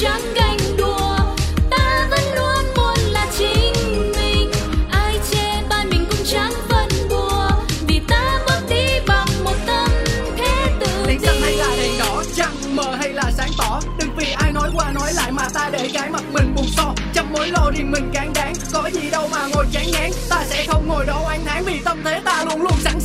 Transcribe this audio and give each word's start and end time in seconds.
chẳng 0.00 0.34
ganh 0.34 0.76
đùa 0.76 1.18
ta 1.70 2.06
vẫn 2.10 2.20
luôn 2.36 2.74
muốn 2.76 3.12
là 3.12 3.26
chính 3.38 4.12
mình. 4.16 4.50
Ai 4.90 5.18
chê 5.30 5.62
bai 5.70 5.86
mình 5.86 6.06
cũng 6.10 6.26
chẳng 6.26 6.52
phân 6.68 6.88
bùa 7.10 7.50
vì 7.86 8.00
ta 8.08 8.38
bước 8.46 8.60
đi 8.68 9.00
bằng 9.06 9.26
một 9.44 9.54
tâm 9.66 9.90
thế 10.36 10.66
tự 10.80 10.86
tin 11.06 11.20
xanh 11.20 11.40
hay 11.42 11.56
là 11.56 11.76
đèn 11.76 11.98
đỏ 11.98 12.22
trăng 12.36 12.76
mờ 12.76 12.96
hay 13.00 13.12
là 13.12 13.30
sáng 13.36 13.50
tỏ? 13.58 13.80
Đừng 13.98 14.16
vì 14.16 14.32
ai 14.32 14.52
nói 14.52 14.70
qua 14.74 14.92
nói 14.92 15.12
lại 15.14 15.32
mà 15.32 15.48
ta 15.54 15.68
để 15.72 15.90
cái 15.94 16.10
mặt 16.10 16.22
mình 16.32 16.54
buồn 16.54 16.66
so 16.76 16.94
trong 17.14 17.32
mối 17.32 17.48
lo 17.48 17.70
riêng 17.76 17.90
mình 17.90 18.10
cán 18.14 18.32
đáng 18.34 18.54
có 18.72 18.90
gì 18.92 19.10
đâu 19.10 19.28
mà 19.32 19.46
ngồi 19.46 19.66
chán 19.72 19.86
ngán. 19.92 20.10
Ta 20.28 20.44
sẽ 20.48 20.66
không 20.68 20.88
ngồi 20.88 21.06
đó 21.06 21.20
oán 21.24 21.44
thán 21.44 21.64
vì 21.64 21.80
tâm 21.84 22.02
thế 22.04 22.20
ta 22.24 22.44
luôn 22.44 22.62
luôn 22.62 22.78
sẵn 22.84 23.00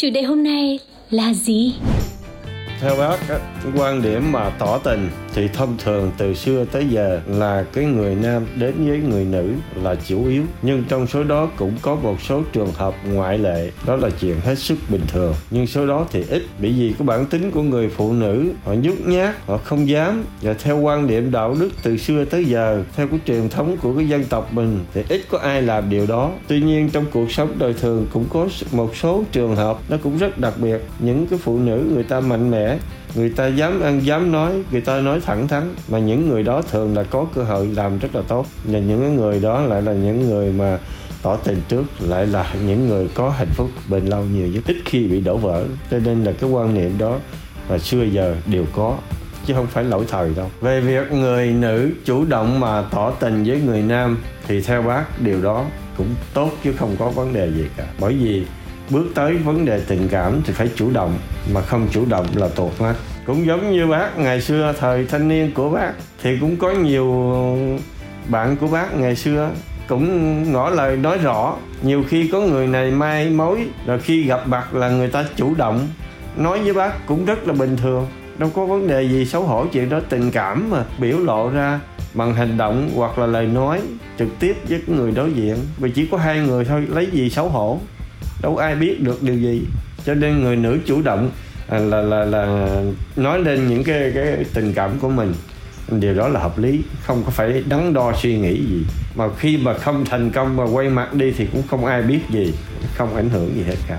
chủ 0.00 0.10
đề 0.10 0.22
hôm 0.22 0.42
nay 0.42 0.78
là 1.10 1.34
gì? 1.34 1.74
Theo 2.80 2.96
bác 2.96 3.28
á, 3.28 3.38
quan 3.76 4.02
điểm 4.02 4.32
mà 4.32 4.50
tỏ 4.50 4.78
tình 4.78 5.08
thì 5.34 5.48
thông 5.48 5.76
thường 5.84 6.10
từ 6.18 6.34
xưa 6.34 6.64
tới 6.64 6.86
giờ 6.88 7.20
là 7.26 7.64
cái 7.72 7.84
người 7.84 8.14
nam 8.14 8.46
đến 8.56 8.74
với 8.88 8.98
người 8.98 9.24
nữ 9.24 9.52
là 9.82 9.94
chủ 10.06 10.26
yếu. 10.26 10.42
Nhưng 10.62 10.84
trong 10.88 11.06
số 11.06 11.24
đó 11.24 11.48
cũng 11.56 11.72
có 11.82 11.94
một 11.94 12.20
số 12.20 12.42
trường 12.52 12.72
hợp 12.72 12.94
ngoại 13.04 13.38
lệ 13.38 13.70
đó 13.86 13.96
là 13.96 14.10
chuyện 14.20 14.40
hết 14.40 14.58
sức 14.58 14.78
bình 14.88 15.00
thường. 15.08 15.34
Nhưng 15.50 15.66
số 15.66 15.86
đó 15.86 16.06
thì 16.12 16.24
ít 16.28 16.42
bởi 16.58 16.74
vì 16.78 16.94
cái 16.98 17.06
bản 17.06 17.26
tính 17.26 17.50
của 17.50 17.62
người 17.62 17.88
phụ 17.88 18.12
nữ 18.12 18.52
họ 18.64 18.74
nhút 18.74 18.94
nhát 19.06 19.46
họ 19.46 19.58
không 19.58 19.88
dám. 19.88 20.24
Và 20.42 20.52
theo 20.52 20.78
quan 20.78 21.06
điểm 21.06 21.30
đạo 21.30 21.56
đức 21.60 21.70
từ 21.82 21.96
xưa 21.96 22.24
tới 22.24 22.44
giờ 22.44 22.82
theo 22.96 23.08
cái 23.08 23.20
truyền 23.26 23.48
thống 23.48 23.76
của 23.82 23.94
cái 23.96 24.08
dân 24.08 24.24
tộc 24.24 24.52
mình 24.52 24.78
thì 24.94 25.02
ít 25.08 25.22
có 25.30 25.38
ai 25.38 25.62
làm 25.62 25.90
điều 25.90 26.06
đó. 26.06 26.30
Tuy 26.48 26.60
nhiên 26.60 26.90
trong 26.90 27.04
cuộc 27.12 27.32
sống 27.32 27.52
đời 27.58 27.74
thường 27.80 28.06
cũng 28.12 28.24
có 28.30 28.48
một 28.72 28.96
số 28.96 29.24
trường 29.32 29.56
hợp 29.56 29.78
nó 29.88 29.96
cũng 30.02 30.18
rất 30.18 30.38
đặc 30.38 30.54
biệt. 30.56 30.78
Những 30.98 31.26
cái 31.26 31.38
phụ 31.42 31.58
nữ 31.58 31.84
người 31.94 32.02
ta 32.02 32.20
mạnh 32.20 32.50
mẽ 32.50 32.69
người 33.14 33.30
ta 33.30 33.46
dám 33.46 33.80
ăn, 33.80 34.06
dám 34.06 34.32
nói, 34.32 34.52
người 34.70 34.80
ta 34.80 35.00
nói 35.00 35.20
thẳng 35.26 35.48
thắn, 35.48 35.74
mà 35.88 35.98
những 35.98 36.28
người 36.28 36.42
đó 36.42 36.62
thường 36.70 36.96
là 36.96 37.02
có 37.02 37.26
cơ 37.34 37.42
hội 37.42 37.66
làm 37.66 37.98
rất 37.98 38.14
là 38.14 38.22
tốt. 38.28 38.46
Và 38.64 38.78
những 38.78 39.16
người 39.16 39.40
đó 39.40 39.60
lại 39.60 39.82
là 39.82 39.92
những 39.92 40.28
người 40.28 40.52
mà 40.52 40.78
tỏ 41.22 41.36
tình 41.36 41.60
trước, 41.68 41.84
lại 42.00 42.26
là 42.26 42.54
những 42.66 42.88
người 42.88 43.08
có 43.14 43.30
hạnh 43.30 43.50
phúc 43.54 43.70
bền 43.88 44.06
lâu 44.06 44.24
nhiều 44.24 44.46
nhất. 44.46 44.62
Ít 44.66 44.76
khi 44.84 45.06
bị 45.06 45.20
đổ 45.20 45.36
vỡ, 45.36 45.64
cho 45.90 45.98
nên 45.98 46.24
là 46.24 46.32
cái 46.32 46.50
quan 46.50 46.74
niệm 46.74 46.98
đó 46.98 47.16
và 47.68 47.78
xưa 47.78 48.02
giờ 48.02 48.36
đều 48.46 48.64
có, 48.72 48.98
chứ 49.46 49.54
không 49.54 49.66
phải 49.66 49.84
lỗi 49.84 50.04
thời 50.08 50.30
đâu. 50.36 50.50
Về 50.60 50.80
việc 50.80 51.12
người 51.12 51.46
nữ 51.46 51.90
chủ 52.04 52.24
động 52.24 52.60
mà 52.60 52.82
tỏ 52.82 53.10
tình 53.10 53.44
với 53.44 53.60
người 53.60 53.82
nam 53.82 54.18
thì 54.46 54.60
theo 54.60 54.82
bác, 54.82 55.20
điều 55.20 55.42
đó 55.42 55.64
cũng 55.96 56.14
tốt 56.34 56.50
chứ 56.64 56.72
không 56.78 56.96
có 56.98 57.10
vấn 57.10 57.32
đề 57.32 57.50
gì 57.52 57.64
cả. 57.76 57.84
Bởi 58.00 58.14
vì 58.14 58.44
bước 58.90 59.06
tới 59.14 59.36
vấn 59.36 59.64
đề 59.64 59.80
tình 59.86 60.08
cảm 60.10 60.40
thì 60.44 60.52
phải 60.52 60.68
chủ 60.74 60.90
động, 60.90 61.14
mà 61.52 61.60
không 61.60 61.88
chủ 61.90 62.04
động 62.08 62.26
là 62.34 62.48
tuột 62.48 62.72
mất 62.80 62.94
cũng 63.26 63.46
giống 63.46 63.72
như 63.72 63.86
bác, 63.86 64.18
ngày 64.18 64.40
xưa 64.40 64.74
thời 64.78 65.04
thanh 65.04 65.28
niên 65.28 65.52
của 65.54 65.70
bác, 65.70 65.92
thì 66.22 66.38
cũng 66.40 66.56
có 66.56 66.70
nhiều 66.70 67.06
bạn 68.28 68.56
của 68.56 68.66
bác 68.66 68.94
ngày 68.94 69.16
xưa 69.16 69.50
cũng 69.88 70.52
ngỏ 70.52 70.70
lời 70.70 70.96
nói 70.96 71.18
rõ, 71.18 71.56
nhiều 71.82 72.04
khi 72.08 72.28
có 72.32 72.40
người 72.40 72.66
này 72.66 72.90
mai 72.90 73.30
mối, 73.30 73.66
rồi 73.86 73.98
khi 73.98 74.22
gặp 74.22 74.48
mặt 74.48 74.74
là 74.74 74.88
người 74.88 75.08
ta 75.08 75.24
chủ 75.36 75.54
động. 75.54 75.88
Nói 76.36 76.62
với 76.62 76.72
bác 76.72 77.06
cũng 77.06 77.24
rất 77.24 77.48
là 77.48 77.52
bình 77.52 77.76
thường, 77.76 78.06
đâu 78.38 78.50
có 78.54 78.66
vấn 78.66 78.88
đề 78.88 79.02
gì 79.02 79.24
xấu 79.24 79.42
hổ 79.42 79.66
chuyện 79.72 79.88
đó. 79.88 80.00
Tình 80.08 80.30
cảm 80.30 80.70
mà 80.70 80.84
biểu 80.98 81.18
lộ 81.18 81.50
ra 81.50 81.80
bằng 82.14 82.34
hành 82.34 82.56
động 82.56 82.90
hoặc 82.94 83.18
là 83.18 83.26
lời 83.26 83.46
nói 83.46 83.80
trực 84.18 84.28
tiếp 84.38 84.56
với 84.68 84.80
người 84.86 85.10
đối 85.10 85.32
diện, 85.32 85.56
vì 85.78 85.90
chỉ 85.90 86.06
có 86.06 86.16
hai 86.16 86.38
người 86.38 86.64
thôi, 86.64 86.86
lấy 86.88 87.06
gì 87.12 87.30
xấu 87.30 87.48
hổ? 87.48 87.80
Đâu 88.42 88.56
ai 88.56 88.74
biết 88.74 89.00
được 89.00 89.22
điều 89.22 89.34
gì. 89.34 89.62
Cho 90.04 90.14
nên 90.14 90.42
người 90.42 90.56
nữ 90.56 90.78
chủ 90.86 91.02
động 91.02 91.30
à, 91.68 91.78
là 91.78 92.02
là 92.02 92.24
là 92.24 92.68
nói 93.16 93.38
lên 93.38 93.68
những 93.68 93.84
cái 93.84 94.12
cái 94.14 94.44
tình 94.54 94.72
cảm 94.72 94.90
của 95.00 95.08
mình. 95.08 95.32
Điều 95.90 96.14
đó 96.14 96.28
là 96.28 96.40
hợp 96.40 96.58
lý, 96.58 96.80
không 97.02 97.22
có 97.24 97.30
phải 97.30 97.62
đắn 97.68 97.94
đo 97.94 98.12
suy 98.22 98.38
nghĩ 98.38 98.54
gì. 98.54 98.84
Mà 99.14 99.24
khi 99.38 99.56
mà 99.56 99.74
không 99.74 100.04
thành 100.04 100.30
công 100.30 100.56
mà 100.56 100.64
quay 100.64 100.88
mặt 100.88 101.14
đi 101.14 101.32
thì 101.36 101.46
cũng 101.52 101.62
không 101.70 101.84
ai 101.84 102.02
biết 102.02 102.20
gì, 102.30 102.52
không 102.94 103.16
ảnh 103.16 103.28
hưởng 103.28 103.54
gì 103.54 103.62
hết 103.62 103.76
cả. 103.88 103.98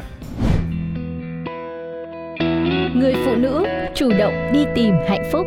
Người 2.96 3.14
phụ 3.26 3.36
nữ 3.36 3.66
chủ 3.96 4.12
động 4.20 4.50
đi 4.54 4.66
tìm 4.76 4.94
hạnh 5.10 5.30
phúc. 5.32 5.46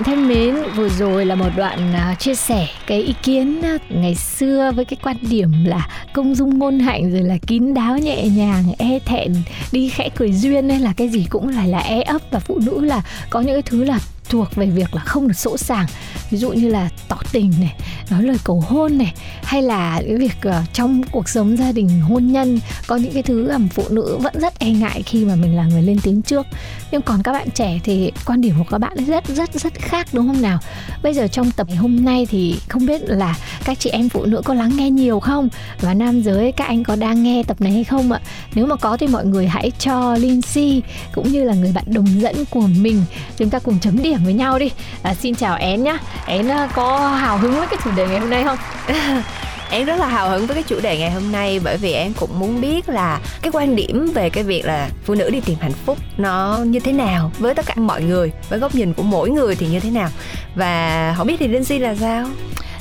Bạn 0.00 0.04
thân 0.04 0.28
mến, 0.28 0.56
vừa 0.76 0.88
rồi 0.88 1.26
là 1.26 1.34
một 1.34 1.48
đoạn 1.56 1.92
à, 1.94 2.14
chia 2.18 2.34
sẻ 2.34 2.68
cái 2.86 3.02
ý 3.02 3.14
kiến 3.22 3.62
à, 3.62 3.78
ngày 3.88 4.14
xưa 4.14 4.72
với 4.76 4.84
cái 4.84 4.96
quan 5.02 5.16
điểm 5.20 5.64
là 5.64 5.88
công 6.12 6.34
dung 6.34 6.58
ngôn 6.58 6.78
hạnh 6.78 7.10
rồi 7.10 7.22
là 7.22 7.36
kín 7.46 7.74
đáo 7.74 7.98
nhẹ 7.98 8.28
nhàng 8.28 8.64
e 8.78 8.98
thẹn, 8.98 9.34
đi 9.72 9.88
khẽ 9.88 10.08
cười 10.16 10.32
duyên 10.32 10.68
hay 10.68 10.80
là 10.80 10.92
cái 10.96 11.08
gì 11.08 11.26
cũng 11.30 11.48
lại 11.48 11.68
là 11.68 11.78
e 11.78 12.02
ấp. 12.02 12.22
Và 12.30 12.38
phụ 12.38 12.60
nữ 12.66 12.84
là 12.84 13.02
có 13.30 13.40
những 13.40 13.54
cái 13.54 13.62
thứ 13.62 13.84
là 13.84 13.98
thuộc 14.28 14.54
về 14.54 14.66
việc 14.66 14.94
là 14.94 15.00
không 15.00 15.28
được 15.28 15.36
sỗ 15.36 15.56
sàng. 15.56 15.86
Ví 16.30 16.38
dụ 16.38 16.52
như 16.52 16.68
là 16.68 16.88
tình 17.32 17.52
này 17.60 17.74
nói 18.10 18.22
lời 18.22 18.36
cầu 18.44 18.64
hôn 18.68 18.98
này 18.98 19.14
hay 19.42 19.62
là 19.62 20.02
cái 20.06 20.16
việc 20.16 20.36
uh, 20.48 20.54
trong 20.72 21.02
cuộc 21.12 21.28
sống 21.28 21.56
gia 21.56 21.72
đình 21.72 22.00
hôn 22.00 22.26
nhân 22.26 22.60
có 22.86 22.96
những 22.96 23.12
cái 23.12 23.22
thứ 23.22 23.42
làm 23.42 23.68
phụ 23.68 23.84
nữ 23.90 24.16
vẫn 24.20 24.34
rất 24.40 24.58
e 24.58 24.70
ngại 24.70 25.02
khi 25.02 25.24
mà 25.24 25.34
mình 25.34 25.56
là 25.56 25.64
người 25.64 25.82
lên 25.82 25.98
tiếng 26.02 26.22
trước. 26.22 26.46
Nhưng 26.90 27.02
còn 27.02 27.22
các 27.22 27.32
bạn 27.32 27.50
trẻ 27.50 27.78
thì 27.84 28.12
quan 28.26 28.40
điểm 28.40 28.54
của 28.58 28.64
các 28.70 28.78
bạn 28.78 29.04
rất 29.04 29.28
rất 29.28 29.54
rất 29.54 29.74
khác 29.74 30.06
đúng 30.12 30.26
không 30.26 30.42
nào? 30.42 30.58
Bây 31.02 31.14
giờ 31.14 31.28
trong 31.28 31.50
tập 31.50 31.66
ngày 31.68 31.76
hôm 31.76 32.04
nay 32.04 32.26
thì 32.30 32.58
không 32.68 32.86
biết 32.86 33.02
là 33.04 33.36
các 33.64 33.78
chị 33.80 33.90
em 33.90 34.08
phụ 34.08 34.24
nữ 34.24 34.42
có 34.44 34.54
lắng 34.54 34.76
nghe 34.76 34.90
nhiều 34.90 35.20
không? 35.20 35.48
Và 35.80 35.94
nam 35.94 36.22
giới 36.22 36.52
các 36.52 36.64
anh 36.66 36.84
có 36.84 36.96
đang 36.96 37.22
nghe 37.22 37.42
tập 37.42 37.60
này 37.60 37.72
hay 37.72 37.84
không 37.84 38.12
ạ? 38.12 38.20
Nếu 38.54 38.66
mà 38.66 38.76
có 38.76 38.96
thì 38.96 39.06
mọi 39.06 39.24
người 39.24 39.46
hãy 39.46 39.70
cho 39.78 40.16
Lindsay 40.16 40.82
cũng 41.14 41.32
như 41.32 41.44
là 41.44 41.54
người 41.54 41.72
bạn 41.72 41.84
đồng 41.86 42.20
dẫn 42.20 42.44
của 42.50 42.66
mình 42.80 43.02
chúng 43.36 43.50
ta 43.50 43.58
cùng 43.58 43.78
chấm 43.80 44.02
điểm 44.02 44.18
với 44.24 44.34
nhau 44.34 44.58
đi. 44.58 44.70
À, 45.02 45.14
xin 45.14 45.34
chào 45.34 45.56
én 45.56 45.84
nhá. 45.84 45.98
Én 46.26 46.48
ờ, 46.48 46.68
có 46.74 46.98
hào 47.20 47.38
hứng 47.38 47.52
với 47.52 47.66
cái 47.66 47.78
chủ 47.84 47.90
đề 47.96 48.08
ngày 48.08 48.18
hôm 48.18 48.30
nay 48.30 48.44
không 48.44 48.58
Em 49.70 49.86
rất 49.86 49.96
là 49.96 50.06
hào 50.06 50.30
hứng 50.30 50.46
với 50.46 50.54
cái 50.54 50.62
chủ 50.62 50.80
đề 50.80 50.98
ngày 50.98 51.10
hôm 51.10 51.32
nay 51.32 51.60
bởi 51.64 51.76
vì 51.76 51.92
em 51.92 52.12
cũng 52.20 52.38
muốn 52.38 52.60
biết 52.60 52.88
là 52.88 53.20
cái 53.42 53.52
quan 53.52 53.76
điểm 53.76 54.10
về 54.14 54.30
cái 54.30 54.44
việc 54.44 54.64
là 54.64 54.88
phụ 55.04 55.14
nữ 55.14 55.30
đi 55.30 55.40
tìm 55.40 55.56
hạnh 55.60 55.72
phúc 55.72 55.98
nó 56.16 56.58
như 56.66 56.80
thế 56.80 56.92
nào 56.92 57.32
với 57.38 57.54
tất 57.54 57.66
cả 57.66 57.74
mọi 57.76 58.02
người, 58.02 58.32
với 58.48 58.58
góc 58.58 58.74
nhìn 58.74 58.94
của 58.94 59.02
mỗi 59.02 59.30
người 59.30 59.54
thì 59.54 59.66
như 59.66 59.80
thế 59.80 59.90
nào. 59.90 60.08
Và 60.54 61.14
không 61.16 61.26
biết 61.26 61.36
thì 61.38 61.48
Linh 61.48 61.64
Si 61.64 61.78
là 61.78 61.94
sao? 61.94 62.26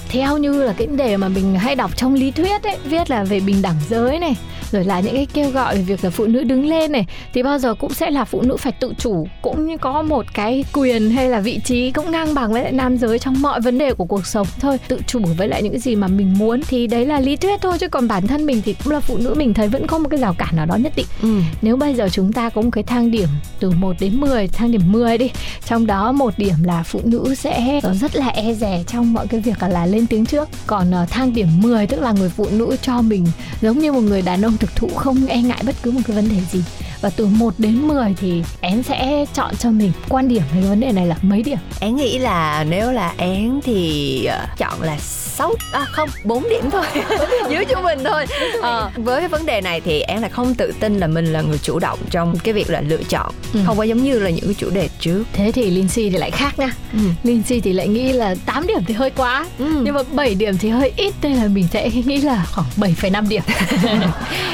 Theo 0.10 0.38
như 0.38 0.64
là 0.64 0.74
cái 0.78 0.88
đề 0.88 1.18
mà 1.18 1.28
mình 1.28 1.56
hay 1.56 1.76
đọc 1.76 1.92
trong 1.98 2.14
lý 2.14 2.32
thuyết 2.32 2.64
ấy 2.64 2.78
viết 2.86 3.10
là 3.10 3.24
về 3.24 3.40
bình 3.40 3.62
đẳng 3.62 3.76
giới 3.90 4.20
này 4.20 4.36
rồi 4.72 4.84
là 4.84 5.00
những 5.00 5.14
cái 5.16 5.28
kêu 5.34 5.50
gọi 5.50 5.76
về 5.76 5.82
việc 5.82 6.04
là 6.04 6.10
phụ 6.10 6.26
nữ 6.26 6.44
đứng 6.44 6.66
lên 6.70 6.92
này 6.92 7.06
thì 7.34 7.44
bao 7.44 7.60
giờ 7.60 7.74
cũng 7.74 7.94
sẽ 7.94 8.12
là 8.12 8.26
phụ 8.26 8.42
nữ 8.42 8.58
phải 8.58 8.74
tự 8.80 8.94
chủ 8.98 9.28
cũng 9.42 9.66
như 9.68 9.78
có 9.78 10.02
một 10.02 10.26
cái 10.34 10.66
quyền 10.74 11.12
hay 11.12 11.30
là 11.30 11.40
vị 11.40 11.60
trí 11.66 11.92
cũng 11.92 12.12
ngang 12.12 12.34
bằng 12.34 12.54
với 12.54 12.64
lại 12.64 12.72
nam 12.72 12.98
giới 12.98 13.20
trong 13.20 13.42
mọi 13.42 13.62
vấn 13.62 13.78
đề 13.78 13.94
của 13.94 14.06
cuộc 14.06 14.26
sống 14.26 14.48
thôi 14.60 14.78
tự 14.88 15.00
chủ 15.08 15.20
với 15.38 15.48
lại 15.48 15.64
những 15.64 15.72
cái 15.72 15.80
gì 15.80 15.96
mà 15.96 16.08
mình 16.08 16.34
muốn 16.38 16.62
thì 16.68 16.88
đấy 16.88 17.06
là 17.06 17.20
lý 17.20 17.36
thuyết 17.36 17.62
thôi 17.62 17.78
chứ 17.80 17.88
còn 17.88 18.08
bản 18.08 18.28
thân 18.28 18.46
mình 18.46 18.62
thì 18.66 18.76
cũng 18.84 18.94
là 18.94 19.00
phụ 19.00 19.18
nữ 19.18 19.34
mình 19.38 19.54
thấy 19.54 19.68
vẫn 19.68 19.88
có 19.88 19.98
một 19.98 20.10
cái 20.10 20.20
rào 20.20 20.34
cản 20.38 20.56
nào 20.56 20.66
đó 20.66 20.76
nhất 20.76 20.94
định 20.96 21.06
Ừ. 21.22 21.40
nếu 21.62 21.76
bây 21.78 21.94
giờ 21.96 22.10
chúng 22.12 22.34
ta 22.34 22.50
có 22.50 22.62
một 22.62 22.70
cái 22.72 22.84
thang 22.84 23.12
điểm 23.12 23.28
từ 23.60 23.70
1 23.70 23.96
đến 24.00 24.20
10 24.22 24.48
thang 24.48 24.72
điểm 24.72 24.82
10 24.92 25.18
đi 25.18 25.30
trong 25.66 25.88
đó 25.88 26.12
một 26.12 26.34
điểm 26.38 26.56
là 26.64 26.84
phụ 26.84 27.02
nữ 27.04 27.36
sẽ 27.36 27.80
rất 28.02 28.16
là 28.16 28.28
e 28.28 28.54
dè 28.54 28.84
trong 28.88 29.14
mọi 29.14 29.28
cái 29.28 29.40
việc 29.40 29.62
là, 29.62 29.68
là 29.68 29.86
lên 30.00 30.08
tiếng 30.08 30.26
trước. 30.26 30.50
Còn 30.68 30.92
uh, 31.04 31.10
thang 31.10 31.34
điểm 31.34 31.48
10 31.62 31.88
tức 31.88 32.02
là 32.02 32.12
người 32.12 32.30
phụ 32.30 32.48
nữ 32.52 32.76
cho 32.82 33.02
mình 33.02 33.28
giống 33.62 33.80
như 33.80 33.92
một 33.92 34.02
người 34.02 34.22
đàn 34.22 34.42
ông 34.42 34.58
thực 34.58 34.76
thụ 34.76 34.90
không 34.96 35.26
e 35.26 35.42
ngại 35.42 35.64
bất 35.66 35.76
cứ 35.84 35.92
một 35.92 36.02
cái 36.08 36.16
vấn 36.16 36.30
đề 36.30 36.42
gì 36.52 36.64
và 37.02 37.10
từ 37.10 37.26
1 37.26 37.54
đến 37.58 37.88
10 37.88 38.16
thì 38.18 38.44
em 38.62 38.84
sẽ 38.84 39.26
chọn 39.34 39.56
cho 39.56 39.72
mình 39.72 39.92
quan 40.10 40.28
điểm 40.28 40.42
về 40.56 40.62
vấn 40.62 40.80
đề 40.80 40.92
này 40.92 41.06
là 41.08 41.16
mấy 41.22 41.44
điểm. 41.44 41.58
Én 41.80 41.96
nghĩ 41.96 42.18
là 42.18 42.66
nếu 42.70 42.92
là 42.92 43.14
Én 43.18 43.60
thì 43.64 44.26
ờ, 44.26 44.46
chọn 44.58 44.82
là 44.82 44.98
6 45.00 45.54
à 45.72 45.86
không 45.92 46.10
4 46.24 46.50
điểm 46.50 46.70
thôi 46.72 46.86
dưới 47.50 47.66
trung 47.66 47.84
bình 47.84 48.00
thôi. 48.04 48.26
Ờ, 48.62 48.92
với 48.96 49.20
cái 49.22 49.30
vấn 49.30 49.46
đề 49.46 49.62
này 49.62 49.82
thì 49.82 50.00
Én 50.02 50.20
là 50.22 50.30
không 50.30 50.56
tự 50.56 50.72
tin 50.80 50.98
là 50.98 51.08
mình 51.08 51.26
là 51.26 51.42
người 51.42 51.58
chủ 51.58 51.80
động 51.80 52.00
trong 52.10 52.38
cái 52.44 52.54
việc 52.54 52.70
là 52.70 52.82
lựa 52.82 53.04
chọn. 53.10 53.34
Ừ. 53.54 53.60
không 53.66 53.78
có 53.78 53.84
giống 53.84 54.04
như 54.04 54.20
là 54.20 54.30
những 54.30 54.46
cái 54.46 54.54
chủ 54.54 54.70
đề 54.70 54.90
trước. 55.00 55.24
Thế 55.34 55.52
thì 55.52 55.70
Lindsay 55.70 56.10
thì 56.10 56.18
lại 56.18 56.32
khác 56.32 56.60
nha. 56.60 56.72
Ừ. 56.94 57.00
Lindsay 57.24 57.60
thì 57.62 57.74
lại 57.74 57.88
nghĩ 57.88 58.12
là 58.12 58.36
8 58.46 58.68
điểm 58.68 58.80
thì 58.88 58.94
hơi 58.94 59.10
quá. 59.10 59.46
Ừ. 59.60 59.66
nhưng 59.84 59.96
mà 59.96 60.02
7 60.12 60.36
điểm 60.36 60.58
thì 60.58 60.70
hơi 60.70 60.92
ít 60.96 61.14
nên 61.22 61.34
là 61.34 61.48
mình 61.48 61.68
sẽ 61.72 61.90
nghĩ 61.90 62.22
là 62.22 62.46
khoảng 62.52 62.68
7,5 62.78 63.28
điểm. 63.30 63.42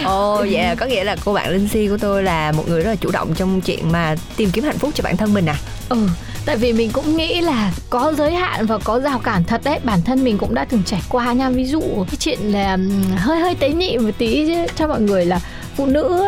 Ồ 0.04 0.38
vậy 0.38 0.64
là 0.64 0.76
có 0.76 0.86
nghĩa 0.86 1.04
là 1.04 1.16
cô 1.26 1.34
bạn 1.34 1.50
Linh 1.52 1.68
Si 1.68 1.88
của 1.88 1.98
tôi 1.98 2.24
là 2.24 2.35
một 2.56 2.64
người 2.70 2.82
rất 2.82 2.90
là 2.90 2.96
chủ 2.96 3.12
động 3.12 3.34
trong 3.36 3.62
chuyện 3.62 3.92
mà 3.92 4.16
tìm 4.36 4.50
kiếm 4.52 4.64
hạnh 4.64 4.78
phúc 4.78 4.92
cho 4.94 5.04
bản 5.04 5.18
thân 5.18 5.34
mình 5.34 5.46
à? 5.46 5.56
Ừ, 5.90 5.98
tại 6.46 6.58
vì 6.58 6.74
mình 6.74 6.90
cũng 6.94 7.18
nghĩ 7.18 7.42
là 7.42 7.74
có 7.90 8.14
giới 8.18 8.32
hạn 8.32 8.66
và 8.66 8.78
có 8.78 9.00
rào 9.00 9.20
cản 9.20 9.44
thật 9.44 9.62
đấy. 9.64 9.80
Bản 9.84 10.02
thân 10.02 10.24
mình 10.24 10.38
cũng 10.38 10.54
đã 10.54 10.66
từng 10.66 10.84
trải 10.86 11.02
qua 11.10 11.34
nha. 11.34 11.50
Ví 11.50 11.66
dụ 11.66 11.82
cái 11.82 12.16
chuyện 12.20 12.40
là 12.42 12.78
hơi 13.16 13.40
hơi 13.40 13.56
tế 13.56 13.70
nhị 13.70 13.98
một 13.98 14.12
tí 14.18 14.48
chứ 14.48 14.66
cho 14.76 14.88
mọi 14.88 15.02
người 15.02 15.26
là 15.26 15.40
phụ 15.76 15.86
nữ 15.86 16.22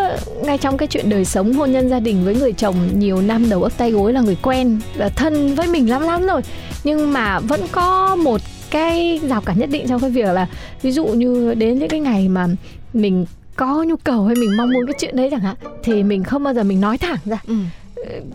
ngay 0.44 0.58
trong 0.58 0.78
cái 0.78 0.88
chuyện 0.88 1.10
đời 1.10 1.26
sống 1.26 1.54
hôn 1.54 1.72
nhân 1.72 1.90
gia 1.90 2.00
đình 2.00 2.26
với 2.26 2.36
người 2.36 2.54
chồng 2.54 2.76
nhiều 2.94 3.22
năm 3.22 3.50
đầu 3.50 3.64
ấp 3.64 3.78
tay 3.78 3.92
gối 3.92 4.14
là 4.14 4.22
người 4.22 4.38
quen 4.42 4.80
là 4.96 5.10
thân 5.10 5.56
với 5.56 5.68
mình 5.68 5.90
lắm 5.90 6.02
lắm 6.02 6.26
rồi. 6.26 6.42
Nhưng 6.84 7.14
mà 7.14 7.40
vẫn 7.40 7.62
có 7.72 8.16
một 8.16 8.42
cái 8.72 9.20
rào 9.30 9.42
cản 9.42 9.60
nhất 9.60 9.70
định 9.70 9.86
trong 9.88 10.02
cái 10.02 10.10
việc 10.10 10.34
là 10.34 10.48
ví 10.82 10.92
dụ 10.92 11.06
như 11.06 11.54
đến 11.54 11.80
những 11.80 11.90
cái 11.90 12.00
ngày 12.00 12.30
mà 12.30 12.48
mình 12.94 13.26
có 13.58 13.84
nhu 13.84 13.96
cầu 13.96 14.26
hay 14.26 14.36
mình 14.36 14.58
mong 14.58 14.70
muốn 14.74 14.86
cái 14.88 14.96
chuyện 15.00 15.16
đấy 15.16 15.28
chẳng 15.32 15.40
hạn 15.40 15.56
thì 15.84 16.04
mình 16.04 16.24
không 16.24 16.44
bao 16.44 16.54
giờ 16.54 16.64
mình 16.64 16.82
nói 16.82 16.98
thẳng 16.98 17.18
ra 17.26 17.38
ừ. 17.48 17.54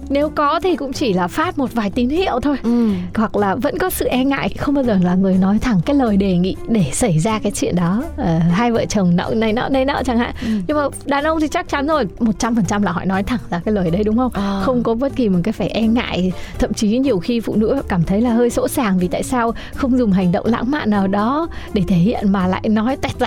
nếu 0.08 0.28
có 0.30 0.60
thì 0.60 0.76
cũng 0.76 0.92
chỉ 0.92 1.12
là 1.12 1.28
phát 1.28 1.58
một 1.58 1.72
vài 1.74 1.90
tín 1.90 2.08
hiệu 2.08 2.40
thôi 2.40 2.56
Ừ. 2.62 2.88
hoặc 3.14 3.36
là 3.36 3.54
vẫn 3.54 3.78
có 3.78 3.90
sự 3.90 4.06
e 4.06 4.24
ngại 4.24 4.48
không 4.58 4.74
bao 4.74 4.84
giờ 4.84 4.98
là 5.02 5.14
người 5.14 5.34
nói 5.34 5.58
thẳng 5.58 5.80
cái 5.86 5.96
lời 5.96 6.16
đề 6.16 6.36
nghị 6.36 6.56
để 6.69 6.84
xảy 6.92 7.19
ra 7.19 7.38
cái 7.38 7.52
chuyện 7.54 7.76
đó 7.76 8.02
ờ, 8.16 8.38
hai 8.38 8.72
vợ 8.72 8.84
chồng 8.88 9.16
nợ 9.16 9.32
này 9.36 9.52
nợ 9.52 9.69
này 9.72 9.84
nợ 9.84 10.02
chẳng 10.06 10.19
hạn 10.19 10.34
Ừ. 10.42 10.48
nhưng 10.69 10.76
mà 10.76 10.82
đàn 11.04 11.24
ông 11.24 11.40
thì 11.40 11.48
chắc 11.48 11.69
chắn 11.69 11.86
rồi 11.86 12.04
một 12.20 12.38
trăm 12.38 12.54
phần 12.54 12.64
trăm 12.64 12.82
là 12.82 12.92
họ 12.92 13.04
nói 13.04 13.22
thẳng 13.22 13.40
ra 13.50 13.60
cái 13.64 13.74
lời 13.74 13.90
đấy 13.90 14.04
đúng 14.04 14.16
không 14.16 14.30
À. 14.34 14.60
không 14.64 14.82
có 14.82 14.94
bất 14.94 15.16
kỳ 15.16 15.28
một 15.28 15.38
cái 15.42 15.52
phải 15.52 15.69
e 15.69 15.82
ngại 15.82 16.32
thậm 16.58 16.72
chí 16.74 16.98
nhiều 16.98 17.19
khi 17.19 17.40
phụ 17.40 17.54
nữ 17.56 17.82
cảm 17.88 18.04
thấy 18.04 18.20
là 18.20 18.30
hơi 18.32 18.50
sỗ 18.50 18.69
sàng 18.69 18.98
vì 18.98 19.08
tại 19.08 19.22
sao 19.22 19.54
không 19.74 19.98
dùng 19.98 20.12
hành 20.12 20.32
động 20.32 20.46
lãng 20.46 20.70
mạn 20.70 20.90
nào 20.90 21.06
đó 21.06 21.48
để 21.72 21.82
thể 21.88 21.96
hiện 21.96 22.32
mà 22.32 22.46
lại 22.46 22.69
nói 22.69 22.96
tẹt 22.96 23.19
ra 23.19 23.26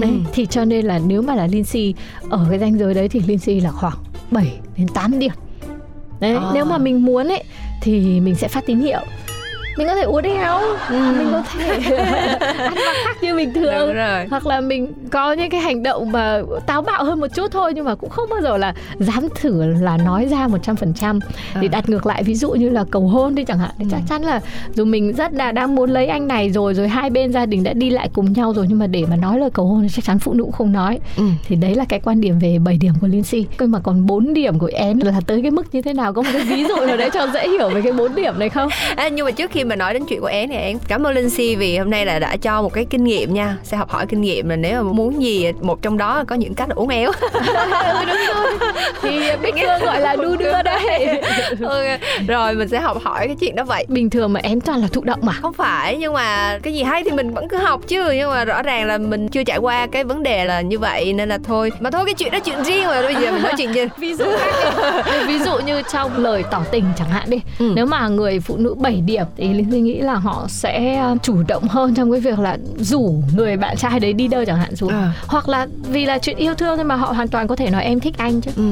đấy 0.00 0.10
Ừ. 0.10 0.30
thì 0.32 0.46
cho 0.46 0.64
nên 0.64 0.86
là 0.86 0.98
nếu 0.98 1.22
mà 1.22 1.34
là 1.34 1.46
Lindsay 1.46 1.94
ở 2.30 2.46
cái 2.50 2.58
ranh 2.58 2.78
giới 2.78 2.94
đấy 2.94 3.08
thì 3.08 3.20
Lindsay 3.26 3.60
là 3.60 3.70
khoảng 3.70 3.96
7 4.30 4.52
đến 4.76 4.88
8 4.88 5.18
điểm 5.18 5.32
đấy 6.20 6.34
À. 6.36 6.50
nếu 6.54 6.64
mà 6.64 6.78
mình 6.78 7.04
muốn 7.04 7.28
ấy 7.28 7.44
thì 7.82 8.20
mình 8.20 8.34
sẽ 8.34 8.48
phát 8.48 8.66
tín 8.66 8.78
hiệu 8.78 9.00
mình 9.76 9.86
có 9.86 9.94
thể 9.94 10.02
uống 10.02 10.22
đeo 10.22 10.58
Ừ. 10.90 10.96
mình 11.18 11.28
có 11.32 11.42
thể 11.52 11.78
ăn 12.58 12.74
mặc 12.74 12.94
khác 13.04 13.16
như 13.22 13.34
bình 13.36 13.54
thường. 13.54 13.86
Đúng 13.86 13.96
rồi. 13.96 14.26
hoặc 14.30 14.46
là 14.46 14.60
mình 14.60 14.92
có 15.10 15.32
những 15.32 15.50
cái 15.50 15.60
hành 15.60 15.82
động 15.82 16.12
mà 16.12 16.40
táo 16.66 16.82
bạo 16.82 17.04
hơn 17.04 17.20
một 17.20 17.26
chút 17.34 17.50
thôi 17.52 17.72
nhưng 17.74 17.84
mà 17.84 17.94
cũng 17.94 18.10
không 18.10 18.30
bao 18.30 18.40
giờ 18.42 18.56
là 18.56 18.74
dám 18.98 19.28
thử 19.40 19.62
là 19.80 19.96
nói 19.96 20.26
ra 20.30 20.48
một 20.48 20.58
trăm 20.62 20.76
phần 20.76 20.94
trăm. 20.94 21.20
Để 21.60 21.68
À. 21.68 21.72
đặt 21.72 21.88
ngược 21.88 22.06
lại 22.06 22.22
ví 22.22 22.34
dụ 22.34 22.50
như 22.50 22.68
là 22.68 22.84
cầu 22.90 23.02
hôn 23.08 23.34
đi 23.34 23.44
chẳng 23.44 23.58
hạn. 23.58 23.70
Thì 23.78 23.84
chắc 23.90 24.00
chắn 24.08 24.22
là 24.22 24.40
dù 24.74 24.84
mình 24.84 25.12
rất 25.12 25.32
là 25.32 25.52
đang 25.52 25.74
muốn 25.74 25.90
lấy 25.90 26.06
anh 26.06 26.26
này 26.28 26.50
rồi 26.50 26.74
rồi 26.74 26.88
hai 26.88 27.10
bên 27.10 27.32
gia 27.32 27.46
đình 27.46 27.62
đã 27.64 27.72
đi 27.72 27.90
lại 27.90 28.10
cùng 28.12 28.32
nhau 28.32 28.52
rồi 28.56 28.66
nhưng 28.68 28.78
mà 28.78 28.86
để 28.86 29.04
mà 29.10 29.16
nói 29.16 29.38
lời 29.38 29.50
cầu 29.50 29.66
hôn 29.66 29.82
thì 29.82 29.88
chắc 29.92 30.04
chắn 30.04 30.18
phụ 30.18 30.32
nữ 30.32 30.42
cũng 30.44 30.52
không 30.52 30.72
nói. 30.72 30.98
Ừ. 31.16 31.22
thì 31.48 31.56
đấy 31.56 31.74
là 31.74 31.84
cái 31.88 32.00
quan 32.04 32.20
điểm 32.20 32.38
về 32.38 32.58
7 32.64 32.76
điểm 32.80 32.92
của 33.00 33.06
Lindsay 33.06 33.46
cơ 33.56 33.66
mà 33.66 33.78
còn 33.82 34.06
4 34.06 34.34
điểm 34.34 34.58
của 34.58 34.70
én 34.72 34.98
là 34.98 35.12
tới 35.26 35.42
cái 35.42 35.50
mức 35.50 35.74
như 35.74 35.82
thế 35.82 35.92
nào? 35.92 36.12
Có 36.12 36.22
một 36.22 36.30
cái 36.32 36.42
ví 36.42 36.64
dụ 36.64 36.76
nào 36.86 36.96
đấy 36.96 37.10
cho 37.14 37.26
dễ 37.34 37.48
hiểu 37.48 37.68
về 37.68 37.82
cái 37.82 37.92
4 37.92 38.14
điểm 38.14 38.38
này 38.38 38.48
không? 38.48 38.68
À, 38.96 39.08
nhưng 39.08 39.24
mà 39.26 39.30
trước 39.30 39.50
khi 39.50 39.64
mà 39.68 39.76
nói 39.76 39.94
đến 39.94 40.02
chuyện 40.08 40.20
của 40.20 40.26
én 40.26 40.48
thì 40.48 40.56
én 40.56 40.78
cảm 40.88 41.06
ơn 41.06 41.14
Linh 41.14 41.30
Si 41.30 41.56
vì 41.56 41.78
hôm 41.78 41.90
nay 41.90 42.06
là 42.06 42.18
đã 42.18 42.36
cho 42.36 42.62
một 42.62 42.72
cái 42.72 42.84
kinh 42.90 43.04
nghiệm 43.04 43.34
nha. 43.34 43.56
Sẽ 43.62 43.76
học 43.76 43.90
hỏi 43.90 44.06
kinh 44.08 44.20
nghiệm 44.20 44.48
là 44.48 44.56
nếu 44.56 44.82
mà 44.82 44.92
muốn 44.92 45.22
gì 45.22 45.52
một 45.60 45.82
trong 45.82 45.98
đó 45.98 46.24
có 46.26 46.34
những 46.34 46.54
cách 46.54 46.68
là 46.68 46.74
uống 46.74 46.88
éo. 46.88 47.12
Ừ 47.96 48.04
đúng 48.06 48.16
rồi. 48.34 48.52
Thì 49.02 49.20
Bích 49.42 49.54
Phương 49.54 49.84
gọi 49.86 50.00
là 50.00 50.16
đu 50.16 50.36
đưa 50.36 50.62
đây 50.62 51.06
Ok, 51.62 52.00
rồi 52.28 52.54
mình 52.54 52.68
sẽ 52.68 52.80
học 52.80 52.98
hỏi 53.04 53.26
cái 53.26 53.36
chuyện 53.40 53.54
đó 53.56 53.64
vậy. 53.64 53.84
Bình 53.88 54.10
thường 54.10 54.32
mà 54.32 54.40
én 54.42 54.60
toàn 54.60 54.80
là 54.80 54.88
thụ 54.92 55.00
động 55.04 55.20
mà. 55.22 55.32
Không 55.32 55.52
phải 55.52 55.96
nhưng 55.96 56.12
mà 56.12 56.58
cái 56.62 56.74
gì 56.74 56.82
hay 56.82 57.02
thì 57.04 57.10
mình 57.10 57.34
vẫn 57.34 57.48
cứ 57.48 57.56
học 57.56 57.80
chứ. 57.88 58.10
Nhưng 58.12 58.30
mà 58.30 58.44
rõ 58.44 58.62
ràng 58.62 58.86
là 58.86 58.98
mình 58.98 59.28
chưa 59.28 59.44
trải 59.44 59.58
qua 59.58 59.86
cái 59.86 60.04
vấn 60.04 60.22
đề 60.22 60.44
là 60.44 60.60
như 60.60 60.78
vậy 60.78 61.12
nên 61.12 61.28
là 61.28 61.38
thôi. 61.44 61.72
Mà 61.80 61.90
thôi 61.90 62.02
cái 62.04 62.14
chuyện 62.14 62.32
đó 62.32 62.38
chuyện 62.38 62.64
riêng 62.64 62.86
mà 62.86 63.02
bây 63.02 63.14
giờ 63.14 63.32
mình 63.32 63.42
nói 63.42 63.52
chuyện 63.56 63.72
gì 63.74 63.86
ví 63.98 64.14
dụ 64.14 64.24
ví 65.26 65.38
dụ 65.38 65.58
như 65.58 65.82
trong 65.92 66.18
lời 66.18 66.44
tỏ 66.50 66.62
tình 66.70 66.84
chẳng 66.98 67.08
hạn 67.08 67.30
đi. 67.30 67.40
Ừ. 67.58 67.72
nếu 67.74 67.86
mà 67.86 68.08
người 68.08 68.40
phụ 68.40 68.56
nữ 68.56 68.74
7 68.78 69.02
điểm 69.06 69.24
thì 69.36 69.48
linh 69.56 69.70
suy 69.70 69.80
nghĩ 69.80 69.98
là 70.00 70.14
họ 70.14 70.46
sẽ 70.48 71.02
uh, 71.12 71.22
chủ 71.22 71.42
động 71.48 71.68
hơn 71.68 71.94
trong 71.94 72.10
cái 72.12 72.20
việc 72.20 72.38
là 72.38 72.58
rủ 72.78 73.22
người 73.36 73.56
bạn 73.56 73.76
trai 73.76 74.00
đấy 74.00 74.12
đi 74.12 74.28
đâu 74.28 74.44
chẳng 74.44 74.56
hạn 74.58 74.74
rủ 74.74 74.88
À. 74.88 75.12
hoặc 75.26 75.48
là 75.48 75.66
vì 75.88 76.04
là 76.04 76.18
chuyện 76.18 76.36
yêu 76.36 76.54
thương 76.54 76.76
thôi 76.76 76.84
mà 76.84 76.94
họ 76.96 77.12
hoàn 77.12 77.28
toàn 77.28 77.48
có 77.48 77.56
thể 77.56 77.70
nói 77.70 77.84
em 77.84 78.00
thích 78.00 78.14
anh 78.18 78.40
chứ 78.40 78.50
ừ. 78.56 78.62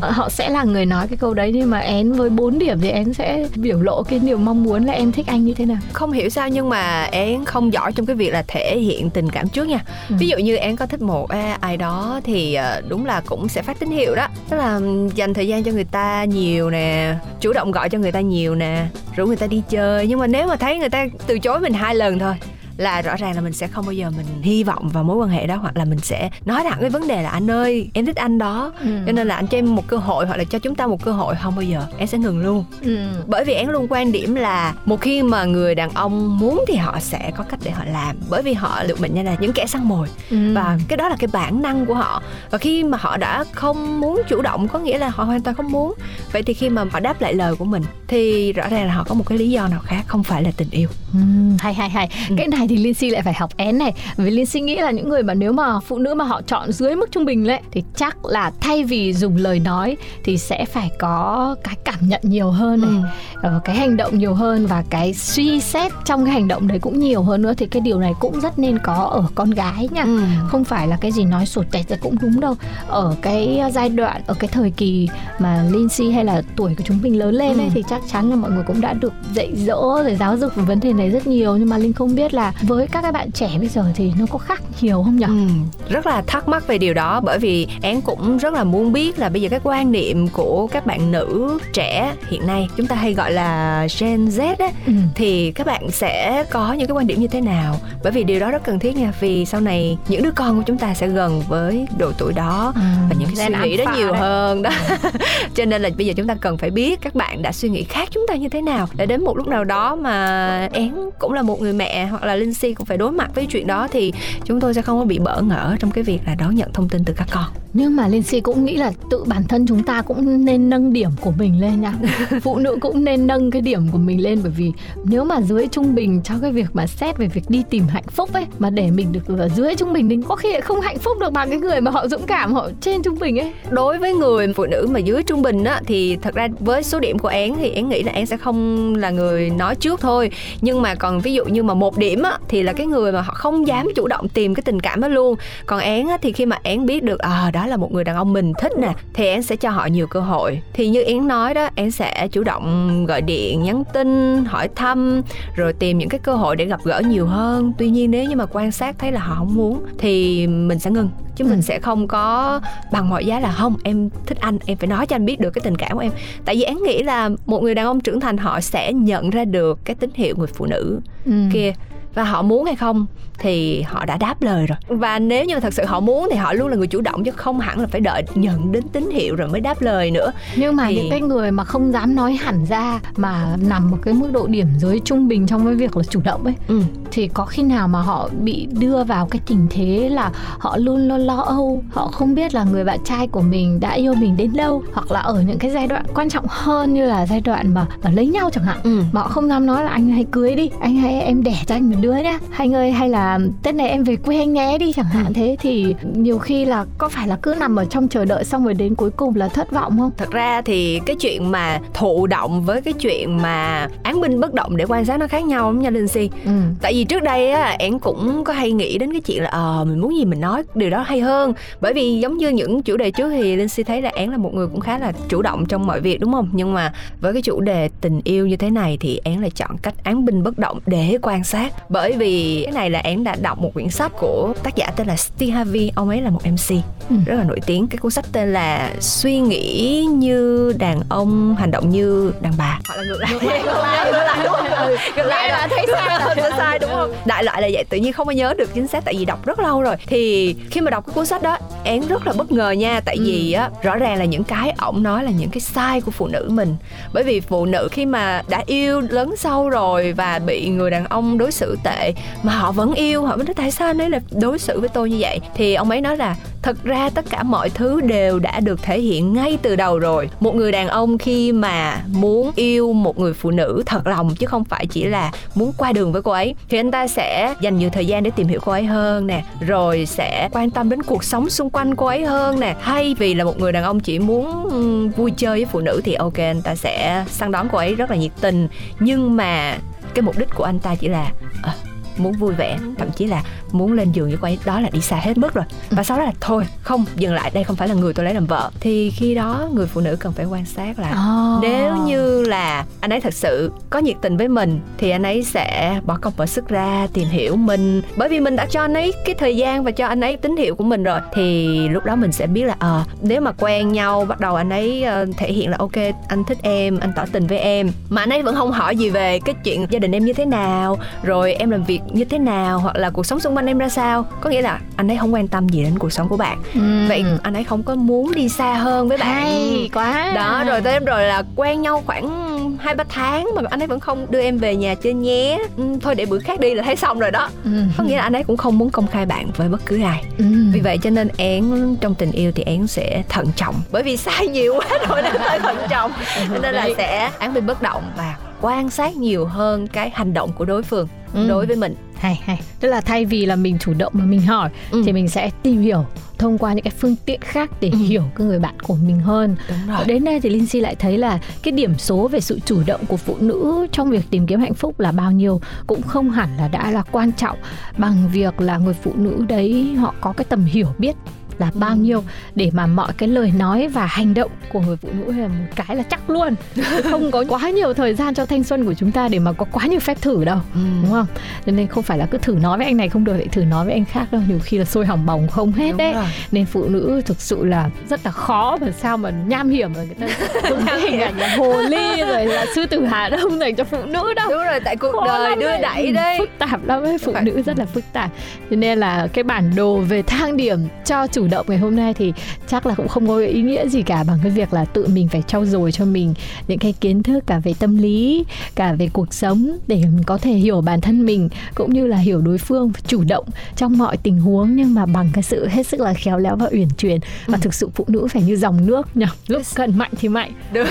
Ờ, 0.00 0.10
họ 0.10 0.28
sẽ 0.28 0.48
là 0.50 0.64
người 0.64 0.86
nói 0.86 1.08
cái 1.08 1.16
câu 1.16 1.34
đấy 1.34 1.50
nhưng 1.54 1.70
mà 1.70 1.78
én 1.78 2.12
với 2.12 2.30
4 2.30 2.58
điểm 2.58 2.78
thì 2.80 2.88
én 2.90 3.14
sẽ 3.14 3.48
biểu 3.56 3.80
lộ 3.80 4.02
cái 4.02 4.18
điều 4.18 4.36
mong 4.36 4.62
muốn 4.62 4.84
là 4.84 4.92
em 4.92 5.12
thích 5.12 5.26
anh 5.26 5.44
như 5.44 5.54
thế 5.54 5.64
nào 5.66 5.76
không 5.92 6.12
hiểu 6.12 6.28
sao 6.28 6.48
nhưng 6.48 6.68
mà 6.68 7.02
én 7.02 7.44
không 7.44 7.72
giỏi 7.72 7.92
trong 7.92 8.06
cái 8.06 8.16
việc 8.16 8.32
là 8.32 8.44
thể 8.48 8.78
hiện 8.78 9.10
tình 9.10 9.30
cảm 9.30 9.48
trước 9.48 9.68
nha 9.68 9.78
Ừ. 10.08 10.14
ví 10.18 10.28
dụ 10.28 10.36
như 10.38 10.56
én 10.56 10.76
có 10.76 10.86
thích 10.86 11.02
một 11.02 11.28
à, 11.28 11.58
ai 11.60 11.76
đó 11.76 12.20
thì 12.24 12.54
ờ, 12.54 12.80
đúng 12.88 13.06
là 13.06 13.22
cũng 13.26 13.48
sẽ 13.48 13.62
phát 13.62 13.78
tín 13.80 13.90
hiệu 13.90 14.14
đó 14.14 14.26
tức 14.50 14.56
là 14.56 14.80
dành 15.14 15.34
thời 15.34 15.48
gian 15.48 15.64
cho 15.64 15.72
người 15.72 15.84
ta 15.84 16.24
nhiều 16.24 16.70
nè 16.70 17.14
chủ 17.40 17.52
động 17.52 17.70
gọi 17.72 17.88
cho 17.88 17.98
người 17.98 18.12
ta 18.12 18.20
nhiều 18.20 18.54
nè 18.54 18.86
rủ 19.16 19.26
người 19.26 19.36
ta 19.36 19.46
đi 19.46 19.62
chơi 19.70 20.06
nhưng 20.06 20.18
mà 20.18 20.26
nếu 20.34 20.46
mà 20.46 20.56
thấy 20.56 20.78
người 20.78 20.88
ta 20.88 21.06
từ 21.26 21.38
chối 21.38 21.60
mình 21.60 21.72
hai 21.72 21.94
lần 21.94 22.18
thôi 22.18 22.34
là 22.76 23.02
rõ 23.02 23.16
ràng 23.16 23.34
là 23.34 23.40
mình 23.40 23.52
sẽ 23.52 23.66
không 23.66 23.86
bao 23.86 23.92
giờ 23.92 24.10
mình 24.16 24.26
hy 24.42 24.64
vọng 24.64 24.88
vào 24.88 25.04
mối 25.04 25.16
quan 25.16 25.28
hệ 25.30 25.46
đó 25.46 25.56
hoặc 25.56 25.76
là 25.76 25.84
mình 25.84 25.98
sẽ 25.98 26.30
nói 26.44 26.62
thẳng 26.64 26.78
cái 26.80 26.90
vấn 26.90 27.08
đề 27.08 27.22
là 27.22 27.30
anh 27.30 27.50
ơi 27.50 27.90
em 27.94 28.06
thích 28.06 28.16
anh 28.16 28.38
đó 28.38 28.72
Ừ. 28.80 28.86
cho 29.06 29.12
nên 29.12 29.26
là 29.28 29.34
anh 29.34 29.46
cho 29.46 29.58
em 29.58 29.74
một 29.76 29.86
cơ 29.86 29.96
hội 29.96 30.26
hoặc 30.26 30.36
là 30.36 30.44
cho 30.44 30.58
chúng 30.58 30.74
ta 30.74 30.86
một 30.86 31.04
cơ 31.04 31.12
hội 31.12 31.34
không 31.42 31.54
bao 31.56 31.62
giờ 31.62 31.86
em 31.98 32.06
sẽ 32.08 32.18
ngừng 32.18 32.38
luôn 32.44 32.64
ừ. 32.82 32.98
bởi 33.26 33.44
vì 33.44 33.52
én 33.54 33.68
luôn 33.68 33.86
quan 33.90 34.12
điểm 34.12 34.34
là 34.34 34.74
một 34.84 35.00
khi 35.00 35.22
mà 35.22 35.44
người 35.44 35.74
đàn 35.74 35.90
ông 35.90 36.38
muốn 36.38 36.64
thì 36.68 36.76
họ 36.76 36.98
sẽ 37.00 37.30
có 37.36 37.44
cách 37.44 37.60
để 37.64 37.70
họ 37.70 37.84
làm 37.84 38.16
bởi 38.30 38.42
vì 38.42 38.52
họ 38.52 38.82
được 38.88 39.00
mệnh 39.00 39.14
danh 39.14 39.24
là 39.26 39.36
những 39.40 39.52
kẻ 39.52 39.66
săn 39.66 39.84
mồi 39.84 40.08
Ừ. 40.30 40.36
và 40.54 40.78
cái 40.88 40.96
đó 40.96 41.08
là 41.08 41.16
cái 41.18 41.28
bản 41.32 41.62
năng 41.62 41.86
của 41.86 41.94
họ 41.94 42.22
và 42.50 42.58
khi 42.58 42.84
mà 42.84 42.98
họ 43.00 43.16
đã 43.16 43.44
không 43.52 44.00
muốn 44.00 44.22
chủ 44.28 44.42
động 44.42 44.68
có 44.68 44.78
nghĩa 44.78 44.98
là 44.98 45.08
họ 45.08 45.24
hoàn 45.24 45.40
toàn 45.42 45.56
không 45.56 45.72
muốn 45.72 45.94
vậy 46.32 46.42
thì 46.42 46.54
khi 46.54 46.68
mà 46.68 46.84
họ 46.90 47.00
đáp 47.00 47.20
lại 47.20 47.34
lời 47.34 47.54
của 47.56 47.64
mình 47.64 47.82
thì 48.08 48.52
rõ 48.52 48.68
ràng 48.68 48.86
là 48.86 48.94
họ 48.94 49.04
có 49.08 49.14
một 49.14 49.24
cái 49.26 49.38
lý 49.38 49.50
do 49.50 49.68
nào 49.68 49.80
khác 49.84 50.02
không 50.06 50.22
phải 50.22 50.42
là 50.42 50.50
tình 50.56 50.70
yêu 50.70 50.88
Ừ, 51.12 51.18
hay 51.58 51.74
hay 51.74 51.88
hay 51.88 52.08
Ừ. 52.28 52.34
cái 52.38 52.48
này 52.48 52.63
thì 52.68 52.76
Linh 52.76 52.94
Si 52.94 53.10
lại 53.10 53.22
phải 53.22 53.34
học 53.34 53.50
én 53.56 53.78
này. 53.78 53.92
Vì 54.16 54.30
Linh 54.30 54.46
Si 54.46 54.60
nghĩ 54.60 54.76
là 54.76 54.90
những 54.90 55.08
người 55.08 55.22
mà 55.22 55.34
nếu 55.34 55.52
mà 55.52 55.80
phụ 55.80 55.98
nữ 55.98 56.14
mà 56.14 56.24
họ 56.24 56.42
chọn 56.42 56.72
dưới 56.72 56.96
mức 56.96 57.10
trung 57.12 57.24
bình 57.24 57.44
đấy 57.46 57.60
thì 57.70 57.82
chắc 57.96 58.24
là 58.26 58.52
thay 58.60 58.84
vì 58.84 59.12
dùng 59.12 59.36
lời 59.36 59.60
nói 59.60 59.96
thì 60.24 60.38
sẽ 60.38 60.64
phải 60.64 60.90
có 60.98 61.56
cái 61.64 61.74
cảm 61.84 61.98
nhận 62.08 62.20
nhiều 62.24 62.50
hơn 62.50 62.80
này 62.80 63.12
ờ, 63.42 63.60
cái 63.64 63.76
hành 63.76 63.96
động 63.96 64.18
nhiều 64.18 64.34
hơn 64.34 64.66
và 64.66 64.84
cái 64.90 65.14
suy 65.14 65.60
xét 65.60 65.92
trong 66.04 66.24
cái 66.24 66.34
hành 66.34 66.48
động 66.48 66.68
đấy 66.68 66.78
cũng 66.78 66.98
nhiều 67.00 67.22
hơn 67.22 67.42
nữa. 67.42 67.52
Thì 67.56 67.66
cái 67.66 67.80
điều 67.80 67.98
này 67.98 68.12
cũng 68.20 68.40
rất 68.40 68.58
nên 68.58 68.78
có 68.78 68.94
ở 68.94 69.24
con 69.34 69.50
gái 69.50 69.88
nha. 69.92 70.02
Ừ. 70.02 70.20
không 70.48 70.64
phải 70.64 70.88
là 70.88 70.96
cái 71.00 71.12
gì 71.12 71.24
nói 71.24 71.46
sụt 71.46 71.66
tẹt 71.70 71.84
thì 71.88 71.96
cũng 72.00 72.16
đúng 72.22 72.40
đâu. 72.40 72.54
Ở 72.88 73.14
cái 73.22 73.60
giai 73.72 73.88
đoạn 73.88 74.22
ở 74.26 74.34
cái 74.38 74.48
thời 74.48 74.70
kỳ 74.70 75.08
mà 75.38 75.64
Lindsay 75.72 76.10
hay 76.12 76.24
là 76.24 76.42
tuổi 76.56 76.74
của 76.78 76.84
chúng 76.86 76.98
mình 77.02 77.18
lớn 77.18 77.34
lên 77.34 77.56
ấy 77.58 77.64
Ừ. 77.66 77.70
thì 77.74 77.82
chắc 77.90 78.02
chắn 78.12 78.30
là 78.30 78.36
mọi 78.36 78.50
người 78.50 78.64
cũng 78.66 78.80
đã 78.80 78.92
được 78.92 79.12
dạy 79.34 79.52
dỗ 79.56 80.00
rồi 80.02 80.16
giáo 80.20 80.36
dục 80.36 80.56
về 80.56 80.64
vấn 80.64 80.80
đề 80.80 80.92
này 80.92 81.10
rất 81.10 81.26
nhiều. 81.26 81.56
Nhưng 81.56 81.68
mà 81.68 81.78
Linh 81.78 81.92
không 81.92 82.14
biết 82.14 82.34
là 82.34 82.52
với 82.62 82.86
các 82.86 83.02
cái 83.02 83.12
bạn 83.12 83.30
trẻ 83.30 83.48
bây 83.58 83.68
giờ 83.68 83.84
thì 83.94 84.12
nó 84.18 84.26
có 84.30 84.38
khác 84.38 84.62
nhiều 84.80 85.02
không 85.02 85.16
nhỉ? 85.16 85.24
Ừ, 85.26 85.46
rất 85.88 86.06
là 86.06 86.22
thắc 86.26 86.48
mắc 86.48 86.66
về 86.66 86.78
điều 86.78 86.94
đó 86.94 87.20
bởi 87.20 87.38
vì 87.38 87.66
én 87.82 88.00
cũng 88.00 88.38
rất 88.38 88.52
là 88.52 88.64
muốn 88.64 88.92
biết 88.92 89.18
là 89.18 89.28
bây 89.28 89.42
giờ 89.42 89.48
cái 89.48 89.60
quan 89.64 89.92
niệm 89.92 90.28
của 90.28 90.66
các 90.66 90.86
bạn 90.86 91.10
nữ 91.12 91.58
trẻ 91.72 92.14
hiện 92.28 92.46
nay 92.46 92.68
chúng 92.76 92.86
ta 92.86 92.96
hay 92.96 93.14
gọi 93.14 93.32
là 93.32 93.86
Gen 94.00 94.24
Z 94.28 94.54
á 94.58 94.68
Ừ. 94.86 94.92
thì 95.14 95.52
các 95.52 95.66
bạn 95.66 95.90
sẽ 95.90 96.44
có 96.50 96.72
những 96.72 96.88
cái 96.88 96.94
quan 96.96 97.06
điểm 97.06 97.20
như 97.20 97.26
thế 97.28 97.40
nào 97.40 97.76
bởi 98.02 98.12
vì 98.12 98.24
điều 98.24 98.40
đó 98.40 98.50
rất 98.50 98.64
cần 98.64 98.78
thiết 98.78 98.96
nha 98.96 99.12
vì 99.20 99.44
sau 99.44 99.60
này 99.60 99.98
những 100.08 100.22
đứa 100.22 100.30
con 100.30 100.56
của 100.56 100.62
chúng 100.66 100.78
ta 100.78 100.94
sẽ 100.94 101.08
gần 101.08 101.42
với 101.48 101.86
độ 101.98 102.12
tuổi 102.18 102.32
đó 102.32 102.72
và 102.76 103.14
những 103.18 103.28
cái 103.36 103.48
Gen 103.50 103.60
suy 103.62 103.70
nghĩ 103.70 103.76
đó 103.76 103.92
nhiều 103.96 104.12
đấy. 104.12 104.20
hơn 104.20 104.62
đó 104.62 104.70
cho 105.54 105.64
nên 105.64 105.82
là 105.82 105.90
bây 105.96 106.06
giờ 106.06 106.12
chúng 106.16 106.26
ta 106.26 106.34
cần 106.40 106.58
phải 106.58 106.70
biết 106.70 107.00
các 107.00 107.14
bạn 107.14 107.42
đã 107.42 107.52
suy 107.52 107.68
nghĩ 107.68 107.84
khác 107.84 108.08
chúng 108.12 108.26
ta 108.28 108.34
như 108.34 108.48
thế 108.48 108.62
nào 108.62 108.88
để 108.96 109.06
đến 109.06 109.24
một 109.24 109.36
lúc 109.36 109.46
nào 109.48 109.64
đó 109.64 109.96
mà 109.96 110.68
én 110.72 110.94
cũng 111.18 111.32
là 111.32 111.42
một 111.42 111.60
người 111.60 111.72
mẹ 111.72 112.06
hoặc 112.06 112.24
là 112.24 112.34
linh 112.44 112.54
si 112.54 112.74
cũng 112.74 112.86
phải 112.86 112.96
đối 112.98 113.12
mặt 113.12 113.30
với 113.34 113.46
chuyện 113.46 113.66
đó 113.66 113.88
thì 113.90 114.12
chúng 114.44 114.60
tôi 114.60 114.74
sẽ 114.74 114.82
không 114.82 114.98
có 114.98 115.04
bị 115.04 115.18
bỡ 115.18 115.42
ngỡ 115.42 115.76
trong 115.80 115.90
cái 115.90 116.04
việc 116.04 116.20
là 116.26 116.34
đón 116.34 116.54
nhận 116.54 116.72
thông 116.72 116.88
tin 116.88 117.04
từ 117.04 117.14
các 117.16 117.28
con. 117.30 117.63
Nhưng 117.74 117.96
mà 117.96 118.08
Lindsay 118.08 118.40
cũng 118.40 118.64
nghĩ 118.64 118.76
là 118.76 118.92
tự 119.10 119.24
bản 119.26 119.42
thân 119.48 119.66
chúng 119.66 119.82
ta 119.82 120.02
cũng 120.02 120.44
nên 120.44 120.70
nâng 120.70 120.92
điểm 120.92 121.10
của 121.20 121.32
mình 121.38 121.60
lên 121.60 121.80
nha. 121.80 121.94
Phụ 122.42 122.58
nữ 122.58 122.76
cũng 122.80 123.04
nên 123.04 123.26
nâng 123.26 123.50
cái 123.50 123.62
điểm 123.62 123.80
của 123.92 123.98
mình 123.98 124.22
lên 124.22 124.40
Bởi 124.42 124.52
vì 124.56 124.72
nếu 125.04 125.24
mà 125.24 125.40
dưới 125.40 125.66
trung 125.66 125.94
bình 125.94 126.20
cho 126.24 126.34
cái 126.42 126.52
việc 126.52 126.66
mà 126.72 126.86
xét 126.86 127.18
về 127.18 127.26
việc 127.26 127.42
đi 127.48 127.62
tìm 127.70 127.84
hạnh 127.88 128.08
phúc 128.08 128.32
ấy 128.32 128.46
Mà 128.58 128.70
để 128.70 128.90
mình 128.90 129.12
được 129.12 129.38
ở 129.38 129.48
dưới 129.48 129.74
trung 129.74 129.92
bình 129.92 130.08
thì 130.08 130.18
có 130.28 130.36
khi 130.36 130.52
lại 130.52 130.60
không 130.60 130.80
hạnh 130.80 130.98
phúc 130.98 131.18
được 131.20 131.32
bằng 131.32 131.50
cái 131.50 131.58
người 131.58 131.80
mà 131.80 131.90
họ 131.90 132.08
dũng 132.08 132.26
cảm 132.26 132.52
họ 132.52 132.70
trên 132.80 133.02
trung 133.02 133.18
bình 133.18 133.38
ấy. 133.38 133.52
Đối 133.70 133.98
với 133.98 134.14
người 134.14 134.52
phụ 134.52 134.64
nữ 134.64 134.88
mà 134.90 134.98
dưới 134.98 135.22
trung 135.22 135.42
bình 135.42 135.64
á 135.64 135.80
thì 135.86 136.16
thật 136.16 136.34
ra 136.34 136.48
với 136.60 136.82
số 136.82 137.00
điểm 137.00 137.18
của 137.18 137.28
én 137.28 137.54
thì 137.58 137.68
én 137.70 137.88
nghĩ 137.88 138.02
là 138.02 138.12
én 138.12 138.26
sẽ 138.26 138.36
không 138.36 138.94
là 138.94 139.10
người 139.10 139.50
nói 139.50 139.74
trước 139.74 140.00
thôi. 140.00 140.30
Nhưng 140.60 140.82
mà 140.82 140.94
còn 140.94 141.20
ví 141.20 141.34
dụ 141.34 141.44
như 141.44 141.62
mà 141.62 141.74
một 141.74 141.98
điểm 141.98 142.22
á 142.22 142.38
thì 142.48 142.62
là 142.62 142.72
cái 142.72 142.86
người 142.86 143.12
mà 143.12 143.20
họ 143.20 143.34
không 143.34 143.66
dám 143.66 143.88
chủ 143.96 144.08
động 144.08 144.28
tìm 144.28 144.54
cái 144.54 144.62
tình 144.62 144.80
cảm 144.80 145.00
đó 145.00 145.08
luôn. 145.08 145.36
Còn 145.66 145.80
én 145.80 146.08
á 146.08 146.18
thì 146.22 146.32
khi 146.32 146.46
mà 146.46 146.58
én 146.62 146.86
biết 146.86 147.02
được 147.02 147.18
à 147.18 147.50
đó 147.54 147.63
là 147.66 147.76
một 147.76 147.92
người 147.92 148.04
đàn 148.04 148.16
ông 148.16 148.32
mình 148.32 148.52
thích 148.60 148.72
nè 148.80 148.92
thì 149.14 149.26
én 149.26 149.42
sẽ 149.42 149.56
cho 149.56 149.70
họ 149.70 149.86
nhiều 149.86 150.06
cơ 150.06 150.20
hội 150.20 150.60
thì 150.72 150.88
như 150.88 151.02
én 151.02 151.28
nói 151.28 151.54
đó 151.54 151.68
én 151.74 151.90
sẽ 151.90 152.28
chủ 152.32 152.44
động 152.44 153.04
gọi 153.06 153.22
điện 153.22 153.62
nhắn 153.62 153.82
tin 153.92 154.44
hỏi 154.44 154.68
thăm 154.74 155.22
rồi 155.56 155.72
tìm 155.72 155.98
những 155.98 156.08
cái 156.08 156.20
cơ 156.20 156.34
hội 156.34 156.56
để 156.56 156.64
gặp 156.64 156.80
gỡ 156.84 157.02
nhiều 157.06 157.26
hơn 157.26 157.72
tuy 157.78 157.90
nhiên 157.90 158.10
nếu 158.10 158.24
như 158.24 158.36
mà 158.36 158.46
quan 158.52 158.72
sát 158.72 158.96
thấy 158.98 159.12
là 159.12 159.20
họ 159.20 159.34
không 159.38 159.54
muốn 159.54 159.84
thì 159.98 160.46
mình 160.46 160.78
sẽ 160.78 160.90
ngưng 160.90 161.08
chứ 161.36 161.44
mình 161.44 161.54
Ừ. 161.54 161.60
sẽ 161.60 161.78
không 161.80 162.08
có 162.08 162.60
bằng 162.92 163.08
mọi 163.10 163.26
giá 163.26 163.40
là 163.40 163.52
không 163.52 163.74
em 163.84 164.08
thích 164.26 164.38
anh 164.40 164.58
em 164.66 164.78
phải 164.78 164.86
nói 164.86 165.06
cho 165.06 165.16
anh 165.16 165.24
biết 165.24 165.40
được 165.40 165.50
cái 165.50 165.62
tình 165.64 165.76
cảm 165.76 165.92
của 165.92 165.98
em 166.02 166.12
tại 166.44 166.54
vì 166.56 166.62
én 166.62 166.76
nghĩ 166.86 167.02
là 167.02 167.30
một 167.46 167.62
người 167.62 167.74
đàn 167.74 167.86
ông 167.86 168.00
trưởng 168.00 168.20
thành 168.20 168.36
họ 168.36 168.60
sẽ 168.60 168.92
nhận 168.92 169.30
ra 169.30 169.44
được 169.44 169.78
cái 169.84 169.96
tín 169.96 170.10
hiệu 170.14 170.34
người 170.38 170.46
phụ 170.46 170.66
nữ 170.66 171.00
ừ. 171.26 171.32
kia 171.52 171.72
và 172.14 172.24
họ 172.24 172.42
muốn 172.42 172.64
hay 172.64 172.76
không 172.76 173.06
thì 173.38 173.82
họ 173.82 174.04
đã 174.04 174.16
đáp 174.16 174.42
lời 174.42 174.66
rồi 174.66 174.78
và 174.98 175.18
nếu 175.18 175.44
như 175.44 175.60
thật 175.60 175.74
sự 175.74 175.84
họ 175.84 176.00
muốn 176.00 176.28
thì 176.30 176.36
họ 176.36 176.52
luôn 176.52 176.68
là 176.68 176.76
người 176.76 176.86
chủ 176.86 177.00
động 177.00 177.24
chứ 177.24 177.30
không 177.30 177.60
hẳn 177.60 177.80
là 177.80 177.86
phải 177.86 178.00
đợi 178.00 178.22
nhận 178.34 178.72
đến 178.72 178.82
tín 178.92 179.10
hiệu 179.10 179.36
rồi 179.36 179.48
mới 179.48 179.60
đáp 179.60 179.82
lời 179.82 180.10
nữa 180.10 180.32
nhưng 180.56 180.76
mà 180.76 180.86
Thì- 180.88 180.94
những 180.96 181.10
cái 181.10 181.20
người 181.20 181.50
mà 181.50 181.64
không 181.64 181.92
dám 181.92 182.14
nói 182.14 182.32
hẳn 182.34 182.64
ra 182.64 183.00
mà 183.16 183.56
nằm 183.68 183.90
một 183.90 183.98
cái 184.02 184.14
mức 184.14 184.32
độ 184.32 184.46
điểm 184.46 184.66
dưới 184.78 185.00
trung 185.04 185.28
bình 185.28 185.46
trong 185.46 185.66
cái 185.66 185.74
việc 185.74 185.96
là 185.96 186.02
chủ 186.10 186.20
động 186.24 186.44
ấy 186.44 186.54
ừ. 186.68 186.80
thì 187.10 187.28
có 187.28 187.44
khi 187.44 187.62
nào 187.62 187.88
mà 187.88 188.00
họ 188.02 188.28
bị 188.42 188.66
đưa 188.80 189.04
vào 189.04 189.26
cái 189.26 189.40
tình 189.46 189.66
thế 189.70 190.08
là 190.12 190.30
họ 190.58 190.76
luôn 190.76 191.08
luôn 191.08 191.18
lo 191.20 191.36
âu 191.40 191.82
họ 191.92 192.06
không 192.08 192.34
biết 192.34 192.54
là 192.54 192.64
người 192.64 192.84
bạn 192.84 192.98
trai 193.04 193.26
của 193.28 193.40
mình 193.40 193.80
đã 193.80 193.90
yêu 193.92 194.14
mình 194.14 194.36
đến 194.36 194.52
đâu 194.56 194.82
hoặc 194.92 195.12
là 195.12 195.20
ở 195.20 195.42
những 195.46 195.58
cái 195.58 195.70
giai 195.70 195.86
đoạn 195.86 196.04
quan 196.14 196.28
trọng 196.28 196.44
hơn 196.48 196.94
như 196.94 197.06
là 197.06 197.26
giai 197.26 197.40
đoạn 197.40 197.74
mà, 197.74 197.86
mà 198.02 198.10
lấy 198.10 198.26
nhau 198.26 198.50
chẳng 198.52 198.64
hạn 198.64 198.78
Ừ. 198.84 199.02
mà 199.12 199.20
họ 199.20 199.28
không 199.28 199.48
dám 199.48 199.66
nói 199.66 199.84
là 199.84 199.90
anh 199.90 200.08
hãy 200.08 200.24
cưới 200.30 200.54
đi 200.54 200.70
anh 200.80 200.96
hãy 200.96 201.20
em 201.20 201.42
đẻ 201.42 201.56
cho 201.66 201.74
anh 201.74 201.90
một 201.90 201.96
đứa 202.00 202.14
nhá 202.16 202.38
anh 202.56 202.74
ơi 202.74 202.92
hay 202.92 203.08
là 203.08 203.23
tết 203.62 203.74
này 203.74 203.88
em 203.88 204.04
về 204.04 204.16
quê 204.16 204.36
anh 204.38 204.52
nhé 204.52 204.76
đi 204.80 204.92
chẳng 204.92 205.04
hạn 205.04 205.32
thế 205.34 205.56
thì 205.60 205.94
nhiều 206.14 206.38
khi 206.38 206.64
là 206.64 206.84
có 206.98 207.08
phải 207.08 207.28
là 207.28 207.36
cứ 207.36 207.54
nằm 207.60 207.76
ở 207.76 207.84
trong 207.84 208.08
chờ 208.08 208.24
đợi 208.24 208.44
xong 208.44 208.64
rồi 208.64 208.74
đến 208.74 208.94
cuối 208.94 209.10
cùng 209.10 209.36
là 209.36 209.48
thất 209.48 209.72
vọng 209.72 209.98
không? 209.98 210.10
Thật 210.16 210.30
ra 210.30 210.62
thì 210.62 211.00
cái 211.06 211.16
chuyện 211.16 211.50
mà 211.50 211.80
thụ 211.94 212.26
động 212.26 212.62
với 212.62 212.80
cái 212.80 212.94
chuyện 212.94 213.36
mà 213.42 213.88
án 214.02 214.20
binh 214.20 214.40
bất 214.40 214.54
động 214.54 214.76
để 214.76 214.84
quan 214.88 215.04
sát 215.04 215.16
nó 215.20 215.26
khác 215.26 215.44
nhau 215.44 215.72
lắm 215.72 215.82
nha 215.82 215.90
linh 215.90 216.08
si. 216.08 216.30
Ừ. 216.44 216.50
Tại 216.80 216.92
vì 216.92 217.04
trước 217.04 217.22
đây 217.22 217.50
á 217.50 217.76
em 217.78 217.98
cũng 217.98 218.44
có 218.44 218.52
hay 218.52 218.72
nghĩ 218.72 218.98
đến 218.98 219.12
cái 219.12 219.20
chuyện 219.20 219.42
là 219.42 219.48
ờ 219.48 219.84
mình 219.88 219.98
muốn 219.98 220.16
gì 220.16 220.24
mình 220.24 220.40
nói 220.40 220.62
điều 220.74 220.90
đó 220.90 221.02
hay 221.02 221.20
hơn. 221.20 221.52
Bởi 221.80 221.94
vì 221.94 222.20
giống 222.20 222.36
như 222.36 222.48
những 222.48 222.82
chủ 222.82 222.96
đề 222.96 223.10
trước 223.10 223.30
thì 223.30 223.56
linh 223.56 223.68
si 223.68 223.82
thấy 223.82 224.02
là 224.02 224.10
én 224.14 224.30
là 224.30 224.36
một 224.36 224.54
người 224.54 224.66
cũng 224.66 224.80
khá 224.80 224.98
là 224.98 225.12
chủ 225.28 225.42
động 225.42 225.66
trong 225.66 225.86
mọi 225.86 226.00
việc 226.00 226.20
đúng 226.20 226.32
không? 226.32 226.50
Nhưng 226.52 226.74
mà 226.74 226.92
với 227.20 227.32
cái 227.32 227.42
chủ 227.42 227.60
đề 227.60 227.88
tình 228.00 228.20
yêu 228.24 228.46
như 228.46 228.56
thế 228.56 228.70
này 228.70 228.96
thì 229.00 229.20
én 229.24 229.40
lại 229.40 229.50
chọn 229.50 229.76
cách 229.82 229.94
án 230.04 230.24
binh 230.24 230.42
bất 230.42 230.58
động 230.58 230.78
để 230.86 231.18
quan 231.22 231.44
sát. 231.44 231.90
Bởi 231.90 232.12
vì 232.12 232.62
cái 232.64 232.72
này 232.72 232.90
là 232.90 232.98
én 233.14 233.24
đã 233.24 233.36
đọc 233.42 233.58
một 233.58 233.70
quyển 233.74 233.90
sách 233.90 234.12
của 234.20 234.52
tác 234.62 234.76
giả 234.76 234.90
tên 234.96 235.06
là 235.06 235.16
Steve 235.16 235.52
Harvey. 235.52 235.90
Ông 235.94 236.08
ấy 236.08 236.20
là 236.22 236.30
một 236.30 236.40
MC 236.46 236.76
Ừ. 237.10 237.16
rất 237.26 237.34
là 237.36 237.44
nổi 237.44 237.60
tiếng. 237.66 237.86
Cái 237.86 237.98
cuốn 237.98 238.10
sách 238.10 238.24
tên 238.32 238.52
là 238.52 238.90
suy 239.00 239.38
nghĩ 239.38 240.04
như 240.12 240.72
đàn 240.78 241.00
ông 241.08 241.56
hành 241.58 241.70
động 241.70 241.90
như 241.90 242.32
đàn 242.40 242.52
bà. 242.58 242.78
Hoặc 242.88 242.96
là 242.96 243.02
ngược 243.08 243.20
lại. 243.20 243.32
Ngược 243.64 243.72
lại 243.82 244.12
ngược 244.12 244.18
lại 244.18 244.38
đúng 244.44 244.52
không? 244.52 244.66
Ừ, 244.88 244.96
ngược 245.16 245.26
lại 245.26 245.48
là 245.48 245.68
thấy 245.70 245.86
sai 245.92 246.34
thấy 246.36 246.50
sai 246.58 246.78
đúng 246.78 246.90
không? 246.90 247.12
Đại 247.24 247.44
loại 247.44 247.62
là 247.62 247.68
vậy 247.72 247.84
tự 247.88 247.96
nhiên 247.98 248.12
không 248.12 248.26
có 248.26 248.32
nhớ 248.32 248.54
được 248.58 248.74
chính 248.74 248.86
xác 248.88 249.04
tại 249.04 249.14
vì 249.18 249.24
đọc 249.24 249.46
rất 249.46 249.58
lâu 249.58 249.82
rồi. 249.82 249.96
Thì 250.06 250.54
khi 250.70 250.80
mà 250.80 250.90
đọc 250.90 251.06
cái 251.06 251.14
cuốn 251.14 251.26
sách 251.26 251.42
đó 251.42 251.58
én 251.84 252.02
rất 252.08 252.26
là 252.26 252.32
bất 252.32 252.52
ngờ 252.52 252.70
nha 252.70 253.00
tại 253.04 253.16
vì 253.20 253.52
á 253.52 253.70
rõ 253.82 253.96
ràng 253.96 254.18
là 254.18 254.24
những 254.24 254.44
cái 254.44 254.74
ổng 254.78 255.02
nói 255.02 255.24
là 255.24 255.30
những 255.30 255.50
cái 255.50 255.60
sai 255.60 256.00
của 256.00 256.10
phụ 256.10 256.26
nữ 256.26 256.48
mình. 256.52 256.76
Bởi 257.12 257.22
vì 257.22 257.40
phụ 257.40 257.64
nữ 257.66 257.88
khi 257.92 258.06
mà 258.06 258.42
đã 258.48 258.62
yêu 258.66 259.00
lớn 259.00 259.34
sâu 259.38 259.68
rồi 259.68 260.12
và 260.12 260.38
bị 260.38 260.68
người 260.68 260.90
đàn 260.90 261.04
ông 261.04 261.38
đối 261.38 261.52
xử 261.52 261.76
tệ 261.84 262.12
mà 262.42 262.52
họ 262.52 262.72
vẫn 262.72 262.94
yêu 262.94 263.03
họ 263.12 263.36
mới 263.36 263.44
nói 263.44 263.54
tại 263.54 263.70
sao 263.70 263.88
anh 263.88 263.98
ấy 263.98 264.10
là 264.10 264.20
đối 264.30 264.58
xử 264.58 264.80
với 264.80 264.88
tôi 264.88 265.10
như 265.10 265.16
vậy? 265.20 265.40
Thì 265.54 265.74
ông 265.74 265.90
ấy 265.90 266.00
nói 266.00 266.16
là 266.16 266.36
thật 266.62 266.84
ra 266.84 267.10
tất 267.10 267.24
cả 267.30 267.42
mọi 267.42 267.70
thứ 267.70 268.00
đều 268.00 268.38
đã 268.38 268.60
được 268.60 268.82
thể 268.82 269.00
hiện 269.00 269.32
ngay 269.32 269.58
từ 269.62 269.76
đầu 269.76 269.98
rồi. 269.98 270.30
Một 270.40 270.54
người 270.54 270.72
đàn 270.72 270.88
ông 270.88 271.18
khi 271.18 271.52
mà 271.52 272.02
muốn 272.12 272.50
yêu 272.54 272.92
một 272.92 273.18
người 273.18 273.34
phụ 273.34 273.50
nữ 273.50 273.82
thật 273.86 274.06
lòng 274.06 274.34
chứ 274.34 274.46
không 274.46 274.64
phải 274.64 274.86
chỉ 274.86 275.04
là 275.04 275.32
muốn 275.54 275.72
qua 275.76 275.92
đường 275.92 276.12
với 276.12 276.22
cô 276.22 276.30
ấy 276.30 276.54
thì 276.68 276.78
anh 276.78 276.90
ta 276.90 277.06
sẽ 277.06 277.54
dành 277.60 277.78
nhiều 277.78 277.90
thời 277.90 278.06
gian 278.06 278.22
để 278.22 278.30
tìm 278.36 278.48
hiểu 278.48 278.60
cô 278.64 278.72
ấy 278.72 278.84
hơn 278.84 279.26
nè 279.26 279.44
rồi 279.60 280.06
sẽ 280.06 280.48
quan 280.52 280.70
tâm 280.70 280.90
đến 280.90 281.02
cuộc 281.02 281.24
sống 281.24 281.50
xung 281.50 281.70
quanh 281.70 281.96
cô 281.96 282.06
ấy 282.06 282.24
hơn 282.24 282.60
nè. 282.60 282.76
Thay 282.82 283.14
vì 283.18 283.34
là 283.34 283.44
một 283.44 283.58
người 283.58 283.72
đàn 283.72 283.84
ông 283.84 284.00
chỉ 284.00 284.18
muốn 284.18 284.68
vui 285.16 285.30
chơi 285.30 285.58
với 285.58 285.64
phụ 285.72 285.80
nữ 285.80 286.00
thì 286.04 286.14
ok 286.14 286.36
anh 286.38 286.62
ta 286.62 286.74
sẽ 286.74 287.24
săn 287.30 287.52
đón 287.52 287.68
cô 287.72 287.78
ấy 287.78 287.94
rất 287.94 288.10
là 288.10 288.16
nhiệt 288.16 288.32
tình. 288.40 288.68
Nhưng 289.00 289.36
mà 289.36 289.78
cái 290.14 290.22
mục 290.22 290.38
đích 290.38 290.48
của 290.54 290.64
anh 290.64 290.78
ta 290.78 290.94
chỉ 290.94 291.08
là 291.08 291.32
ờ, 291.62 291.72
muốn 292.16 292.32
vui 292.32 292.54
vẻ 292.54 292.78
thậm 292.98 293.10
chí 293.16 293.26
là 293.26 293.42
muốn 293.72 293.92
lên 293.92 294.12
giường 294.12 294.28
với 294.28 294.38
cô 294.40 294.46
ấy 294.48 294.58
đó 294.64 294.80
là 294.80 294.88
đi 294.92 295.00
xa 295.00 295.16
hết 295.16 295.38
mức 295.38 295.54
rồi. 295.54 295.64
Và 295.90 296.02
sau 296.04 296.18
đó 296.18 296.24
là 296.24 296.32
thôi 296.40 296.66
không 296.82 297.04
dừng 297.16 297.34
lại 297.34 297.50
đây 297.54 297.64
không 297.64 297.76
phải 297.76 297.88
là 297.88 297.94
người 297.94 298.14
tôi 298.14 298.24
lấy 298.24 298.34
làm 298.34 298.46
vợ. 298.46 298.70
Thì 298.80 299.10
khi 299.10 299.34
đó 299.34 299.68
người 299.72 299.86
phụ 299.86 300.00
nữ 300.00 300.16
cần 300.20 300.32
phải 300.32 300.44
quan 300.46 300.64
sát 300.64 300.98
là 300.98 301.08
Ờ. 301.10 301.58
nếu 301.62 301.96
như 301.96 302.42
là 302.42 302.84
anh 303.00 303.12
ấy 303.12 303.20
thật 303.20 303.34
sự 303.34 303.72
có 303.90 303.98
nhiệt 303.98 304.16
tình 304.22 304.36
với 304.36 304.48
mình 304.48 304.80
thì 304.98 305.10
anh 305.10 305.22
ấy 305.22 305.42
sẽ 305.44 306.00
bỏ 306.06 306.18
công 306.20 306.32
bỏ 306.36 306.46
sức 306.46 306.68
ra 306.68 307.06
tìm 307.12 307.28
hiểu 307.28 307.56
mình. 307.56 308.02
Bởi 308.16 308.28
vì 308.28 308.40
mình 308.40 308.56
đã 308.56 308.66
cho 308.66 308.80
anh 308.80 308.94
ấy 308.94 309.12
cái 309.24 309.34
thời 309.34 309.56
gian 309.56 309.84
và 309.84 309.90
cho 309.90 310.06
anh 310.06 310.20
ấy 310.20 310.36
tín 310.36 310.56
hiệu 310.56 310.74
của 310.74 310.84
mình 310.84 311.02
rồi. 311.02 311.20
Thì 311.34 311.78
lúc 311.88 312.04
đó 312.04 312.16
mình 312.16 312.32
sẽ 312.32 312.46
biết 312.46 312.64
là 312.64 312.76
ờ 312.78 313.04
nếu 313.22 313.40
mà 313.40 313.52
quen 313.58 313.92
nhau 313.92 314.24
bắt 314.24 314.40
đầu 314.40 314.54
anh 314.54 314.70
ấy 314.70 315.02
ờ, 315.04 315.26
thể 315.36 315.52
hiện 315.52 315.70
là 315.70 315.76
ok 315.78 315.96
anh 316.28 316.44
thích 316.44 316.58
em 316.62 316.98
anh 317.00 317.12
tỏ 317.16 317.24
tình 317.32 317.46
với 317.46 317.58
em. 317.58 317.90
Mà 318.08 318.22
anh 318.22 318.30
ấy 318.30 318.42
vẫn 318.42 318.54
không 318.54 318.72
hỏi 318.72 318.96
gì 318.96 319.10
về 319.10 319.40
cái 319.44 319.54
chuyện 319.64 319.86
gia 319.90 319.98
đình 319.98 320.12
em 320.12 320.24
như 320.24 320.32
thế 320.32 320.44
nào 320.44 320.98
rồi 321.22 321.54
em 321.54 321.70
làm 321.70 321.84
việc 321.84 322.00
như 322.12 322.24
thế 322.24 322.38
nào 322.38 322.78
hoặc 322.78 322.96
là 322.96 323.10
cuộc 323.10 323.26
sống 323.26 323.40
xung 323.40 323.56
quanh 323.56 323.66
em 323.66 323.78
ra 323.78 323.88
sao. 323.88 324.26
Có 324.40 324.50
nghĩa 324.50 324.62
là 324.62 324.80
anh 324.96 325.10
ấy 325.10 325.16
không 325.16 325.34
quan 325.34 325.48
tâm 325.48 325.68
gì 325.68 325.82
đến 325.84 325.98
cuộc 325.98 326.12
sống 326.12 326.28
của 326.28 326.36
bạn. 326.36 326.62
Ừ. 326.74 326.80
vậy 327.08 327.24
anh 327.42 327.54
ấy 327.54 327.64
không 327.64 327.82
có 327.82 327.94
muốn 327.94 328.32
đi 328.34 328.48
xa 328.48 328.74
hơn 328.74 329.08
với 329.08 329.18
bạn. 329.18 329.28
Hay 329.42 329.90
quá. 329.94 330.32
Đó 330.34 330.64
rồi 330.66 330.80
tới 330.80 330.92
em 330.92 331.04
rồi 331.04 331.24
là 331.24 331.42
quen 331.56 331.82
nhau 331.82 332.02
khoảng 332.06 332.54
hai 332.80 332.94
ba 332.94 333.04
tháng 333.08 333.48
mà 333.56 333.62
anh 333.70 333.80
ấy 333.82 333.86
vẫn 333.86 334.00
không 334.00 334.26
đưa 334.30 334.40
em 334.40 334.58
về 334.58 334.76
nhà 334.76 334.94
chơi 334.94 335.14
nhé. 335.14 335.58
Ừ, 335.76 335.84
thôi 336.02 336.14
để 336.14 336.26
bữa 336.26 336.38
khác 336.38 336.60
đi 336.60 336.74
là 336.74 336.82
thấy 336.82 336.96
xong 336.96 337.18
rồi 337.18 337.30
đó. 337.30 337.48
Ừ. 337.64 337.70
có 337.98 338.04
nghĩa 338.04 338.16
là 338.16 338.22
anh 338.22 338.32
ấy 338.36 338.44
cũng 338.44 338.56
không 338.56 338.78
muốn 338.78 338.90
công 338.90 339.06
khai 339.06 339.26
bạn 339.26 339.50
với 339.56 339.68
bất 339.68 339.86
cứ 339.86 340.02
ai. 340.02 340.24
Ừ. 340.38 340.44
vì 340.72 340.80
vậy 340.80 340.98
cho 341.02 341.10
nên 341.10 341.28
én 341.36 341.96
trong 342.00 342.14
tình 342.14 342.30
yêu 342.32 342.52
thì 342.54 342.62
én 342.62 342.86
sẽ 342.86 343.22
thận 343.28 343.46
trọng. 343.56 343.74
Bởi 343.92 344.02
vì 344.02 344.16
sai 344.16 344.46
nhiều 344.48 344.74
quá 344.76 344.98
rồi 345.08 345.22
nên 345.22 345.36
hơi 345.38 345.58
thận 345.58 345.76
trọng. 345.90 346.12
Cho 346.52 346.58
nên 346.62 346.74
là 346.74 346.88
sẽ 346.96 347.30
án 347.38 347.54
binh 347.54 347.66
bất 347.66 347.82
động 347.82 348.02
và 348.16 348.34
quan 348.64 348.90
sát 348.90 349.16
nhiều 349.16 349.44
hơn 349.46 349.86
cái 349.86 350.10
hành 350.14 350.32
động 350.34 350.52
của 350.52 350.64
đối 350.64 350.82
phương 350.82 351.08
Ừ. 351.34 351.48
đối 351.48 351.66
với 351.66 351.76
mình 351.76 351.94
hay 352.16 352.40
hay 352.44 352.60
tức 352.80 352.88
là 352.88 353.00
thay 353.00 353.24
vì 353.24 353.46
là 353.46 353.56
mình 353.56 353.78
chủ 353.78 353.94
động 353.98 354.12
mà 354.16 354.24
mình 354.24 354.40
hỏi 354.42 354.70
Ừ. 354.90 355.02
thì 355.06 355.12
mình 355.12 355.28
sẽ 355.28 355.50
tìm 355.62 355.82
hiểu 355.82 356.04
thông 356.38 356.58
qua 356.58 356.72
những 356.72 356.84
cái 356.84 356.92
phương 356.98 357.16
tiện 357.26 357.40
khác 357.40 357.70
để 357.80 357.88
Ừ. 357.92 357.98
hiểu 357.98 358.22
cái 358.36 358.46
người 358.46 358.58
bạn 358.58 358.74
của 358.80 358.94
mình 359.06 359.20
hơn 359.20 359.56
đúng 359.68 359.96
rồi 359.96 360.04
đến 360.06 360.24
đây 360.24 360.40
thì 360.40 360.48
Linh 360.50 360.66
Si 360.66 360.80
lại 360.80 360.94
thấy 360.94 361.18
là 361.18 361.38
cái 361.62 361.72
điểm 361.72 361.94
số 361.98 362.28
về 362.28 362.40
sự 362.40 362.60
chủ 362.66 362.82
động 362.86 363.00
của 363.08 363.16
phụ 363.16 363.36
nữ 363.40 363.86
trong 363.92 364.10
việc 364.10 364.24
tìm 364.30 364.46
kiếm 364.46 364.60
hạnh 364.60 364.74
phúc 364.74 365.00
là 365.00 365.12
bao 365.12 365.32
nhiêu 365.32 365.60
cũng 365.86 366.02
không 366.02 366.30
hẳn 366.30 366.56
là 366.58 366.68
đã 366.68 366.90
là 366.90 367.02
quan 367.12 367.32
trọng 367.32 367.58
bằng 367.98 368.28
việc 368.32 368.60
là 368.60 368.78
người 368.78 368.94
phụ 369.02 369.12
nữ 369.16 369.44
đấy 369.48 369.94
họ 369.98 370.14
có 370.20 370.32
cái 370.32 370.44
tầm 370.48 370.64
hiểu 370.64 370.86
biết 370.98 371.16
là 371.58 371.70
bao 371.74 371.96
nhiêu 371.96 372.24
để 372.54 372.70
mà 372.74 372.86
mọi 372.86 373.12
cái 373.18 373.28
lời 373.28 373.52
nói 373.58 373.88
và 373.88 374.06
hành 374.06 374.34
động 374.34 374.50
của 374.72 374.80
người 374.80 374.96
phụ 374.96 375.08
nữ 375.12 375.32
là 375.32 375.48
một 375.48 375.54
cái 375.76 375.96
là 375.96 376.02
chắc 376.02 376.30
luôn. 376.30 376.54
Không 377.10 377.30
có 377.30 377.44
quá 377.48 377.70
nhiều 377.70 377.94
thời 377.94 378.14
gian 378.14 378.34
cho 378.34 378.46
thanh 378.46 378.64
xuân 378.64 378.84
của 378.84 378.94
chúng 378.94 379.12
ta 379.12 379.28
để 379.28 379.38
mà 379.38 379.52
có 379.52 379.66
quá 379.72 379.86
nhiều 379.86 380.00
phép 380.00 380.20
thử 380.20 380.44
đâu 380.44 380.58
Ừ. 380.74 380.80
đúng 381.02 381.10
không? 381.12 381.26
Cho 381.66 381.72
nên 381.72 381.86
không 381.86 382.02
phải 382.02 382.18
là 382.18 382.26
cứ 382.26 382.38
thử 382.38 382.52
nói 382.54 382.78
với 382.78 382.86
anh 382.86 382.96
này 382.96 383.08
không 383.08 383.24
được 383.24 383.32
lại 383.32 383.46
thử 383.52 383.64
nói 383.64 383.84
với 383.84 383.94
anh 383.94 384.04
khác 384.04 384.26
đâu. 384.32 384.42
Nhiều 384.48 384.58
khi 384.64 384.78
là 384.78 384.84
sôi 384.84 385.06
hỏng 385.06 385.26
bỏng 385.26 385.48
không 385.48 385.72
hết 385.72 385.88
Đúng 385.88 385.96
đấy. 385.98 386.12
rồi. 386.12 386.24
nên 386.52 386.66
phụ 386.66 386.88
nữ 386.88 387.20
thực 387.26 387.40
sự 387.40 387.64
là 387.64 387.90
rất 388.08 388.20
là 388.24 388.30
khó 388.30 388.76
mà 388.80 388.86
sao 388.98 389.16
mà 389.16 389.30
nham 389.30 389.68
hiểm 389.70 389.94
rồi 389.94 390.06
người 390.06 390.28
ta 390.28 390.48
dùng 390.70 390.78
cái 390.86 391.00
hình 391.10 391.20
ảnh 391.20 391.38
là 391.38 391.56
hồ 391.56 391.80
ly 391.82 392.20
rồi 392.28 392.46
là 392.46 392.66
sư 392.74 392.86
tử 392.86 393.04
hà 393.06 393.28
đông 393.28 393.58
dành 393.58 393.74
cho 393.74 393.84
phụ 393.84 393.98
nữ 394.06 394.34
đâu. 394.36 394.50
Đúng 394.50 394.64
rồi 394.64 394.80
tại 394.84 394.96
cuộc 394.96 395.12
Khó 395.12 395.26
đời 395.26 395.56
đưa 395.56 395.76
đẩy 395.82 396.12
đấy 396.12 396.38
phức 396.38 396.50
tạp 396.58 396.84
lắm 396.86 397.02
ấy 397.02 397.18
phụ 397.18 397.32
Phải. 397.32 397.42
nữ 397.42 397.62
rất 397.62 397.78
là 397.78 397.84
phức 397.84 398.04
tạp. 398.12 398.30
Cho 398.70 398.76
nên 398.76 398.98
là 398.98 399.26
cái 399.32 399.44
bản 399.44 399.70
đồ 399.76 399.96
về 399.96 400.22
thang 400.22 400.56
điểm 400.56 400.78
cho 401.04 401.26
chủ 401.26 401.43
động 401.48 401.66
ngày 401.68 401.78
hôm 401.78 401.96
nay 401.96 402.14
thì 402.14 402.32
chắc 402.68 402.86
là 402.86 402.94
cũng 402.94 403.08
không 403.08 403.28
có 403.28 403.38
ý 403.38 403.62
nghĩa 403.62 403.88
gì 403.88 404.02
cả 404.02 404.24
bằng 404.24 404.38
cái 404.42 404.50
việc 404.50 404.72
là 404.72 404.84
tự 404.84 405.06
mình 405.08 405.28
phải 405.28 405.42
trau 405.46 405.64
dồi 405.64 405.92
cho 405.92 406.04
mình 406.04 406.34
những 406.68 406.78
cái 406.78 406.94
kiến 407.00 407.22
thức 407.22 407.44
cả 407.46 407.58
về 407.58 407.74
tâm 407.78 407.96
lý 407.96 408.44
cả 408.74 408.92
về 408.92 409.08
cuộc 409.12 409.34
sống 409.34 409.78
để 409.86 409.96
mình 409.96 410.22
có 410.26 410.38
thể 410.38 410.52
hiểu 410.52 410.80
bản 410.80 411.00
thân 411.00 411.26
mình 411.26 411.48
cũng 411.74 411.92
như 411.92 412.06
là 412.06 412.16
hiểu 412.16 412.40
đối 412.40 412.58
phương 412.58 412.92
chủ 413.06 413.24
động 413.24 413.44
trong 413.76 413.98
mọi 413.98 414.16
tình 414.16 414.40
huống. 414.40 414.76
Nhưng 414.76 414.94
mà 414.94 415.06
bằng 415.06 415.30
cái 415.32 415.42
sự 415.42 415.68
hết 415.68 415.86
sức 415.86 416.00
là 416.00 416.14
khéo 416.14 416.38
léo 416.38 416.56
và 416.56 416.68
uyển 416.72 416.88
chuyển 416.98 417.20
và 417.46 417.58
thực 417.58 417.74
sự 417.74 417.88
phụ 417.94 418.04
nữ 418.08 418.26
phải 418.30 418.42
như 418.42 418.56
dòng 418.56 418.86
nước 418.86 419.16
nhỉ? 419.16 419.26
Lúc 419.46 419.62
cần 419.74 419.98
mạnh 419.98 420.10
thì 420.20 420.28
mạnh. 420.28 420.52
Đúng 420.72 420.86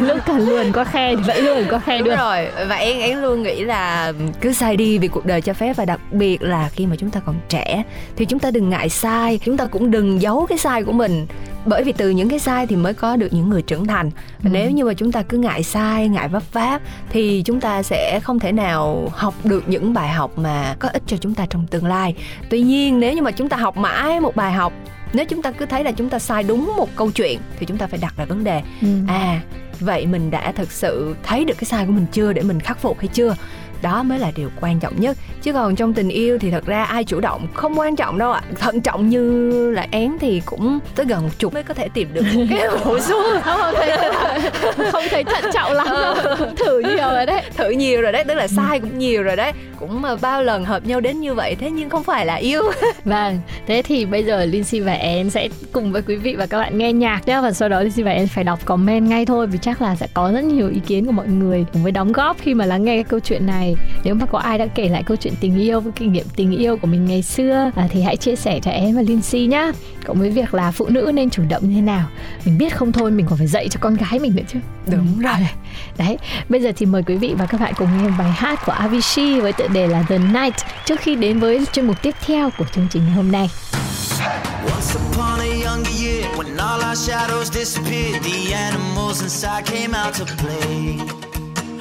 lúc 0.08 0.18
cần 0.26 0.48
luồn 0.48 0.72
có 0.72 0.84
khe 0.84 1.16
thì 1.16 1.22
vẫn 1.22 1.44
luồn 1.44 1.64
có 1.68 1.78
khe 1.78 1.98
đúng 1.98 2.08
được. 2.08 2.16
rồi. 2.18 2.48
Và 2.68 2.76
em 2.76 2.98
em 2.98 3.22
luôn 3.22 3.42
nghĩ 3.42 3.64
là 3.64 4.12
cứ 4.40 4.52
sai 4.52 4.76
đi 4.76 4.98
vì 4.98 5.08
cuộc 5.08 5.26
đời 5.26 5.40
cho 5.40 5.52
phép 5.52 5.76
và 5.76 5.84
đặc 5.84 6.00
biệt 6.12 6.42
là 6.42 6.68
khi 6.68 6.86
mà 6.86 6.96
chúng 6.96 7.10
ta 7.10 7.20
còn 7.20 7.36
trẻ 7.48 7.82
thì 8.16 8.24
chúng 8.24 8.38
ta 8.38 8.50
đừng 8.50 8.70
ngại 8.70 8.88
sai 8.88 9.40
chúng 9.44 9.56
ta 9.56 9.66
cũng 9.66 9.79
đừng 9.88 10.22
giấu 10.22 10.46
cái 10.48 10.58
sai 10.58 10.82
của 10.84 10.92
mình. 10.92 11.26
Bởi 11.66 11.84
vì 11.84 11.92
từ 11.92 12.10
những 12.10 12.28
cái 12.28 12.38
sai 12.38 12.66
thì 12.66 12.76
mới 12.76 12.94
có 12.94 13.16
được 13.16 13.32
những 13.32 13.48
người 13.48 13.62
trưởng 13.62 13.86
thành. 13.86 14.10
Và 14.42 14.50
Ừ. 14.50 14.50
nếu 14.52 14.70
như 14.70 14.84
mà 14.84 14.94
chúng 14.94 15.12
ta 15.12 15.22
cứ 15.22 15.38
ngại 15.38 15.62
sai 15.62 16.08
ngại 16.08 16.28
vấp 16.28 16.52
váp 16.52 16.82
thì 17.10 17.42
chúng 17.46 17.60
ta 17.60 17.82
sẽ 17.82 18.20
không 18.22 18.38
thể 18.38 18.52
nào 18.52 19.08
học 19.12 19.34
được 19.44 19.68
những 19.68 19.94
bài 19.94 20.08
học 20.08 20.38
mà 20.38 20.76
có 20.78 20.88
ích 20.92 21.02
cho 21.06 21.16
chúng 21.16 21.34
ta 21.34 21.46
trong 21.50 21.66
tương 21.66 21.86
lai. 21.86 22.14
Tuy 22.50 22.60
nhiên 22.60 23.00
nếu 23.00 23.12
như 23.14 23.22
mà 23.22 23.30
chúng 23.30 23.48
ta 23.48 23.56
học 23.56 23.76
mãi 23.76 24.20
một 24.20 24.36
bài 24.36 24.52
học 24.52 24.72
nếu 25.12 25.24
chúng 25.24 25.42
ta 25.42 25.50
cứ 25.50 25.66
thấy 25.66 25.84
là 25.84 25.92
chúng 25.92 26.08
ta 26.08 26.18
sai 26.18 26.42
đúng 26.42 26.72
một 26.76 26.88
câu 26.96 27.10
chuyện 27.10 27.40
thì 27.58 27.66
chúng 27.66 27.76
ta 27.78 27.86
phải 27.86 27.98
đặt 28.02 28.14
ra 28.16 28.24
vấn 28.24 28.44
đề. 28.44 28.62
Ừ. 28.82 28.88
à 29.08 29.40
vậy 29.80 30.06
mình 30.06 30.30
đã 30.30 30.52
thật 30.56 30.72
sự 30.72 31.14
thấy 31.22 31.44
được 31.44 31.54
cái 31.58 31.64
sai 31.64 31.86
của 31.86 31.92
mình 31.92 32.06
chưa 32.12 32.32
để 32.32 32.42
mình 32.42 32.60
khắc 32.60 32.78
phục 32.80 32.98
hay 32.98 33.08
chưa 33.08 33.36
đó 33.82 34.02
mới 34.02 34.18
là 34.18 34.32
điều 34.36 34.50
quan 34.60 34.80
trọng 34.80 35.00
nhất. 35.00 35.16
Chứ 35.42 35.52
còn 35.52 35.76
trong 35.76 35.94
tình 35.94 36.08
yêu 36.08 36.38
thì 36.38 36.50
thật 36.50 36.66
ra 36.66 36.84
ai 36.84 37.04
chủ 37.04 37.20
động 37.20 37.46
không 37.54 37.78
quan 37.78 37.96
trọng 37.96 38.18
đâu 38.18 38.32
ạ. 38.32 38.42
Thận 38.58 38.80
trọng 38.80 39.08
như 39.08 39.50
là 39.70 39.86
én 39.90 40.16
thì 40.20 40.42
cũng 40.44 40.78
tới 40.94 41.06
gần 41.06 41.22
một 41.22 41.38
chục. 41.38 41.54
Mới 41.54 41.62
có 41.62 41.74
thể 41.74 41.88
tìm 41.94 42.08
được 42.12 42.22
một 42.34 42.42
cái 42.50 42.68
bổ 42.84 43.00
sung. 43.00 43.22
Không 43.44 43.60
không 43.60 43.74
thấy 43.76 43.98
không 44.92 45.04
thấy 45.10 45.24
thận 45.24 45.44
trọng 45.54 45.72
lắm 45.72 45.86
đâu. 45.90 46.14
Thử 46.56 46.78
nhiều 46.78 47.10
rồi 47.10 47.26
đấy. 47.26 47.42
Thử 47.56 47.70
nhiều 47.70 48.02
rồi 48.02 48.12
đấy 48.12 48.24
tức 48.28 48.34
là 48.34 48.48
sai 48.48 48.80
cũng 48.80 48.98
nhiều 48.98 49.22
rồi 49.22 49.36
đấy. 49.36 49.52
Cũng 49.78 50.02
mà 50.02 50.16
bao 50.16 50.42
lần 50.42 50.64
hợp 50.64 50.86
nhau 50.86 51.00
đến 51.00 51.20
như 51.20 51.34
vậy 51.34 51.56
thế 51.60 51.70
nhưng 51.70 51.90
không 51.90 52.04
phải 52.04 52.26
là 52.26 52.34
yêu. 52.34 52.62
Vâng 53.04 53.38
thế 53.66 53.82
thì 53.82 54.04
bây 54.04 54.24
giờ 54.24 54.44
Lindsay 54.44 54.80
và 54.80 54.92
em 54.92 55.30
sẽ 55.30 55.48
cùng 55.72 55.92
với 55.92 56.02
quý 56.02 56.16
vị 56.16 56.34
và 56.34 56.46
các 56.46 56.58
bạn 56.58 56.78
nghe 56.78 56.92
nhạc 56.92 57.28
nhé 57.28 57.40
và 57.42 57.52
sau 57.52 57.68
đó 57.68 57.80
Lindsay 57.80 58.04
và 58.04 58.10
em 58.10 58.26
phải 58.26 58.44
đọc 58.44 58.58
comment 58.64 59.08
ngay 59.08 59.26
thôi 59.26 59.46
vì 59.46 59.58
chắc 59.62 59.82
là 59.82 59.96
sẽ 59.96 60.06
có 60.14 60.30
rất 60.34 60.44
nhiều 60.44 60.68
ý 60.68 60.80
kiến 60.86 61.06
của 61.06 61.12
mọi 61.12 61.26
người 61.26 61.64
cùng 61.72 61.82
với 61.82 61.92
đóng 61.92 62.12
góp 62.12 62.36
khi 62.40 62.54
mà 62.54 62.66
lắng 62.66 62.84
nghe 62.84 62.96
cái 62.96 63.04
câu 63.04 63.20
chuyện 63.20 63.46
này 63.46 63.69
nếu 64.04 64.14
mà 64.14 64.26
có 64.26 64.38
ai 64.38 64.58
đã 64.58 64.66
kể 64.66 64.88
lại 64.88 65.02
câu 65.02 65.16
chuyện 65.16 65.34
tình 65.40 65.58
yêu 65.58 65.80
với 65.80 65.92
kinh 65.96 66.12
nghiệm 66.12 66.26
tình 66.36 66.56
yêu 66.56 66.76
của 66.76 66.86
mình 66.86 67.04
ngày 67.04 67.22
xưa 67.22 67.70
à, 67.76 67.88
thì 67.90 68.02
hãy 68.02 68.16
chia 68.16 68.36
sẻ 68.36 68.60
cho 68.62 68.70
em 68.70 68.96
và 68.96 69.02
Lindsay 69.02 69.46
nhá. 69.46 69.72
Cộng 70.04 70.18
với 70.18 70.30
việc 70.30 70.54
là 70.54 70.70
phụ 70.70 70.88
nữ 70.88 71.10
nên 71.14 71.30
chủ 71.30 71.42
động 71.48 71.68
như 71.68 71.74
thế 71.74 71.80
nào? 71.80 72.08
Mình 72.44 72.58
biết 72.58 72.76
không 72.76 72.92
thôi 72.92 73.10
mình 73.10 73.26
còn 73.28 73.38
phải 73.38 73.46
dạy 73.46 73.68
cho 73.68 73.80
con 73.80 73.96
gái 73.96 74.18
mình 74.18 74.36
nữa 74.36 74.42
chứ. 74.48 74.58
Đúng 74.86 75.18
rồi. 75.20 75.36
Đấy 75.98 76.18
bây 76.48 76.60
giờ 76.60 76.72
thì 76.76 76.86
mời 76.86 77.02
quý 77.02 77.16
vị 77.16 77.34
và 77.38 77.46
các 77.46 77.60
bạn 77.60 77.72
cùng 77.76 77.88
nghe 77.98 78.10
bài 78.18 78.30
hát 78.30 78.60
của 78.66 78.72
Avicii 78.72 79.40
với 79.40 79.52
tựa 79.52 79.68
đề 79.68 79.86
là 79.86 80.02
The 80.02 80.18
Night 80.18 80.54
trước 80.84 81.00
khi 81.00 81.14
đến 81.14 81.38
với 81.38 81.66
chuyên 81.72 81.86
mục 81.86 82.02
tiếp 82.02 82.14
theo 82.26 82.50
của 82.58 82.64
chương 82.74 82.86
trình 82.90 83.02
ngày 83.04 83.14
hôm 83.14 83.32
nay. 83.32 83.48
Once 84.62 84.94
upon 84.94 85.40
a 85.40 85.46
younger 85.46 85.90
year, 86.02 86.24
when 86.36 86.58
all 86.58 86.82
our 86.82 86.98
shadows 86.98 87.50
disappeared, 87.50 88.22
the 88.22 88.52
animals 88.52 89.22
inside 89.22 89.64
came 89.64 89.94
out 89.94 90.14
to 90.14 90.24
play. 90.26 91.19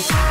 Peace. 0.00 0.30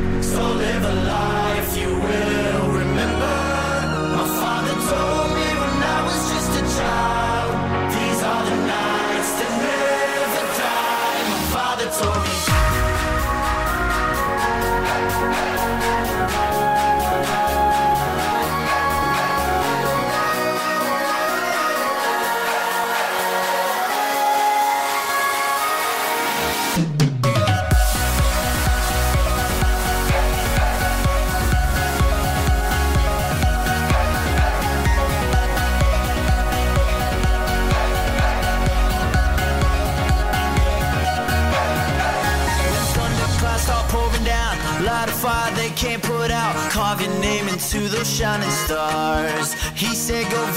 live 0.71 0.85
a 0.85 0.93
life 1.03 1.77
you 1.77 1.93
will 1.95 2.70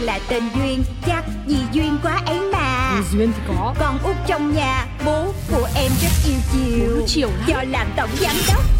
là 0.00 0.18
tên 0.28 0.42
duyên 0.54 0.84
chắc 1.06 1.24
vì 1.46 1.56
duyên 1.72 1.98
quá 2.02 2.22
ấy 2.26 2.40
mà. 2.52 3.00
Duyên 3.12 3.32
thì 3.36 3.42
có. 3.48 3.74
Con 3.78 3.98
út 4.04 4.16
trong 4.26 4.54
nhà 4.54 4.86
bố 5.04 5.32
của 5.50 5.68
em 5.74 5.92
rất 6.02 6.12
yêu 6.26 6.38
chiều. 6.52 6.96
Bố 7.00 7.06
chiều 7.06 7.28
lắm. 7.28 7.44
do 7.46 7.62
làm 7.70 7.86
tổng 7.96 8.10
giám 8.20 8.36
đốc 8.48 8.79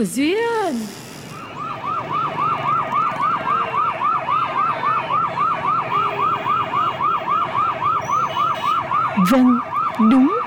của 0.00 0.06
Duyên 0.06 0.74
Vâng, 9.30 9.58
đúng. 10.10 10.40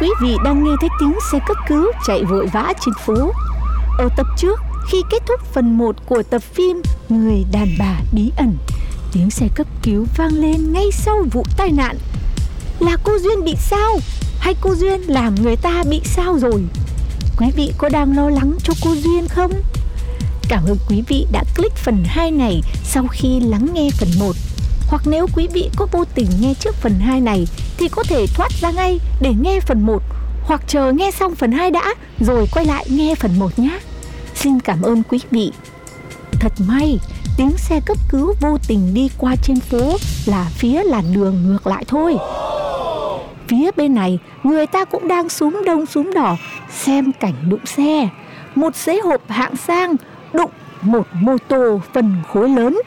Quý 0.00 0.08
vị 0.20 0.36
đang 0.44 0.64
nghe 0.64 0.70
thấy 0.80 0.88
tiếng 1.00 1.14
xe 1.32 1.38
cấp 1.46 1.56
cứu 1.68 1.92
chạy 2.06 2.24
vội 2.24 2.46
vã 2.52 2.72
trên 2.84 2.94
phố. 3.06 3.32
Ở 3.98 4.08
tập 4.16 4.26
trước, 4.36 4.60
khi 4.90 5.02
kết 5.10 5.22
thúc 5.26 5.40
phần 5.52 5.78
1 5.78 5.96
của 6.06 6.22
tập 6.22 6.42
phim 6.42 6.82
Người 7.08 7.44
đàn 7.52 7.68
bà 7.78 7.96
bí 8.12 8.32
ẩn, 8.36 8.56
tiếng 9.12 9.30
xe 9.30 9.46
cấp 9.54 9.66
cứu 9.82 10.06
vang 10.16 10.32
lên 10.32 10.72
ngay 10.72 10.90
sau 10.92 11.24
vụ 11.32 11.44
tai 11.56 11.72
nạn. 11.72 11.96
Là 12.80 12.96
cô 13.04 13.18
Duyên 13.18 13.44
bị 13.44 13.54
sao? 13.58 13.98
Hay 14.38 14.54
cô 14.60 14.74
Duyên 14.74 15.00
làm 15.00 15.34
người 15.34 15.56
ta 15.56 15.82
bị 15.90 16.00
sao 16.04 16.38
rồi? 16.38 16.64
Quý 17.40 17.50
vị 17.56 17.72
có 17.78 17.88
đang 17.88 18.16
lo 18.16 18.30
lắng 18.30 18.56
cho 18.62 18.74
cô 18.84 18.94
Duyên 18.94 19.28
không? 19.28 19.52
Cảm 20.48 20.64
ơn 20.66 20.76
quý 20.88 21.02
vị 21.08 21.26
đã 21.32 21.44
click 21.56 21.76
phần 21.76 22.04
2 22.06 22.30
này 22.30 22.60
sau 22.84 23.06
khi 23.10 23.40
lắng 23.40 23.68
nghe 23.72 23.88
phần 23.98 24.08
1. 24.18 24.36
Hoặc 24.88 25.02
nếu 25.06 25.26
quý 25.34 25.48
vị 25.52 25.70
có 25.76 25.86
vô 25.92 26.04
tình 26.14 26.26
nghe 26.40 26.54
trước 26.54 26.74
phần 26.74 27.00
2 27.00 27.20
này 27.20 27.46
thì 27.78 27.88
có 27.88 28.02
thể 28.02 28.26
thoát 28.26 28.52
ra 28.60 28.70
ngay 28.70 29.00
để 29.20 29.32
nghe 29.40 29.60
phần 29.60 29.86
1 29.86 30.02
hoặc 30.42 30.62
chờ 30.66 30.92
nghe 30.92 31.10
xong 31.10 31.34
phần 31.34 31.52
2 31.52 31.70
đã 31.70 31.94
rồi 32.20 32.46
quay 32.52 32.64
lại 32.64 32.86
nghe 32.88 33.14
phần 33.14 33.38
1 33.38 33.58
nhé. 33.58 33.78
Xin 34.34 34.60
cảm 34.60 34.82
ơn 34.82 35.02
quý 35.02 35.18
vị. 35.30 35.52
Thật 36.32 36.52
may, 36.58 36.98
tiếng 37.36 37.52
xe 37.56 37.80
cấp 37.86 37.96
cứu 38.10 38.34
vô 38.40 38.58
tình 38.68 38.94
đi 38.94 39.10
qua 39.18 39.36
trên 39.42 39.60
phố 39.60 39.96
là 40.26 40.50
phía 40.54 40.84
làn 40.84 41.12
đường 41.12 41.42
ngược 41.46 41.66
lại 41.66 41.84
thôi. 41.88 42.16
Phía 43.50 43.70
bên 43.76 43.94
này, 43.94 44.18
người 44.42 44.66
ta 44.66 44.84
cũng 44.84 45.08
đang 45.08 45.28
súm 45.28 45.62
đông 45.66 45.86
súm 45.86 46.12
đỏ 46.14 46.36
xem 46.70 47.12
cảnh 47.20 47.34
đụng 47.48 47.66
xe. 47.66 48.08
Một 48.54 48.76
xế 48.76 49.00
hộp 49.00 49.30
hạng 49.30 49.56
sang 49.56 49.96
đụng 50.32 50.50
một 50.82 51.06
mô 51.12 51.36
tô 51.48 51.80
phân 51.94 52.14
khối 52.32 52.48
lớn. 52.48 52.80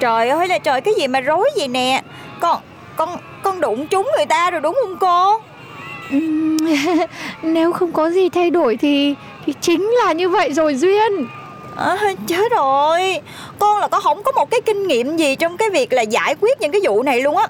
Trời 0.00 0.28
ơi 0.28 0.48
là 0.48 0.58
trời 0.58 0.80
cái 0.80 0.94
gì 0.94 1.06
mà 1.06 1.20
rối 1.20 1.50
vậy 1.56 1.68
nè? 1.68 2.02
Con 2.40 2.60
con 2.96 3.08
con 3.42 3.60
đụng 3.60 3.86
trúng 3.86 4.08
người 4.16 4.26
ta 4.26 4.50
rồi 4.50 4.60
đúng 4.60 4.78
không 4.82 4.96
cô? 5.00 5.40
Nếu 7.42 7.72
không 7.72 7.92
có 7.92 8.10
gì 8.10 8.28
thay 8.28 8.50
đổi 8.50 8.76
thì 8.76 9.14
thì 9.46 9.54
chính 9.60 9.90
là 10.04 10.12
như 10.12 10.28
vậy 10.28 10.52
rồi 10.52 10.74
Duyên. 10.74 11.26
À, 11.76 11.96
Chết 12.26 12.52
rồi. 12.52 13.20
Con 13.58 13.78
là 13.78 13.88
con 13.88 14.02
không 14.02 14.22
có 14.22 14.32
một 14.32 14.50
cái 14.50 14.60
kinh 14.60 14.86
nghiệm 14.86 15.16
gì 15.16 15.36
trong 15.36 15.56
cái 15.56 15.70
việc 15.70 15.92
là 15.92 16.02
giải 16.02 16.34
quyết 16.40 16.60
những 16.60 16.72
cái 16.72 16.80
vụ 16.84 17.02
này 17.02 17.20
luôn 17.20 17.36
á 17.36 17.46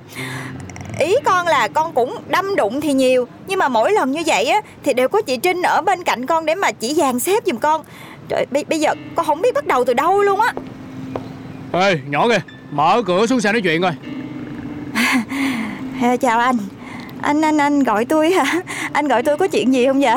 Ý 1.00 1.14
con 1.24 1.46
là 1.46 1.68
con 1.68 1.92
cũng 1.94 2.16
đâm 2.28 2.56
đụng 2.56 2.80
thì 2.80 2.92
nhiều 2.92 3.26
Nhưng 3.46 3.58
mà 3.58 3.68
mỗi 3.68 3.92
lần 3.92 4.12
như 4.12 4.22
vậy 4.26 4.44
á 4.46 4.60
Thì 4.84 4.94
đều 4.94 5.08
có 5.08 5.22
chị 5.22 5.36
Trinh 5.36 5.62
ở 5.62 5.82
bên 5.82 6.04
cạnh 6.04 6.26
con 6.26 6.46
để 6.46 6.54
mà 6.54 6.72
chỉ 6.72 6.94
dàn 6.94 7.20
xếp 7.20 7.42
giùm 7.46 7.56
con. 7.56 7.82
Trời 8.28 8.46
bây, 8.50 8.64
bây 8.64 8.80
giờ 8.80 8.94
con 9.14 9.26
không 9.26 9.42
biết 9.42 9.54
bắt 9.54 9.66
đầu 9.66 9.84
từ 9.84 9.94
đâu 9.94 10.22
luôn 10.22 10.40
á. 10.40 10.52
Ê, 11.72 11.98
nhỏ 12.08 12.28
kìa, 12.28 12.40
mở 12.70 13.02
cửa 13.06 13.26
xuống 13.26 13.40
xe 13.40 13.52
nói 13.52 13.60
chuyện 13.60 13.82
coi. 13.82 13.92
À, 16.02 16.16
Chào 16.16 16.38
anh. 16.38 16.56
Anh 17.22 17.40
anh 17.40 17.58
anh 17.58 17.82
gọi 17.82 18.04
tôi 18.04 18.30
hả? 18.30 18.60
Anh 18.92 19.08
gọi 19.08 19.22
tôi 19.22 19.36
có 19.36 19.46
chuyện 19.46 19.74
gì 19.74 19.86
không 19.86 20.00
vậy? 20.00 20.14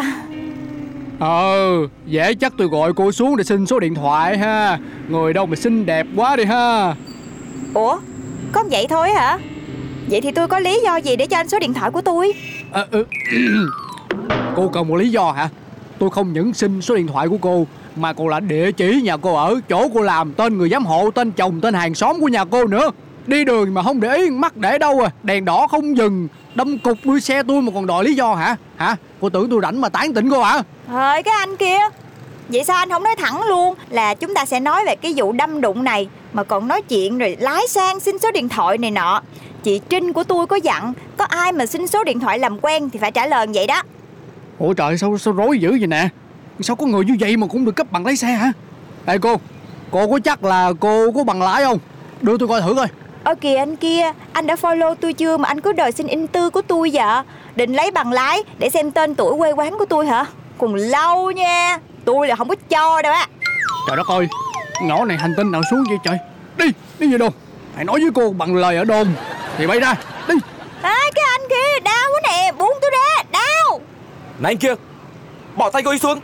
Ờ, 1.19 1.57
dễ 2.05 2.33
chắc 2.33 2.53
tôi 2.57 2.67
gọi 2.67 2.93
cô 2.95 3.11
xuống 3.11 3.37
để 3.37 3.43
xin 3.43 3.65
số 3.65 3.79
điện 3.79 3.95
thoại 3.95 4.37
ha. 4.37 4.79
Người 5.09 5.33
đâu 5.33 5.45
mà 5.45 5.55
xinh 5.55 5.85
đẹp 5.85 6.07
quá 6.15 6.35
đi 6.35 6.45
ha. 6.45 6.95
Ủa 7.73 7.97
có 8.51 8.63
vậy 8.71 8.85
thôi 8.89 9.11
hả 9.11 9.37
Vậy 10.13 10.21
thì 10.21 10.32
tôi 10.32 10.47
có 10.47 10.60
lý 10.60 10.82
do 10.84 10.95
gì 10.95 11.15
để 11.15 11.28
cho 11.28 11.38
anh 11.38 11.49
số 11.49 11.60
điện 11.60 11.73
thoại 11.73 11.91
của 11.91 12.02
tôi? 12.02 12.34
À, 12.71 12.86
ừ. 12.91 13.06
Cô 14.56 14.67
cần 14.67 14.88
một 14.88 14.95
lý 14.95 15.10
do 15.10 15.32
hả? 15.32 15.49
Tôi 15.99 16.10
không 16.10 16.34
những 16.34 16.54
xin 16.54 16.82
số 16.82 16.95
điện 16.95 17.08
thoại 17.08 17.28
của 17.28 17.38
cô 17.41 17.67
Mà 17.95 18.13
còn 18.13 18.28
là 18.28 18.39
địa 18.39 18.71
chỉ 18.71 19.02
nhà 19.02 19.17
cô 19.17 19.36
ở 19.36 19.60
Chỗ 19.69 19.88
cô 19.93 20.02
làm, 20.02 20.34
tên 20.34 20.58
người 20.58 20.69
giám 20.69 20.86
hộ, 20.86 21.12
tên 21.12 21.32
chồng, 21.32 21.62
tên 21.62 21.73
hàng 21.73 21.95
xóm 21.95 22.19
của 22.21 22.28
nhà 22.28 22.45
cô 22.45 22.65
nữa. 22.65 22.91
Đi 23.28 23.45
đường 23.45 23.73
mà 23.73 23.84
không 23.84 23.99
để 23.99 24.17
ý 24.17 24.30
mắt 24.30 24.58
để 24.58 24.78
đâu 24.78 24.99
à? 24.99 25.10
Đèn 25.23 25.45
đỏ 25.45 25.67
không 25.67 25.97
dừng 25.97 26.28
Đâm 26.56 26.78
cục 26.78 26.97
đuôi 27.04 27.21
xe 27.21 27.43
tôi 27.43 27.62
mà 27.62 27.71
còn 27.76 27.88
đòi 27.88 28.04
lý 28.04 28.13
do 28.13 28.36
hả? 28.36 28.56
Hả? 28.76 28.95
Cô 29.21 29.30
tưởng 29.30 29.49
tôi 29.49 29.60
rảnh 29.62 29.82
mà 29.82 29.89
tán 29.89 30.13
tỉnh 30.13 30.30
cô 30.30 30.43
hả? 30.43 30.63
Thôi 30.88 31.23
cái 31.23 31.34
anh 31.39 31.58
kia. 31.58 31.80
Vậy 32.49 32.63
sao 32.63 32.78
anh 32.78 32.89
không 32.89 33.04
nói 33.04 33.15
thẳng 33.17 33.43
luôn? 33.47 33.76
Là 33.89 34.13
chúng 34.13 34.34
ta 34.34 34.45
sẽ 34.45 34.60
nói 34.60 34.86
về 34.86 34.95
cái 34.95 35.13
vụ 35.15 35.32
đâm 35.32 35.62
đụng 35.62 35.84
này 35.84 36.08
Mà 36.34 36.43
còn 36.43 36.67
nói 36.67 36.82
chuyện 36.82 37.17
rồi 37.17 37.38
lái 37.39 37.67
sang 37.67 37.99
xin 37.99 38.19
số 38.19 38.32
điện 38.32 38.49
thoại 38.49 38.78
này 38.78 38.91
nọ 38.91 39.21
Chị 39.63 39.82
Trinh 39.89 40.13
của 40.13 40.23
tôi 40.23 40.47
có 40.47 40.56
dặn 40.56 40.93
Có 41.17 41.26
ai 41.26 41.52
mà 41.52 41.65
xin 41.65 41.88
số 41.88 42.04
điện 42.04 42.19
thoại 42.19 42.39
làm 42.39 42.60
quen 42.62 42.89
Thì 42.89 42.99
phải 42.99 43.12
trả 43.12 43.28
lời 43.28 43.47
vậy 43.54 43.67
đó. 43.67 43.82
Ủa 44.60 44.73
trời 44.73 44.97
sao 44.97 45.17
sao 45.17 45.34
rối 45.34 45.60
dữ 45.60 45.69
vậy 45.69 45.88
nè? 45.88 46.10
Sao 46.60 46.76
có 46.76 46.86
người 46.86 47.06
như 47.06 47.15
vậy 47.19 47.38
mà 47.38 47.47
cũng 47.47 47.65
được 47.65 47.71
cấp 47.71 47.91
bằng 47.91 48.06
lái 48.06 48.15
xe 48.15 48.28
hả? 48.28 48.52
Ê 49.06 49.17
cô 49.17 49.36
Cô 49.91 50.08
có 50.08 50.19
chắc 50.23 50.43
là 50.43 50.73
cô 50.80 51.12
có 51.12 51.23
bằng 51.23 51.41
lái 51.41 51.63
không? 51.63 51.80
Đưa 52.21 52.38
tôi 52.38 52.47
coi 52.47 52.62
thử 52.62 52.73
coi. 52.76 52.88
Ơ 53.23 53.36
kìa 53.36 53.56
anh 53.56 53.76
kia 53.76 54.12
Anh 54.34 54.47
đã 54.47 54.56
follow 54.56 54.95
tôi 54.95 55.13
chưa 55.13 55.38
mà 55.38 55.47
anh 55.47 55.62
cứ 55.62 55.73
đòi 55.73 55.91
xin 55.91 56.08
in 56.08 56.28
tư 56.28 56.49
của 56.49 56.62
tôi 56.62 56.89
vậy? 56.93 57.23
Định 57.56 57.73
lấy 57.73 57.91
bằng 57.91 58.12
lái 58.12 58.43
Để 58.60 58.69
xem 58.69 58.91
tên 58.91 59.15
tuổi 59.15 59.38
quê 59.38 59.52
quán 59.52 59.78
của 59.80 59.86
tôi 59.86 60.08
hả? 60.08 60.26
Còn 60.58 60.76
lâu 60.76 61.32
nha 61.32 61.80
Tôi 62.06 62.28
là 62.28 62.36
không 62.36 62.47
có 62.49 62.56
cho 62.69 63.02
đâu 63.02 63.13
á. 63.13 63.28
Trời 63.88 63.97
đất 63.97 64.08
ơi 64.08 64.28
Nhỏ 64.84 65.06
này 65.06 65.17
hành 65.17 65.34
tinh 65.38 65.52
nào 65.52 65.62
xuống 65.71 65.84
vậy 65.89 65.97
trời? 66.04 66.17
Đi 66.58 66.65
Đi 66.99 67.12
về 67.12 67.17
đồn 67.17 67.34
Hãy 67.75 67.86
nói 67.86 67.99
với 68.01 68.09
cô 68.15 68.33
bằng 68.33 68.55
lời 68.55 68.75
ở 68.75 68.83
đồn. 68.83 69.07
Thì 69.57 69.67
bay 69.67 69.79
ra. 69.79 69.95
Đi. 70.27 70.36
À, 70.81 70.99
Cái 71.15 71.25
anh 71.39 71.49
kia 71.49 71.79
đau 71.83 72.09
quá 72.13 72.21
nè. 72.23 72.51
Buông 72.59 72.77
tôi 72.81 72.91
ra. 72.91 73.23
Đau. 73.31 73.79
Này 74.39 74.51
anh 74.51 74.57
kia 74.57 74.73
Bỏ 75.55 75.69
tay 75.69 75.83
cô 75.83 75.91
ấy 75.91 75.99
xuống. 75.99 76.19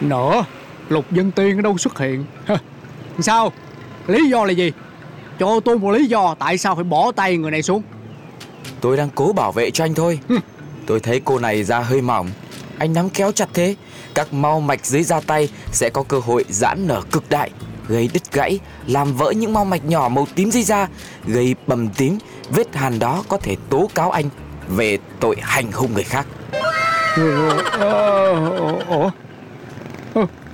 Nữa 0.00 0.44
Lục 0.88 1.12
dân 1.12 1.30
tiên 1.30 1.58
ở 1.58 1.62
đâu 1.62 1.78
xuất 1.78 1.98
hiện? 1.98 2.24
Sao? 3.18 3.52
Lý 4.06 4.28
do 4.30 4.44
là 4.44 4.52
gì? 4.52 4.72
Cho 5.38 5.60
tôi 5.60 5.78
một 5.78 5.90
lý 5.90 6.06
do 6.06 6.34
Tại 6.38 6.58
sao 6.58 6.74
phải 6.74 6.84
bỏ 6.84 7.12
tay 7.12 7.36
người 7.36 7.50
này 7.50 7.62
xuống. 7.62 7.82
Tôi 8.80 8.96
đang 8.96 9.08
cố 9.14 9.32
bảo 9.32 9.52
vệ 9.52 9.70
cho 9.70 9.84
anh 9.84 9.94
thôi. 9.94 10.18
Tôi 10.86 11.00
thấy 11.00 11.20
cô 11.24 11.38
này 11.38 11.64
da 11.64 11.80
hơi 11.80 12.00
mỏng. 12.02 12.30
Anh 12.78 12.92
nắm 12.92 13.10
kéo 13.10 13.32
chặt 13.32 13.48
thế 13.54 13.74
Các 14.14 14.32
mau 14.32 14.60
mạch 14.60 14.86
dưới 14.86 15.02
da 15.02 15.20
tay 15.20 15.48
Sẽ 15.72 15.90
có 15.90 16.02
cơ 16.02 16.18
hội 16.18 16.44
giãn 16.48 16.86
nở 16.86 17.02
cực 17.12 17.30
đại 17.30 17.50
Gây 17.88 18.10
đứt 18.12 18.32
gãy, 18.32 18.58
Làm 18.86 19.16
vỡ 19.16 19.30
những 19.30 19.52
mau 19.52 19.64
mạch 19.64 19.84
nhỏ 19.84 20.08
màu 20.08 20.26
tím 20.34 20.50
di 20.50 20.62
da 20.62 20.88
Gây 21.26 21.54
bầm 21.66 21.88
tím, 21.88 22.18
Vết 22.50 22.76
hàn 22.76 22.98
đó 22.98 23.24
có 23.28 23.36
thể 23.36 23.56
tố 23.70 23.90
cáo 23.94 24.10
anh 24.10 24.24
Về 24.68 24.98
tội 25.20 25.36
hành 25.40 25.72
hung 25.72 25.94
người 25.94 26.04
khác. 26.04 26.26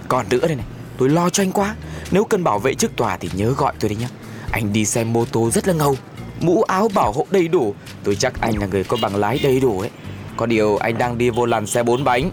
Còn 0.08 0.26
nữa 0.30 0.46
đây 0.46 0.56
này, 0.56 0.66
Tôi 0.98 1.08
lo 1.08 1.30
cho 1.30 1.42
anh 1.42 1.52
quá. 1.52 1.74
Nếu 2.10 2.24
cần 2.24 2.44
bảo 2.44 2.58
vệ 2.58 2.74
trước 2.74 2.96
tòa 2.96 3.16
thì 3.16 3.30
nhớ 3.34 3.54
gọi 3.56 3.72
tôi 3.80 3.88
đấy 3.88 3.96
nhé 4.00 4.08
Anh 4.50 4.72
đi 4.72 4.84
xe 4.84 5.04
mô 5.04 5.24
tô 5.24 5.50
rất 5.50 5.68
là 5.68 5.74
ngầu, 5.74 5.96
Mũ 6.40 6.62
áo 6.62 6.88
bảo 6.94 7.12
hộ 7.12 7.26
đầy 7.30 7.48
đủ. 7.48 7.74
Tôi 8.04 8.16
chắc 8.16 8.40
anh 8.40 8.58
là 8.58 8.66
người 8.66 8.84
có 8.84 8.96
bằng 9.02 9.16
lái 9.16 9.38
đầy 9.42 9.60
đủ 9.60 9.80
ấy. 9.80 9.90
Có 10.36 10.46
điều 10.46 10.76
anh 10.76 10.98
đang 10.98 11.18
đi 11.18 11.30
vô 11.30 11.46
làn 11.46 11.66
xe 11.66 11.82
bốn 11.82 12.04
bánh. 12.04 12.30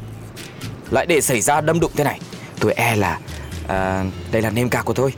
Lại 0.92 1.06
để 1.06 1.22
xảy 1.22 1.42
ra 1.42 1.62
đâm 1.62 1.80
đụng 1.80 1.92
thế 1.96 2.04
này, 2.04 2.20
Tôi 2.60 2.74
e 2.74 2.96
là 2.96 3.20
à, 3.68 4.06
Đây 4.32 4.42
là 4.42 4.50
nêm 4.50 4.70
cạc 4.70 4.86
của 4.86 4.94
tôi. 4.94 5.14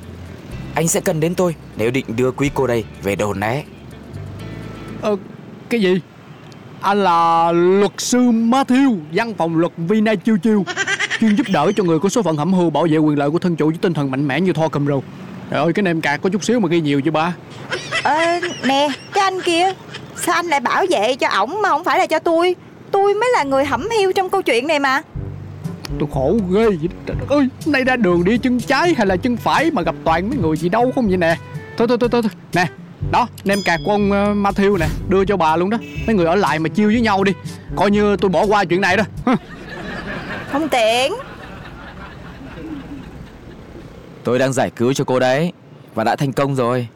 Anh 0.75 0.88
sẽ 0.88 1.01
cần 1.01 1.19
đến 1.19 1.35
tôi 1.35 1.55
Nếu 1.77 1.91
định 1.91 2.05
đưa 2.07 2.31
quý 2.31 2.49
cô 2.53 2.67
đây 2.67 2.83
về 3.03 3.15
đồn 3.15 3.39
né 3.39 3.63
Ờ, 5.01 5.15
cái 5.69 5.81
gì? 5.81 6.01
Anh 6.81 7.03
là 7.03 7.51
luật 7.51 7.91
sư 7.97 8.19
Matthew 8.19 8.97
Văn 9.13 9.33
phòng 9.38 9.57
luật 9.57 9.71
Vina 9.77 10.15
Chiêu 10.15 10.38
Chiêu 10.38 10.63
Chuyên 11.19 11.35
giúp 11.35 11.47
đỡ 11.53 11.71
cho 11.75 11.83
người 11.83 11.99
có 11.99 12.09
số 12.09 12.21
phận 12.21 12.38
hẩm 12.38 12.53
hưu 12.53 12.69
Bảo 12.69 12.88
vệ 12.91 12.97
quyền 12.97 13.17
lợi 13.19 13.29
của 13.29 13.39
thân 13.39 13.55
chủ 13.55 13.67
với 13.67 13.77
tinh 13.81 13.93
thần 13.93 14.12
mạnh 14.12 14.27
mẽ 14.27 14.41
như 14.41 14.53
Thor 14.53 14.71
cầm 14.71 14.88
râu 14.88 15.03
Trời 15.51 15.59
ơi 15.59 15.73
cái 15.73 15.83
nem 15.83 16.01
cạc 16.01 16.21
có 16.21 16.29
chút 16.29 16.43
xíu 16.43 16.59
mà 16.59 16.67
ghi 16.67 16.81
nhiều 16.81 17.01
chứ 17.01 17.12
ba? 17.12 17.33
Ờ 18.03 18.39
nè 18.63 18.89
cái 19.13 19.23
anh 19.23 19.41
kia 19.41 19.73
Sao 20.15 20.35
anh 20.35 20.45
lại 20.45 20.59
bảo 20.59 20.85
vệ 20.89 21.15
cho 21.15 21.27
ổng 21.27 21.62
mà 21.62 21.69
không 21.69 21.83
phải 21.83 21.99
là 21.99 22.07
cho 22.07 22.19
tôi? 22.19 22.55
Tôi 22.91 23.13
mới 23.13 23.29
là 23.33 23.43
người 23.43 23.65
hẩm 23.65 23.89
hiu 23.99 24.12
trong 24.13 24.29
câu 24.29 24.41
chuyện 24.41 24.67
này 24.67 24.79
mà 24.79 25.01
Tôi 25.99 26.10
khổ 26.13 26.38
ghê 26.52 26.65
vậy 26.65 26.89
Trời 27.06 27.17
đất 27.19 27.30
ơi 27.30 27.47
Nay 27.65 27.84
ra 27.84 27.95
đường 27.95 28.23
đi 28.23 28.38
chân 28.38 28.60
trái 28.60 28.93
hay 28.97 29.08
là 29.08 29.17
chân 29.17 29.38
phải 29.38 29.71
Mà 29.71 29.82
gặp 29.82 29.95
toàn 30.04 30.30
mấy 30.30 30.38
người 30.38 30.58
gì 30.58 30.69
đâu 30.69 30.91
không 30.95 31.08
vậy 31.08 31.17
nè? 31.17 31.38
Thôi 31.78 31.88
thôi 31.88 31.97
thôi 32.02 32.10
thôi, 32.12 32.21
thôi. 32.21 32.32
Nè 32.54 32.67
đó 33.12 33.28
nem 33.43 33.60
cạc 33.65 33.80
của 33.86 33.91
ông 33.91 34.12
uh, 34.12 34.38
Matthew 34.38 34.78
nè 34.78 34.88
Đưa 35.10 35.25
cho 35.25 35.38
bà 35.38 35.56
luôn 35.56 35.69
đó. 35.69 35.78
Mấy 36.08 36.15
người 36.15 36.25
ở 36.25 36.36
lại 36.36 36.60
mà 36.60 36.69
chiêu 36.69 36.88
với 36.88 37.02
nhau 37.02 37.23
đi. 37.23 37.32
Coi 37.75 37.91
như 37.91 38.15
tôi 38.15 38.30
bỏ 38.30 38.45
qua 38.45 38.65
chuyện 38.65 38.82
này 38.82 38.97
đó. 38.97 39.04
Không 40.52 40.69
tiện. 40.69 41.13
Tôi 44.23 44.39
đang 44.39 44.54
giải 44.54 44.69
cứu 44.69 44.93
cho 44.93 45.04
cô 45.04 45.19
đấy 45.19 45.52
Và 45.95 46.04
đã 46.04 46.15
thành 46.15 46.34
công 46.34 46.56
rồi. 46.56 46.88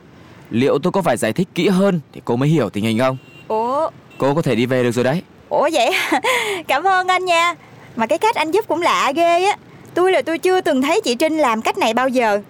Liệu 0.50 0.80
tôi 0.80 0.92
có 0.92 1.02
phải 1.02 1.18
giải 1.18 1.34
thích 1.34 1.48
kỹ 1.56 1.68
hơn 1.68 2.00
Thì 2.14 2.22
cô 2.26 2.36
mới 2.36 2.50
hiểu 2.50 2.70
tình 2.70 2.84
hình 2.84 3.00
không? 3.00 3.18
Ủa? 3.48 3.90
Cô 4.18 4.34
có 4.34 4.42
thể 4.42 4.56
đi 4.56 4.66
về 4.66 4.84
được 4.84 4.92
rồi 4.92 5.04
đấy. 5.04 5.22
Ủa 5.50 5.70
vậy? 5.74 5.92
Cảm 6.68 6.84
ơn 6.84 7.08
anh 7.08 7.26
nha 7.26 7.56
Mà 7.96 8.06
cái 8.08 8.18
cách 8.20 8.36
anh 8.36 8.52
giúp 8.52 8.66
cũng 8.68 8.82
lạ 8.82 9.12
ghê 9.16 9.44
á. 9.46 9.58
Tôi 9.94 10.12
là 10.12 10.22
tôi 10.22 10.38
chưa 10.38 10.62
từng 10.62 10.82
thấy 10.82 11.02
chị 11.04 11.16
Trinh 11.16 11.38
làm 11.38 11.62
cách 11.62 11.78
này 11.78 11.94
bao 11.94 12.08
giờ. 12.08 12.42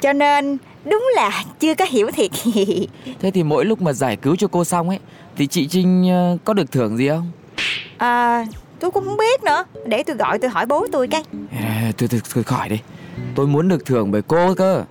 Cho 0.00 0.12
nên 0.12 0.58
đúng 0.84 1.08
là 1.14 1.44
chưa 1.60 1.74
có 1.74 1.84
hiểu 1.88 2.10
thiệt. 2.10 2.30
Thế 3.20 3.30
thì 3.30 3.42
mỗi 3.42 3.64
lúc 3.64 3.82
mà 3.82 3.92
giải 3.92 4.16
cứu 4.16 4.36
cho 4.36 4.46
cô 4.48 4.64
xong 4.64 4.88
ấy 4.88 4.98
Thì 5.36 5.46
chị 5.46 5.66
Trinh 5.66 6.08
ờ, 6.10 6.38
có 6.44 6.52
được 6.54 6.72
thưởng 6.72 6.96
gì 6.96 7.08
không? 7.08 7.30
À 7.98 8.44
tôi 8.80 8.90
cũng 8.90 9.04
không 9.04 9.16
biết 9.16 9.42
nữa. 9.44 9.64
Để 9.86 10.02
tôi 10.02 10.16
gọi 10.16 10.38
tôi 10.38 10.50
hỏi 10.50 10.66
bố 10.66 10.86
tôi 10.92 11.08
cái. 11.08 11.22
À, 11.60 11.92
Tôi, 11.98 12.08
tôi, 12.08 12.20
tôi 12.34 12.44
khỏi 12.44 12.68
đi. 12.68 12.78
Tôi 13.34 13.46
muốn 13.46 13.68
được 13.68 13.86
thưởng 13.86 14.10
bởi 14.10 14.22
cô 14.22 14.54
cơ. 14.54 14.84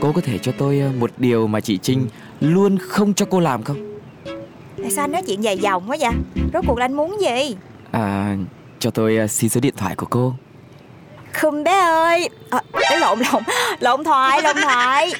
Cô 0.00 0.12
có 0.12 0.20
thể 0.20 0.38
cho 0.38 0.52
tôi 0.58 0.80
ờ, 0.80 0.90
một 0.98 1.10
điều 1.18 1.46
mà 1.46 1.60
chị 1.60 1.78
Trinh 1.82 2.08
Luôn 2.40 2.78
không 2.78 3.14
cho 3.14 3.26
cô 3.30 3.40
làm 3.40 3.62
không? 3.62 3.98
Tại 4.82 4.90
sao 4.90 5.04
anh 5.04 5.12
nói 5.12 5.22
chuyện 5.26 5.40
dài 5.44 5.58
dòng 5.58 5.90
quá 5.90 5.96
vậy? 6.00 6.12
Rốt 6.54 6.64
cuộc 6.66 6.78
là 6.78 6.84
anh 6.84 6.92
muốn 6.92 7.20
gì? 7.20 7.56
À 7.90 8.36
cho 8.80 8.90
tôi 8.90 9.16
ờ, 9.16 9.26
xin 9.26 9.50
số 9.50 9.60
điện 9.60 9.74
thoại 9.76 9.96
của 9.96 10.06
cô. 10.10 10.34
Khum 11.40 11.64
bé 11.64 11.78
ơi. 11.80 12.28
À, 12.50 12.60
Lộn 13.00 13.18
lộn 13.20 13.42
Lộn 13.80 14.04
thoại 14.04 14.42
lộn 14.42 14.56
thoại. 14.62 15.12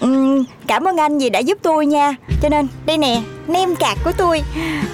Ừm, 0.00 0.44
Cảm 0.66 0.88
ơn 0.88 0.96
anh 0.96 1.18
vì 1.18 1.30
đã 1.30 1.38
giúp 1.38 1.58
tôi 1.62 1.86
nha. 1.86 2.14
Cho 2.42 2.48
nên 2.48 2.68
đây 2.86 2.98
nè 2.98 3.20
Nem 3.46 3.76
cạc 3.76 3.98
của 4.04 4.12
tôi. 4.16 4.42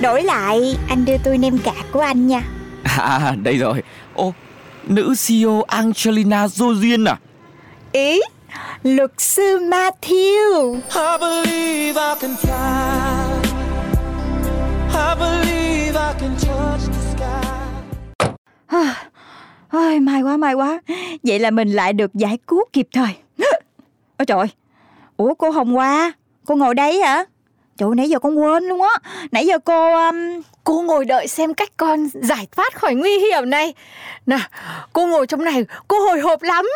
Đổi 0.00 0.22
lại 0.22 0.76
anh 0.88 1.04
đưa 1.04 1.16
tôi 1.24 1.38
nem 1.38 1.58
cạc 1.58 1.86
của 1.92 2.00
anh 2.00 2.26
nha. 2.26 2.42
À 2.98 3.34
đây 3.42 3.56
rồi. 3.58 3.82
Ô 4.14 4.32
nữ 4.84 5.14
CEO 5.28 5.62
Angelina 5.62 6.46
Jolie 6.46 7.06
à? 7.08 7.16
Ý 7.92 8.20
Luật 8.82 9.10
sư 9.18 9.58
Matthew. 9.58 10.74
I 10.74 11.18
believe 11.20 12.00
I 12.00 12.14
can 12.20 12.36
fly. 12.42 13.52
I 14.94 15.14
believe 15.18 15.94
I 15.94 16.20
can 16.20 16.34
touch 16.40 16.80
the. 16.96 17.01
Ôi, 19.70 20.00
may 20.00 20.22
quá 20.22 20.36
may 20.36 20.54
quá. 20.54 20.80
Vậy 21.22 21.38
là 21.38 21.50
mình 21.50 21.72
lại 21.72 21.92
được 21.92 22.14
giải 22.14 22.38
cứu 22.46 22.64
kịp 22.72 22.88
thời. 22.92 23.14
Ôi 24.18 24.26
trời 24.26 24.46
Ủa 25.16 25.34
cô 25.34 25.50
Hồng 25.50 25.72
Hoa 25.72 26.12
Cô 26.46 26.56
ngồi 26.56 26.74
đây 26.74 27.02
hả? 27.02 27.24
Trời 27.76 27.88
ơi, 27.88 27.94
nãy 27.96 28.08
giờ 28.08 28.18
con 28.18 28.38
quên 28.38 28.64
luôn 28.64 28.82
á. 28.82 29.10
Nãy 29.32 29.46
giờ 29.46 29.58
cô 29.58 30.06
um... 30.06 30.16
Cô 30.64 30.82
ngồi 30.82 31.04
đợi 31.04 31.28
xem 31.28 31.54
cách 31.54 31.70
con 31.76 32.08
giải 32.14 32.46
thoát 32.52 32.74
khỏi 32.74 32.94
nguy 32.94 33.18
hiểm 33.18 33.50
này. 33.50 33.74
Nè 34.26 34.38
cô 34.92 35.06
ngồi 35.06 35.26
trong 35.26 35.44
này 35.44 35.64
Cô 35.88 36.00
hồi 36.00 36.20
hộp 36.20 36.42
lắm. 36.42 36.66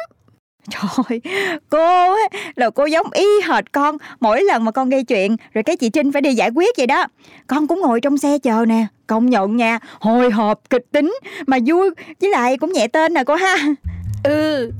Trời 0.70 1.20
cô 1.68 2.14
á 2.14 2.38
là 2.57 2.70
cô 2.70 2.85
giống 2.85 3.07
y 3.12 3.26
hệt 3.48 3.72
con 3.72 3.96
Mỗi 4.20 4.42
lần 4.42 4.64
mà 4.64 4.70
con 4.70 4.88
gây 4.88 5.05
chuyện 5.05 5.37
Rồi 5.55 5.62
cái 5.62 5.76
chị 5.76 5.88
Trinh 5.88 6.12
phải 6.12 6.22
đi 6.22 6.35
giải 6.35 6.50
quyết 6.55 6.76
vậy 6.76 6.87
đó. 6.87 7.07
Con 7.46 7.66
cũng 7.66 7.81
ngồi 7.81 8.00
trong 8.00 8.18
xe 8.18 8.38
chờ 8.38 8.64
nè 8.68 8.87
Công 9.07 9.31
nhận 9.31 9.57
nha 9.57 9.79
Hồi 10.00 10.31
hộp 10.31 10.61
kịch 10.70 10.87
tính 10.92 11.14
Mà 11.46 11.59
vui 11.66 11.90
Với 12.20 12.31
lại 12.31 12.57
cũng 12.57 12.72
nhẹ 12.72 12.88
tên 12.88 13.14
nè 13.14 13.24
cô 13.24 13.35
ha. 13.35 13.57
Ừ 14.24 14.70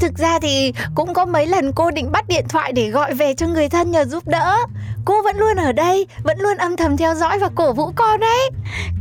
Thực 0.00 0.18
ra 0.18 0.38
thì 0.42 0.72
cũng 0.94 1.14
có 1.14 1.26
mấy 1.26 1.46
lần 1.46 1.72
cô 1.72 1.90
định 1.90 2.12
bắt 2.12 2.24
điện 2.28 2.44
thoại 2.48 2.72
để 2.72 2.90
gọi 2.90 3.14
về 3.14 3.34
cho 3.34 3.46
người 3.46 3.68
thân 3.68 3.90
nhờ 3.90 4.04
giúp 4.04 4.28
đỡ. 4.28 4.56
Cô 5.04 5.22
vẫn 5.22 5.36
luôn 5.36 5.56
ở 5.56 5.72
đây 5.72 6.06
Vẫn 6.24 6.40
luôn 6.40 6.56
âm 6.56 6.76
thầm 6.76 6.96
theo 6.96 7.14
dõi 7.14 7.38
và 7.38 7.48
cổ 7.54 7.72
vũ 7.72 7.90
con 7.96 8.20
đấy 8.20 8.50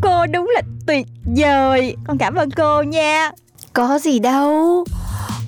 Cô 0.02 0.26
đúng 0.26 0.50
là 0.56 0.62
tuyệt 0.88 1.06
vời 1.38 1.96
Con 2.08 2.18
cảm 2.18 2.36
ơn 2.36 2.52
cô 2.52 2.82
nha. 2.82 3.32
Có 3.74 4.00
gì 4.00 4.20
đâu 4.20 4.86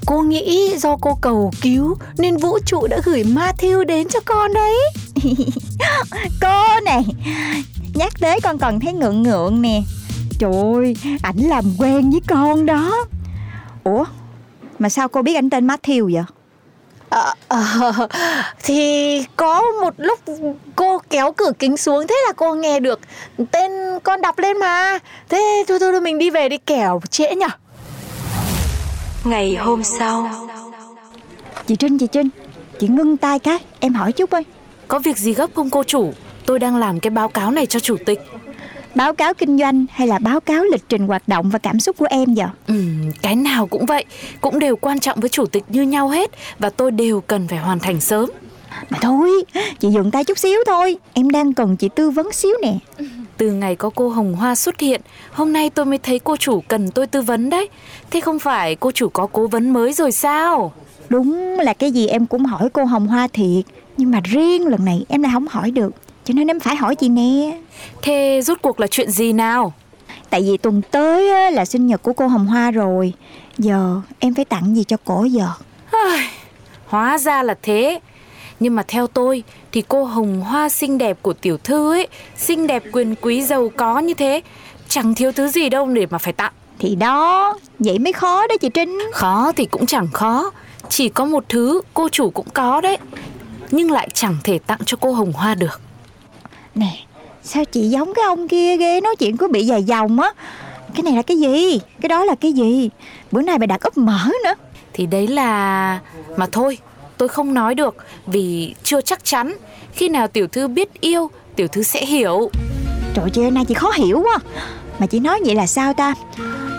Cô 0.10 0.22
nghĩ 0.22 0.78
do 0.78 0.98
cô 1.02 1.18
cầu 1.22 1.52
cứu 1.62 1.98
Nên 2.18 2.38
vũ 2.38 2.60
trụ 2.66 2.88
đã 2.88 2.98
gửi 3.04 3.24
Matthew 3.24 3.84
đến 3.84 4.08
cho 4.08 4.20
con 4.26 4.54
đấy. 4.54 4.78
Cô 6.42 6.80
này 6.86 7.06
Nhắc 7.94 8.14
tới 8.20 8.40
con 8.42 8.58
còn 8.58 8.80
thấy 8.80 8.94
ngượng 8.94 9.24
ngượng 9.24 9.62
nè. 9.62 9.82
Trời 10.40 10.52
ơi 10.74 10.96
Ảnh 11.22 11.38
làm 11.38 11.64
quen 11.78 12.12
với 12.12 12.22
con 12.28 12.66
đó. 12.66 13.06
Ủa 13.84 14.06
Mà 14.80 14.90
sao 14.90 15.08
cô 15.08 15.22
biết 15.22 15.36
ảnh 15.36 15.50
tên 15.50 15.68
Matthew 15.68 16.14
vậy? 16.14 16.24
Ờ, 17.10 17.34
ờ, 17.48 17.62
thì 18.64 19.24
có 19.36 19.62
một 19.82 19.94
lúc 19.98 20.20
cô 20.76 21.02
kéo 21.10 21.32
cửa 21.32 21.52
kính 21.60 21.78
xuống 21.78 22.08
thế 22.08 22.16
là 22.28 22.34
cô 22.34 22.56
nghe 22.56 22.80
được 22.80 23.00
tên 23.52 23.72
con 24.04 24.22
đọc 24.22 24.40
lên 24.40 24.58
mà. 24.58 25.00
Thế 25.30 25.64
thôi 25.68 25.80
thôi, 25.80 25.92
thôi 25.92 26.02
mình 26.02 26.18
đi 26.18 26.30
về 26.30 26.50
đi 26.50 26.58
kẻo 26.58 27.02
trễ 27.10 27.36
nhở 27.36 27.48
Ngày 29.24 29.56
hôm 29.56 29.84
sau 29.84 30.30
Chị 31.68 31.76
Trinh 31.76 31.98
chị 31.98 32.08
Trinh 32.08 32.30
Chị 32.80 32.88
ngưng 32.88 33.18
tay 33.18 33.40
cái 33.40 33.58
Em 33.80 33.94
hỏi 33.94 34.12
chút 34.12 34.30
ơi 34.30 34.44
Có 34.88 35.00
việc 35.00 35.18
gì 35.18 35.34
gấp 35.34 35.50
không 35.56 35.70
cô 35.70 35.84
chủ? 35.84 36.14
Tôi 36.46 36.60
đang 36.60 36.76
làm 36.76 37.00
cái 37.00 37.12
báo 37.12 37.28
cáo 37.30 37.52
này 37.52 37.66
cho 37.66 37.80
chủ 37.80 37.98
tịch. 38.06 38.20
Báo 38.96 39.14
cáo 39.14 39.34
kinh 39.34 39.58
doanh 39.58 39.86
hay 39.92 40.08
là 40.08 40.20
báo 40.20 40.40
cáo 40.40 40.64
lịch 40.64 40.90
trình 40.90 41.08
hoạt 41.08 41.28
động 41.28 41.50
và 41.50 41.60
cảm 41.60 41.80
xúc 41.80 41.98
của 41.98 42.08
em 42.10 42.36
vậy 42.36 42.48
Ừm, 42.68 43.12
cái 43.22 43.36
nào 43.36 43.68
cũng 43.68 43.86
vậy, 43.86 44.06
cũng 44.42 44.60
đều 44.60 44.76
quan 44.76 45.00
trọng 45.00 45.20
với 45.20 45.30
chủ 45.30 45.46
tịch 45.46 45.64
như 45.70 45.82
nhau 45.82 46.10
hết 46.10 46.32
và 46.60 46.70
tôi 46.70 46.92
đều 46.92 47.22
cần 47.22 47.48
phải 47.48 47.60
hoàn 47.60 47.80
thành 47.80 48.02
sớm. 48.02 48.30
Mà 48.90 48.98
thôi 49.02 49.44
Chị 49.80 49.88
dừng 49.90 50.12
tay 50.12 50.24
chút 50.24 50.38
xíu 50.38 50.60
thôi 50.68 50.98
Em 51.14 51.30
đang 51.30 51.54
cần 51.54 51.76
chị 51.76 51.90
tư 51.96 52.10
vấn 52.10 52.32
xíu 52.32 52.52
nè 52.62 52.78
Từ 53.40 53.52
ngày 53.52 53.76
có 53.76 53.90
cô 53.96 54.10
Hồng 54.10 54.34
Hoa 54.36 54.56
xuất 54.56 54.80
hiện, 54.80 55.02
hôm 55.32 55.54
nay 55.54 55.70
tôi 55.70 55.86
mới 55.86 55.98
thấy 55.98 56.20
cô 56.20 56.38
chủ 56.38 56.64
cần 56.68 56.92
tôi 56.92 57.08
tư 57.08 57.22
vấn 57.22 57.50
đấy. 57.50 57.70
Thế 58.12 58.20
không 58.20 58.40
phải 58.40 58.76
cô 58.76 58.92
chủ 58.92 59.10
có 59.10 59.28
cố 59.28 59.48
vấn 59.48 59.74
mới 59.74 59.94
rồi 59.94 60.12
sao? 60.12 60.72
Đúng 61.10 61.60
là 61.60 61.74
cái 61.74 61.92
gì 61.92 62.08
em 62.08 62.26
cũng 62.26 62.46
hỏi 62.46 62.70
cô 62.74 62.86
Hồng 62.86 63.08
Hoa 63.08 63.28
thiệt 63.28 63.66
Nhưng 63.98 64.12
mà 64.12 64.22
riêng 64.24 64.68
lần 64.68 64.86
này 64.86 65.06
em 65.10 65.24
lại 65.24 65.32
không 65.34 65.48
hỏi 65.48 65.72
được 65.72 65.94
Cho 66.26 66.34
nên 66.34 66.48
em 66.48 66.60
phải 66.60 66.76
hỏi 66.76 66.96
chị 66.96 67.10
nè 67.10 67.58
Thế 68.02 68.42
rốt 68.44 68.58
cuộc 68.62 68.80
là 68.80 68.88
chuyện 68.88 69.12
gì 69.12 69.34
nào? 69.34 69.74
Tại 70.30 70.42
vì 70.42 70.58
tuần 70.58 70.82
tới 70.92 71.52
là 71.52 71.66
sinh 71.66 71.88
nhật 71.88 72.04
của 72.04 72.14
cô 72.14 72.28
Hồng 72.28 72.46
Hoa 72.46 72.72
rồi 72.72 73.14
Giờ 73.58 74.02
em 74.20 74.34
phải 74.34 74.46
tặng 74.46 74.76
gì 74.76 74.84
cho 74.84 74.98
cổ 75.06 75.24
giờ 75.24 75.48
Hóa 76.88 77.18
ra 77.18 77.44
là 77.44 77.56
thế. 77.62 78.00
Nhưng 78.60 78.76
mà 78.76 78.84
theo 78.88 79.08
tôi 79.08 79.44
thì 79.72 79.84
cô 79.88 80.04
Hồng 80.04 80.42
Hoa 80.42 80.70
xinh 80.70 80.98
đẹp 80.98 81.18
của 81.22 81.34
tiểu 81.34 81.58
thư 81.58 81.92
ấy, 81.94 82.08
xinh 82.38 82.68
đẹp 82.68 82.84
quyền 82.92 83.16
quý 83.22 83.44
giàu 83.44 83.72
có 83.78 84.00
như 84.00 84.14
thế, 84.14 84.42
chẳng 84.90 85.16
thiếu 85.16 85.32
thứ 85.32 85.48
gì 85.48 85.70
đâu 85.70 85.88
để 85.88 86.06
mà 86.10 86.18
phải 86.18 86.34
tặng. 86.34 86.54
Thì 86.80 86.96
đó 86.96 87.58
Vậy 87.80 88.00
mới 88.00 88.14
khó 88.14 88.48
đó 88.48 88.56
chị 88.62 88.70
Trinh 88.70 89.00
Khó 89.14 89.52
thì 89.56 89.66
cũng 89.66 89.86
chẳng 89.86 90.08
khó, 90.14 90.52
chỉ 90.90 91.10
có 91.10 91.26
một 91.26 91.44
thứ 91.50 91.82
cô 91.94 92.10
chủ 92.10 92.30
cũng 92.30 92.48
có 92.54 92.82
đấy. 92.82 92.98
Nhưng 93.72 93.92
lại 93.92 94.10
chẳng 94.14 94.36
thể 94.44 94.60
tặng 94.60 94.80
cho 94.86 94.98
cô 95.02 95.12
Hồng 95.12 95.32
Hoa 95.34 95.56
được. 95.56 95.82
Nè 96.76 97.06
Sao 97.44 97.66
chị 97.66 97.90
giống 97.90 98.14
cái 98.14 98.26
ông 98.26 98.48
kia 98.48 98.78
ghê 98.78 99.02
Nói 99.02 99.16
chuyện 99.16 99.38
cứ 99.38 99.48
bị 99.48 99.66
dài 99.66 99.84
dòng 99.84 100.20
á 100.20 100.32
Cái 100.96 101.04
này 101.04 101.14
là 101.14 101.22
cái 101.22 101.38
gì 101.38 101.80
Cái 102.02 102.10
đó 102.10 102.26
là 102.26 102.36
cái 102.36 102.54
gì 102.54 102.90
Bữa 103.32 103.42
nay 103.42 103.58
bà 103.58 103.66
đặt 103.66 103.82
úp 103.82 103.98
mỡ 103.98 104.26
nữa 104.44 104.54
Thì 104.94 105.06
đấy 105.06 105.28
là... 105.28 106.00
Mà 106.38 106.48
thôi, 106.52 106.78
tôi 107.20 107.30
không 107.30 107.54
nói 107.54 107.76
được 107.76 107.96
vì 108.28 108.76
chưa 108.84 109.02
chắc 109.02 109.26
chắn. 109.26 109.56
Khi 109.94 110.10
nào 110.10 110.28
tiểu 110.28 110.48
thư 110.48 110.68
biết 110.68 111.02
yêu, 111.02 111.30
tiểu 111.56 111.68
thư 111.68 111.84
sẽ 111.84 112.06
hiểu. 112.06 112.50
Trời 113.14 113.46
ơi 113.46 113.52
nay 113.52 113.66
chị 113.68 113.74
khó 113.74 113.92
hiểu 113.96 114.22
quá 114.24 114.38
Mà 115.00 115.06
chị 115.06 115.20
nói 115.20 115.40
vậy 115.46 115.56
là 115.56 115.68
sao 115.68 115.94
ta 115.94 116.14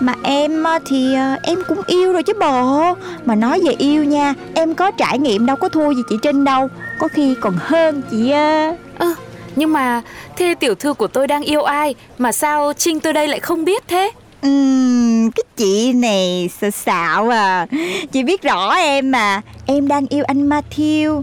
Mà 0.00 0.14
em 0.22 0.64
á, 0.64 0.78
thì 0.86 1.14
ờ, 1.14 1.36
em 1.42 1.58
cũng 1.68 1.82
yêu 1.86 2.12
rồi 2.12 2.22
chứ 2.22 2.32
bộ 2.40 2.94
Mà 3.24 3.34
nói 3.34 3.60
về 3.66 3.72
yêu 3.78 4.04
nha 4.04 4.34
Em 4.54 4.74
có 4.74 4.90
trải 4.90 5.18
nghiệm 5.18 5.46
đâu 5.46 5.56
có 5.56 5.68
thua 5.68 5.90
gì 5.90 6.02
chị 6.08 6.16
Trinh 6.22 6.44
đâu 6.44 6.68
Có 6.98 7.08
khi 7.08 7.34
còn 7.40 7.54
hơn 7.58 8.02
chị 8.10 8.30
ờ. 8.30 8.76
Ơ, 8.98 9.14
nhưng 9.56 9.72
mà 9.72 10.02
thế 10.36 10.54
tiểu 10.60 10.74
thư 10.74 10.94
của 10.94 11.06
tôi 11.06 11.26
đang 11.26 11.42
yêu 11.42 11.62
ai 11.62 11.94
mà 12.18 12.32
sao 12.32 12.72
Trinh 12.72 13.00
tôi 13.00 13.12
đây 13.12 13.28
lại 13.28 13.40
không 13.40 13.64
biết 13.64 13.82
thế? 13.88 14.10
Ừm, 14.42 15.30
cái 15.30 15.44
chị 15.56 15.92
này 15.92 16.50
sợ 16.60 16.70
xạo 16.70 17.28
à 17.28 17.66
Chị 18.12 18.22
biết 18.22 18.42
rõ 18.42 18.74
em 18.74 19.10
mà 19.10 19.40
Em 19.66 19.88
đang 19.88 20.06
yêu 20.06 20.24
anh 20.26 20.48
Matthew 20.48 21.22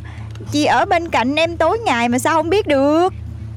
Chị 0.51 0.65
ở 0.65 0.85
bên 0.85 1.09
cạnh 1.09 1.35
em 1.35 1.57
tối 1.57 1.79
ngày 1.85 2.09
mà 2.09 2.19
sao 2.19 2.35
không 2.35 2.49
biết 2.49 2.67
được 2.67 3.13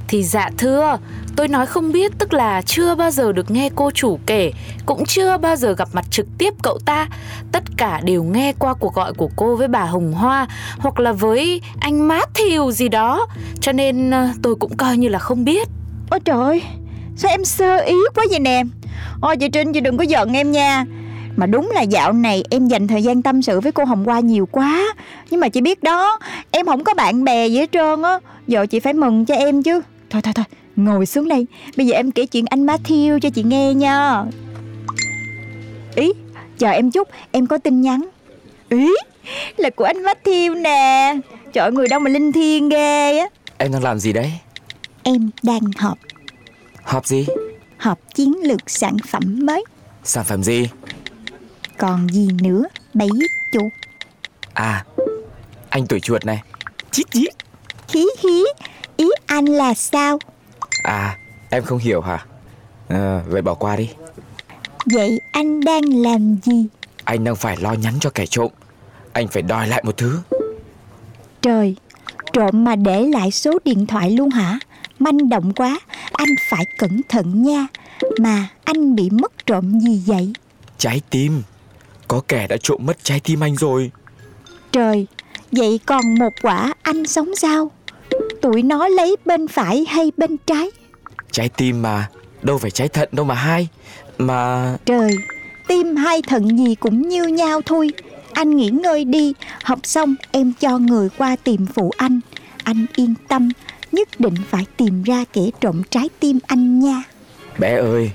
Thì 0.09 0.23
dạ 0.23 0.51
thưa, 0.59 0.99
Tôi 1.37 1.49
nói 1.49 1.67
không 1.67 1.93
biết 1.93 2.13
tức 2.19 2.33
là 2.33 2.63
chưa 2.63 2.95
bao 2.95 3.11
giờ 3.11 3.33
được 3.33 3.51
nghe 3.51 3.71
cô 3.75 3.91
chủ 3.91 4.19
kể, 4.27 4.53
cũng 4.87 5.05
chưa 5.07 5.37
bao 5.37 5.57
giờ 5.57 5.75
gặp 5.75 5.89
mặt 5.93 6.05
trực 6.11 6.27
tiếp 6.39 6.55
cậu 6.63 6.79
ta. 6.85 7.09
Tất 7.53 7.63
cả 7.77 8.01
đều 8.05 8.23
nghe 8.23 8.53
qua 8.59 8.75
cuộc 8.75 8.95
gọi 8.95 9.13
của 9.13 9.31
cô 9.37 9.57
với 9.57 9.69
bà 9.69 9.85
Hồng 9.85 10.13
Hoa 10.13 10.47
hoặc 10.79 11.01
là 11.01 11.13
với 11.13 11.61
anh 11.81 12.09
Matthew 12.09 12.71
gì 12.71 12.89
đó. 12.89 13.27
Cho 13.61 13.73
nên 13.73 14.11
ờ, 14.11 14.29
tôi 14.43 14.55
cũng 14.55 14.77
coi 14.77 14.97
như 14.97 15.09
là 15.09 15.19
không 15.19 15.45
biết. 15.45 15.69
Ôi 16.11 16.21
trời 16.25 16.37
ơi, 16.37 16.63
sao 17.17 17.31
em 17.31 17.45
sơ 17.45 17.77
ý 17.77 17.97
quá 18.15 18.25
vậy 18.31 18.41
nè 18.41 18.63
Ôi 19.21 19.37
chị 19.37 19.49
Trinh 19.49 19.73
chị 19.73 19.81
đừng 19.81 19.97
có 19.97 20.05
giận 20.05 20.33
em 20.33 20.53
nha. 20.53 20.85
Mà 21.37 21.47
đúng 21.47 21.71
là 21.75 21.83
dạo 21.83 22.13
này 22.13 22.45
em 22.51 22.69
dành 22.69 22.87
thời 22.87 23.03
gian 23.03 23.23
tâm 23.23 23.43
sự 23.43 23.61
với 23.61 23.73
cô 23.73 23.85
Hồng 23.85 24.05
Hoa 24.05 24.21
nhiều 24.21 24.47
quá. 24.47 24.95
Nhưng 25.31 25.41
mà 25.41 25.49
chị 25.49 25.61
biết 25.61 25.83
đó 25.83 26.19
Em 26.51 26.67
không 26.67 26.85
có 26.85 26.95
bạn 26.95 27.25
bè 27.25 27.47
gì 27.47 27.59
hết 27.59 27.73
trơn 27.73 28.03
á. 28.03 28.19
Giờ 28.47 28.67
chị 28.67 28.81
phải 28.81 28.93
mừng 28.93 29.25
cho 29.25 29.35
em 29.35 29.63
chứ. 29.63 29.81
Thôi 30.11 30.23
thôi 30.23 30.33
thôi 30.35 30.45
ngồi 30.77 31.07
xuống 31.07 31.29
đây. 31.29 31.47
Bây 31.77 31.87
giờ 31.87 31.97
em 31.97 32.11
kể 32.11 32.27
chuyện 32.27 32.45
anh 32.51 32.67
Matthew 32.67 33.19
cho 33.19 33.31
chị 33.31 33.43
nghe 33.43 33.75
nha. 33.75 34.25
Ý 35.95 36.13
chờ 36.59 36.71
em 36.71 36.91
chút 36.91 37.09
em 37.31 37.47
có 37.47 37.59
tin 37.59 37.81
nhắn. 37.81 38.09
Ý 38.69 38.91
là 39.57 39.71
của 39.71 39.85
anh 39.85 40.03
Matthew 40.03 40.63
nè. 40.63 41.15
Trời 41.53 41.65
ơi, 41.65 41.73
người 41.73 41.89
đâu 41.89 42.01
mà 42.01 42.11
linh 42.11 42.33
thiêng 42.33 42.69
ghê 42.69 43.19
á. 43.19 43.27
Em 43.59 43.73
đang 43.73 43.83
làm 43.83 43.99
gì 43.99 44.13
đấy? 44.13 44.33
Em 45.03 45.31
đang 45.43 45.61
họp. 45.77 45.99
Họp 46.83 47.07
gì 47.07 47.27
Họp 47.81 47.99
chiến 48.15 48.35
lược 48.43 48.71
sản 48.71 48.97
phẩm 49.09 49.39
mới. 49.47 49.65
Sản 50.05 50.25
phẩm 50.25 50.43
gì? 50.43 50.69
Còn 51.79 52.09
gì 52.09 52.29
nữa? 52.43 52.65
Bấy 52.95 53.09
chuột. 53.53 53.73
À 54.55 54.85
Anh 55.71 55.87
tuổi 55.87 56.01
chuột 56.01 56.25
này. 56.25 56.43
Chít 56.91 57.11
chít 57.11 57.35
Hí 57.89 58.07
hí. 58.19 58.45
Ý 58.97 59.09
anh 59.27 59.45
là 59.45 59.75
sao? 59.75 60.19
À 60.83 61.17
em 61.51 61.63
không 61.63 61.79
hiểu 61.79 62.01
hả? 62.01 62.27
À, 62.89 63.23
Vậy 63.29 63.43
bỏ 63.43 63.55
qua 63.55 63.77
đi. 63.77 63.91
Vậy 64.87 65.21
anh 65.33 65.61
đang 65.61 65.83
làm 66.03 66.37
gì? 66.43 66.67
Anh 67.05 67.25
đang 67.25 67.37
phải 67.37 67.57
lo 67.57 67.73
nhắn 67.73 67.95
cho 68.01 68.11
kẻ 68.11 68.27
trộm. 68.27 68.51
Anh 69.13 69.29
phải 69.29 69.43
đòi 69.43 69.69
lại 69.69 69.83
một 69.87 69.97
thứ. 69.97 70.21
Trời 71.43 71.77
Trộm 72.33 72.65
mà 72.65 72.77
để 72.77 73.07
lại 73.07 73.31
số 73.31 73.59
điện 73.65 73.87
thoại 73.87 74.11
luôn 74.11 74.31
hả 74.31 74.59
Manh 75.01 75.29
động 75.29 75.53
quá 75.53 75.81
Anh 76.13 76.29
phải 76.51 76.65
cẩn 76.79 77.01
thận 77.09 77.43
nha. 77.43 77.67
Mà 78.19 78.49
anh 78.65 78.95
bị 78.95 79.11
mất 79.11 79.47
trộm 79.47 79.81
gì 79.81 80.03
vậy? 80.07 80.33
Trái 80.79 81.01
tim. 81.11 81.43
Có 82.09 82.21
kẻ 82.29 82.47
đã 82.47 82.57
trộm 82.63 82.79
mất 82.87 82.97
trái 83.05 83.21
tim 83.21 83.45
anh 83.45 83.57
rồi. 83.57 83.91
Trời 84.73 85.07
Vậy 85.53 85.81
còn 85.87 86.15
một 86.19 86.33
quả 86.43 86.75
anh 86.83 87.07
sống 87.07 87.37
sao? 87.37 87.71
Tụi 88.43 88.63
nó 88.63 88.89
lấy 88.89 89.17
bên 89.25 89.49
phải 89.49 89.85
hay 89.89 90.13
bên 90.17 90.37
trái? 90.47 90.71
Trái 91.33 91.49
tim 91.49 91.83
mà. 91.83 92.09
Đâu 92.43 92.59
phải 92.59 92.71
trái 92.71 92.89
thận 92.89 93.09
đâu 93.13 93.25
mà 93.27 93.35
hai. 93.35 93.69
Mà 94.19 94.77
Trời 94.85 95.11
Tim 95.69 95.97
hai 95.97 96.23
thận 96.23 96.59
gì 96.59 96.75
cũng 96.75 97.09
như 97.09 97.25
nhau 97.25 97.61
thôi. 97.67 97.91
Anh 98.33 98.57
nghỉ 98.57 98.69
ngơi 98.69 99.05
đi. 99.05 99.33
Học 99.63 99.79
xong 99.83 100.15
em 100.31 100.53
cho 100.61 100.79
người 100.79 101.09
qua 101.19 101.37
tìm 101.45 101.67
phụ 101.67 101.91
anh. 101.97 102.21
Anh 102.65 102.87
yên 102.97 103.15
tâm 103.29 103.49
Nhất 103.93 104.09
định 104.19 104.35
phải 104.51 104.67
tìm 104.77 105.03
ra 105.03 105.25
kẻ 105.33 105.43
trộm 105.61 105.83
trái 105.91 106.09
tim 106.21 106.39
anh 106.47 106.81
nha. 106.81 107.03
Bé 107.59 107.77
ơi 107.77 108.11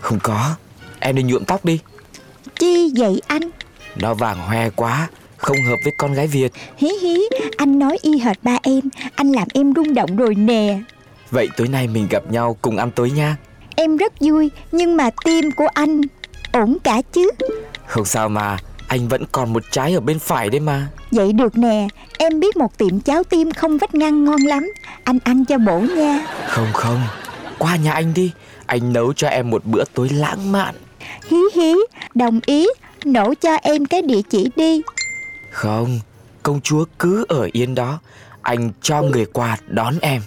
Không 0.00 0.18
có. 0.22 0.54
Em 1.00 1.16
đi 1.16 1.22
nhuộm 1.22 1.44
tóc 1.44 1.64
đi. 1.64 1.80
Chi 2.58 2.92
vậy 2.96 3.22
anh? 3.26 3.42
Nó 3.96 4.14
vàng 4.14 4.38
hoe 4.38 4.70
quá 4.70 5.08
Không 5.36 5.56
hợp 5.68 5.76
với 5.84 5.92
con 5.98 6.14
gái 6.14 6.26
Việt. 6.26 6.52
Hí 6.76 6.88
hí 7.02 7.20
Anh 7.56 7.78
nói 7.78 7.98
y 8.02 8.18
hệt 8.18 8.36
ba 8.42 8.58
em. 8.62 8.80
Anh 9.14 9.32
làm 9.32 9.48
em 9.54 9.72
rung 9.76 9.94
động 9.94 10.16
rồi 10.16 10.34
nè. 10.34 10.78
Vậy 11.30 11.48
tối 11.56 11.68
nay 11.68 11.86
mình 11.86 12.06
gặp 12.10 12.22
nhau 12.30 12.56
cùng 12.62 12.76
ăn 12.76 12.90
tối 12.90 13.10
nha. 13.10 13.36
Em 13.76 13.96
rất 13.96 14.12
vui 14.20 14.50
Nhưng 14.72 14.96
mà 14.96 15.10
tim 15.24 15.50
của 15.56 15.68
anh 15.74 16.00
Ổn 16.52 16.76
cả 16.84 17.02
chứ? 17.12 17.30
Không 17.86 18.04
sao 18.04 18.28
mà 18.28 18.56
Anh 18.94 19.08
vẫn 19.08 19.24
còn 19.32 19.52
một 19.52 19.62
trái 19.70 19.94
ở 19.94 20.00
bên 20.00 20.18
phải 20.18 20.50
đấy 20.50 20.60
mà. 20.60 20.88
Vậy 21.10 21.32
được 21.32 21.58
nè 21.58 21.88
Em 22.18 22.40
biết 22.40 22.56
một 22.56 22.78
tiệm 22.78 23.00
cháo 23.00 23.24
tim 23.24 23.52
không 23.52 23.78
vách 23.78 23.94
ngăn 23.94 24.24
ngon 24.24 24.40
lắm. 24.40 24.72
Anh 25.04 25.18
ăn 25.24 25.44
cho 25.44 25.58
bổ 25.58 25.80
nha. 25.80 26.26
Không 26.48 26.72
không. 26.72 27.00
Qua 27.58 27.76
nhà 27.76 27.92
anh 27.92 28.14
đi. 28.14 28.32
Anh 28.66 28.92
nấu 28.92 29.12
cho 29.12 29.28
em 29.28 29.50
một 29.50 29.64
bữa 29.64 29.84
tối 29.94 30.08
lãng 30.08 30.52
mạn. 30.52 30.74
Hí 31.30 31.36
hí 31.54 31.74
Đồng 32.14 32.40
ý. 32.46 32.66
Nổ 33.04 33.34
cho 33.34 33.54
em 33.54 33.86
cái 33.86 34.02
địa 34.02 34.22
chỉ 34.30 34.50
đi. 34.56 34.82
Không 35.50 36.00
Công 36.42 36.60
chúa 36.60 36.84
cứ 36.98 37.24
ở 37.28 37.48
yên 37.52 37.74
đó. 37.74 37.98
Anh 38.42 38.70
cho 38.82 39.02
người 39.02 39.26
qua 39.26 39.56
đón 39.68 39.94
em. 40.00 40.22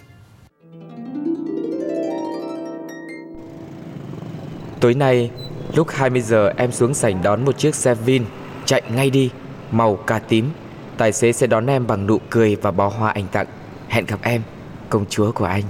Tối 4.80 4.93
nay 4.93 5.32
Lúc 5.73 5.88
20 5.89 6.21
giờ 6.21 6.53
em 6.58 6.71
xuống 6.71 6.93
sảnh 6.93 7.21
đón 7.23 7.45
một 7.45 7.58
chiếc 7.58 7.75
xe 7.75 7.93
Vin 7.93 8.23
Chạy 8.67 8.82
ngay 8.95 9.10
đi. 9.10 9.30
Màu 9.71 9.95
cà 9.95 10.19
tím. 10.19 10.51
Tài 10.97 11.12
xế 11.12 11.32
sẽ 11.32 11.47
đón 11.47 11.67
em 11.67 11.88
bằng 11.88 12.08
nụ 12.08 12.17
cười 12.30 12.56
và 12.56 12.71
bó 12.71 12.88
hoa 12.88 13.12
anh 13.12 13.27
tặng. 13.32 13.45
Hẹn 13.88 14.06
gặp 14.06 14.19
em 14.21 14.41
Công 14.89 15.06
chúa 15.10 15.32
của 15.32 15.45
anh. 15.45 15.63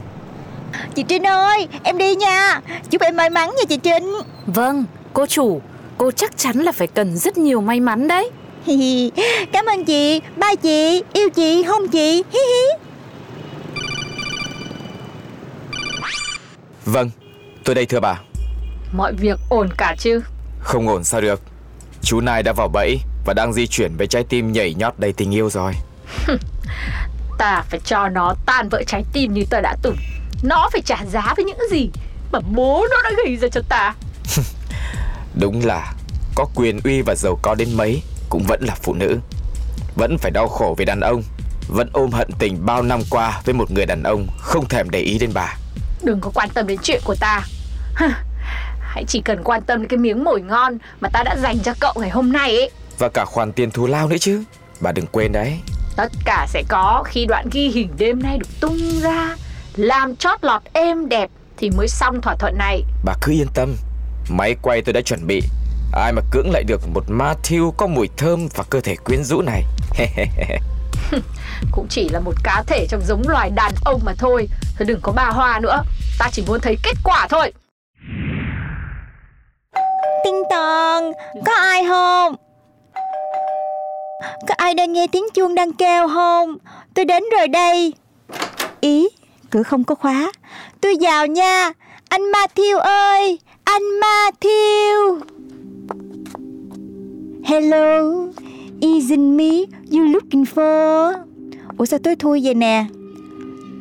Chị 0.95 1.03
Trinh 1.03 1.27
ơi 1.27 1.67
Em 1.83 1.97
đi 1.97 2.15
nha. 2.15 2.61
Chúc 2.89 3.01
em 3.01 3.15
may 3.15 3.29
mắn 3.29 3.49
nha 3.49 3.63
chị 3.69 3.77
Trinh. 3.77 4.13
Vâng, 4.45 4.85
cô 5.13 5.25
chủ, 5.25 5.61
cô 5.97 6.11
chắc 6.11 6.37
chắn 6.37 6.57
là 6.57 6.71
phải 6.71 6.87
cần 6.87 7.17
rất 7.17 7.37
nhiều 7.37 7.61
may 7.61 7.79
mắn 7.79 8.07
đấy. 8.07 8.29
Hi 8.63 8.75
hi. 8.75 9.11
Cảm 9.51 9.65
ơn 9.65 9.85
chị. 9.85 10.21
Ba 10.37 10.55
chị 10.55 11.03
Yêu 11.13 11.29
chị 11.29 11.63
không 11.63 11.87
chị. 11.87 12.23
Hi 12.33 12.39
hi. 12.39 12.87
Vâng 16.85 17.09
Tôi 17.63 17.75
đây 17.75 17.85
thưa 17.85 17.99
bà. 17.99 18.21
Mọi 18.93 19.13
việc 19.13 19.39
ổn 19.49 19.69
cả 19.77 19.95
chứ? 19.99 20.21
Không 20.59 20.87
ổn 20.87 21.03
sao 21.03 21.21
được 21.21 21.41
Chú 22.01 22.21
Nai 22.21 22.43
đã 22.43 22.53
vào 22.53 22.67
bẫy 22.67 22.99
Và 23.25 23.33
đang 23.33 23.53
di 23.53 23.67
chuyển 23.67 23.97
với 23.97 24.07
trái 24.07 24.23
tim 24.29 24.51
nhảy 24.51 24.73
nhót 24.73 24.93
đầy 24.97 25.13
tình 25.13 25.33
yêu 25.35 25.49
rồi. 25.49 25.73
Ta 27.37 27.63
phải 27.69 27.79
cho 27.85 28.09
nó 28.09 28.35
tan 28.45 28.69
vỡ 28.69 28.83
trái 28.87 29.03
tim 29.13 29.33
như 29.33 29.45
ta 29.49 29.61
đã 29.61 29.75
từng. 29.81 29.95
Nó 30.43 30.69
phải 30.71 30.81
trả 30.81 30.97
giá 31.05 31.33
với 31.35 31.45
những 31.45 31.59
gì 31.71 31.89
Mà 32.31 32.39
bố 32.39 32.87
nó 32.91 33.01
đã 33.03 33.11
gây 33.25 33.37
ra 33.37 33.47
cho 33.47 33.61
ta. 33.69 33.93
Đúng 35.35 35.65
là 35.65 35.93
Có 36.35 36.45
quyền 36.55 36.79
uy 36.83 37.01
và 37.01 37.15
giàu 37.15 37.39
có 37.41 37.55
đến 37.55 37.69
mấy 37.73 38.01
Cũng 38.29 38.43
vẫn 38.43 38.63
là 38.63 38.75
phụ 38.81 38.93
nữ. 38.93 39.19
Vẫn 39.95 40.17
phải 40.17 40.31
đau 40.31 40.47
khổ 40.47 40.75
vì 40.77 40.85
đàn 40.85 40.99
ông 40.99 41.23
Vẫn 41.67 41.89
ôm 41.93 42.11
hận 42.11 42.29
tình 42.39 42.65
bao 42.65 42.83
năm 42.83 42.99
qua 43.09 43.41
Với 43.45 43.53
một 43.53 43.71
người 43.71 43.85
đàn 43.85 44.03
ông 44.03 44.27
Không 44.39 44.67
thèm 44.67 44.89
để 44.89 44.99
ý 44.99 45.17
đến 45.19 45.31
bà. 45.33 45.55
Đừng 46.03 46.21
có 46.21 46.31
quan 46.33 46.49
tâm 46.49 46.67
đến 46.67 46.79
chuyện 46.83 47.01
của 47.05 47.15
ta 47.19 47.43
Hãy 48.97 49.05
chỉ 49.07 49.21
cần 49.21 49.43
quan 49.43 49.61
tâm 49.61 49.79
đến 49.79 49.87
cái 49.87 49.97
miếng 49.97 50.23
mồi 50.23 50.41
ngon 50.41 50.77
Mà 51.01 51.09
ta 51.09 51.23
đã 51.23 51.35
dành 51.35 51.59
cho 51.59 51.73
cậu 51.79 51.93
ngày 51.99 52.09
hôm 52.09 52.31
nay 52.31 52.55
ấy. 52.55 52.71
Và 52.97 53.09
cả 53.09 53.25
khoản 53.25 53.51
tiền 53.51 53.71
thù 53.71 53.87
lao 53.87 54.07
nữa 54.07 54.17
chứ. 54.19 54.43
Bà 54.79 54.91
đừng 54.91 55.05
quên 55.07 55.31
đấy. 55.31 55.59
Tất 55.95 56.11
cả 56.25 56.47
sẽ 56.49 56.63
có 56.67 57.03
khi 57.05 57.25
đoạn 57.25 57.45
ghi 57.51 57.67
hình 57.67 57.89
đêm 57.97 58.23
nay 58.23 58.37
được 58.37 58.59
tung 58.59 58.77
ra. 59.01 59.35
Làm 59.75 60.15
chót 60.15 60.43
lọt 60.43 60.61
êm 60.73 61.09
đẹp 61.09 61.29
Thì 61.57 61.69
mới 61.69 61.87
xong 61.87 62.21
thỏa 62.21 62.35
thuận 62.35 62.57
này. 62.57 62.83
Bà 63.05 63.13
cứ 63.21 63.31
yên 63.31 63.47
tâm. 63.53 63.75
Máy 64.29 64.55
quay 64.61 64.81
tôi 64.81 64.93
đã 64.93 65.01
chuẩn 65.01 65.27
bị. 65.27 65.41
Ai 65.93 66.13
mà 66.13 66.21
cưỡng 66.31 66.51
lại 66.51 66.63
được 66.63 66.81
một 66.87 67.03
Matthew 67.07 67.71
có 67.71 67.87
mùi 67.87 68.09
thơm 68.17 68.47
và 68.55 68.63
cơ 68.69 68.81
thể 68.81 68.95
quyến 68.95 69.23
rũ 69.23 69.41
này. 69.41 69.63
Cũng 71.71 71.87
chỉ 71.89 72.09
là 72.09 72.19
một 72.19 72.33
cá 72.43 72.63
thể 72.67 72.87
trong 72.89 73.01
giống 73.07 73.27
loài 73.27 73.49
đàn 73.49 73.71
ông 73.85 74.01
mà 74.05 74.13
thôi. 74.17 74.49
Thôi 74.77 74.85
đừng 74.87 74.99
có 75.01 75.11
bà 75.11 75.29
hoa 75.29 75.59
nữa. 75.59 75.83
Ta 76.19 76.29
chỉ 76.31 76.43
muốn 76.47 76.59
thấy 76.59 76.77
kết 76.83 76.95
quả 77.03 77.27
thôi 77.29 77.51
Tinh 80.27 80.43
tòn 80.49 81.11
Có 81.45 81.53
ai 81.53 81.85
không? 81.87 82.35
Có 84.47 84.53
ai 84.57 84.73
đang 84.73 84.93
nghe 84.93 85.07
tiếng 85.07 85.23
chuông 85.33 85.55
đang 85.55 85.73
kêu 85.73 86.07
không? 86.07 86.57
Tôi 86.93 87.05
đến 87.05 87.23
rồi 87.37 87.47
đây. 87.47 87.93
Ý, 88.81 89.09
Cửa 89.49 89.63
không 89.63 89.83
có 89.83 89.95
khóa. 89.95 90.31
Tôi 90.81 90.95
vào 91.01 91.27
nha. 91.27 91.71
Anh 92.09 92.21
Matthew 92.21 92.77
ơi, 92.79 93.39
Anh 93.63 93.81
Matthew. 93.81 95.19
Hello 97.43 98.01
Isn't 98.81 99.37
me 99.37 99.77
you 99.91 100.03
looking 100.03 100.43
for? 100.55 101.13
Ủa 101.77 101.85
sao 101.85 101.99
tôi 102.03 102.15
thui 102.15 102.41
vậy 102.43 102.53
nè? 102.53 102.85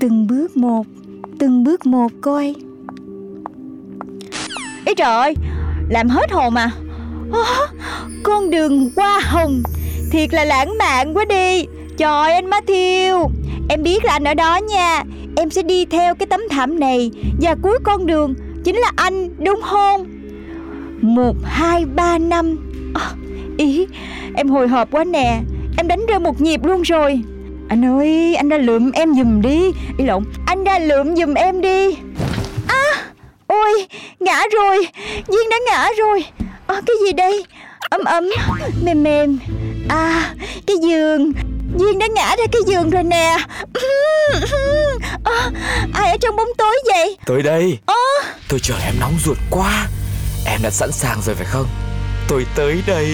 Từng 0.00 0.26
bước 0.26 0.56
một, 0.56 0.86
Từng 1.38 1.64
bước 1.64 1.86
một 1.86 2.12
coi. 2.22 2.54
Ý 4.86 4.94
trời 4.96 5.12
ơi 5.12 5.34
làm 5.88 6.08
hết 6.08 6.30
hồn 6.30 6.54
mà. 6.54 6.70
Oh, 7.28 7.70
Con 8.22 8.50
đường 8.50 8.90
hoa 8.96 9.20
hồng. 9.20 9.62
Thiệt 10.10 10.34
là 10.34 10.44
lãng 10.44 10.78
mạn 10.78 11.14
quá 11.14 11.24
đi. 11.24 11.66
Trời 11.96 12.32
anh 12.32 12.50
Matthew. 12.50 13.28
Em 13.68 13.82
biết 13.82 14.04
là 14.04 14.12
anh 14.12 14.24
ở 14.24 14.34
đó 14.34 14.56
nha. 14.56 15.02
Em 15.36 15.50
sẽ 15.50 15.62
đi 15.62 15.84
theo 15.84 16.14
cái 16.14 16.26
tấm 16.26 16.40
thảm 16.50 16.80
này. 16.80 17.10
Và 17.40 17.54
cuối 17.62 17.78
con 17.84 18.06
đường 18.06 18.34
Chính 18.64 18.76
là 18.76 18.92
anh 18.96 19.44
đúng 19.44 19.60
không? 19.62 20.06
Một, 21.00 21.36
hai, 21.44 21.84
ba 21.84 22.18
năm. 22.18 22.56
Oh, 22.90 23.18
Ý 23.58 23.86
Em 24.34 24.48
hồi 24.48 24.68
hộp 24.68 24.90
quá 24.90 25.04
nè. 25.04 25.40
Em 25.78 25.88
đánh 25.88 26.06
rơi 26.06 26.18
một 26.18 26.40
nhịp 26.40 26.64
luôn 26.64 26.82
rồi. 26.82 27.20
Anh 27.68 27.84
ơi 27.84 28.34
anh 28.34 28.48
ra 28.48 28.58
lượm 28.58 28.92
em 28.92 29.14
giùm 29.14 29.40
đi. 29.42 29.72
Ý 29.98 30.04
lộn 30.04 30.24
Anh 30.46 30.64
ra 30.64 30.78
lượm 30.78 31.16
giùm 31.16 31.34
em 31.34 31.60
đi. 31.60 31.96
À 32.68 33.12
ngã 34.20 34.42
rồi. 34.52 34.88
Duyên 35.28 35.48
đã 35.50 35.56
ngã 35.70 35.88
rồi. 35.98 36.24
À, 36.66 36.80
Cái 36.86 36.96
gì 37.06 37.12
đây? 37.12 37.44
Ấm 37.90 38.04
ấm 38.04 38.24
Mềm 38.84 39.02
mềm. 39.02 39.38
À 39.88 40.34
cái 40.66 40.76
giường. 40.82 41.32
Duyên 41.78 41.98
đã 41.98 42.06
ngã 42.06 42.36
ra 42.36 42.44
cái 42.52 42.62
giường 42.66 42.90
rồi 42.90 43.02
nè. 43.02 43.36
À, 45.24 45.50
Ai 45.94 46.10
ở 46.10 46.16
trong 46.20 46.36
bóng 46.36 46.48
tối 46.58 46.76
vậy? 46.86 47.16
Tới 47.26 47.42
đây. 47.42 47.78
À, 47.86 47.94
Tôi 48.48 48.60
chờ 48.62 48.74
em 48.84 48.94
nóng 49.00 49.14
ruột 49.24 49.36
quá. 49.50 49.86
Em 50.46 50.60
đã 50.62 50.70
sẵn 50.70 50.92
sàng 50.92 51.22
rồi 51.22 51.34
phải 51.34 51.46
không? 51.46 51.66
Tôi 52.28 52.46
tới 52.56 52.82
đây. 52.86 53.08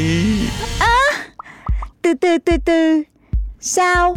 À, 0.79 0.99
Từ 2.03 2.15
từ 2.21 2.39
từ 2.39 2.53
từ. 2.65 3.03
Sao? 3.61 4.17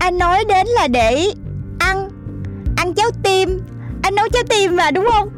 Anh 0.00 0.18
nói 0.18 0.44
đến 0.48 0.66
là 0.66 0.86
để 0.88 1.30
Ăn. 1.78 2.08
Ăn 2.76 2.94
cháo 2.94 3.10
tim 3.22 3.60
Anh 4.04 4.14
nấu 4.14 4.28
cháo 4.32 4.42
tim 4.48 4.76
mà 4.76 4.90
đúng 4.90 5.06
không? 5.12 5.28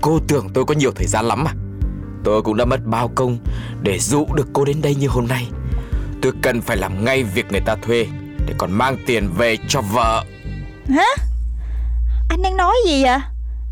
Cô 0.00 0.20
tưởng 0.28 0.48
tôi 0.54 0.64
có 0.64 0.74
nhiều 0.74 0.92
thời 0.96 1.06
gian 1.06 1.24
lắm 1.24 1.44
à. 1.44 1.54
Tôi 2.24 2.42
cũng 2.42 2.56
đã 2.56 2.64
mất 2.64 2.80
bao 2.84 3.10
công 3.14 3.38
Để 3.82 3.98
dụ 3.98 4.26
được 4.34 4.46
cô 4.52 4.64
đến 4.64 4.82
đây 4.82 4.94
như 4.94 5.08
hôm 5.08 5.26
nay. 5.28 5.46
Tôi 6.22 6.32
cần 6.42 6.60
phải 6.60 6.76
làm 6.76 7.04
ngay 7.04 7.22
việc 7.22 7.46
người 7.50 7.60
ta 7.60 7.76
thuê 7.82 8.06
Để 8.46 8.54
còn 8.58 8.72
mang 8.72 8.96
tiền 9.06 9.28
về 9.38 9.56
cho 9.68 9.80
vợ. 9.80 10.24
Hả? 10.88 11.06
Anh 12.28 12.42
đang 12.42 12.56
nói 12.56 12.76
gì 12.86 13.02
vậy? 13.02 13.18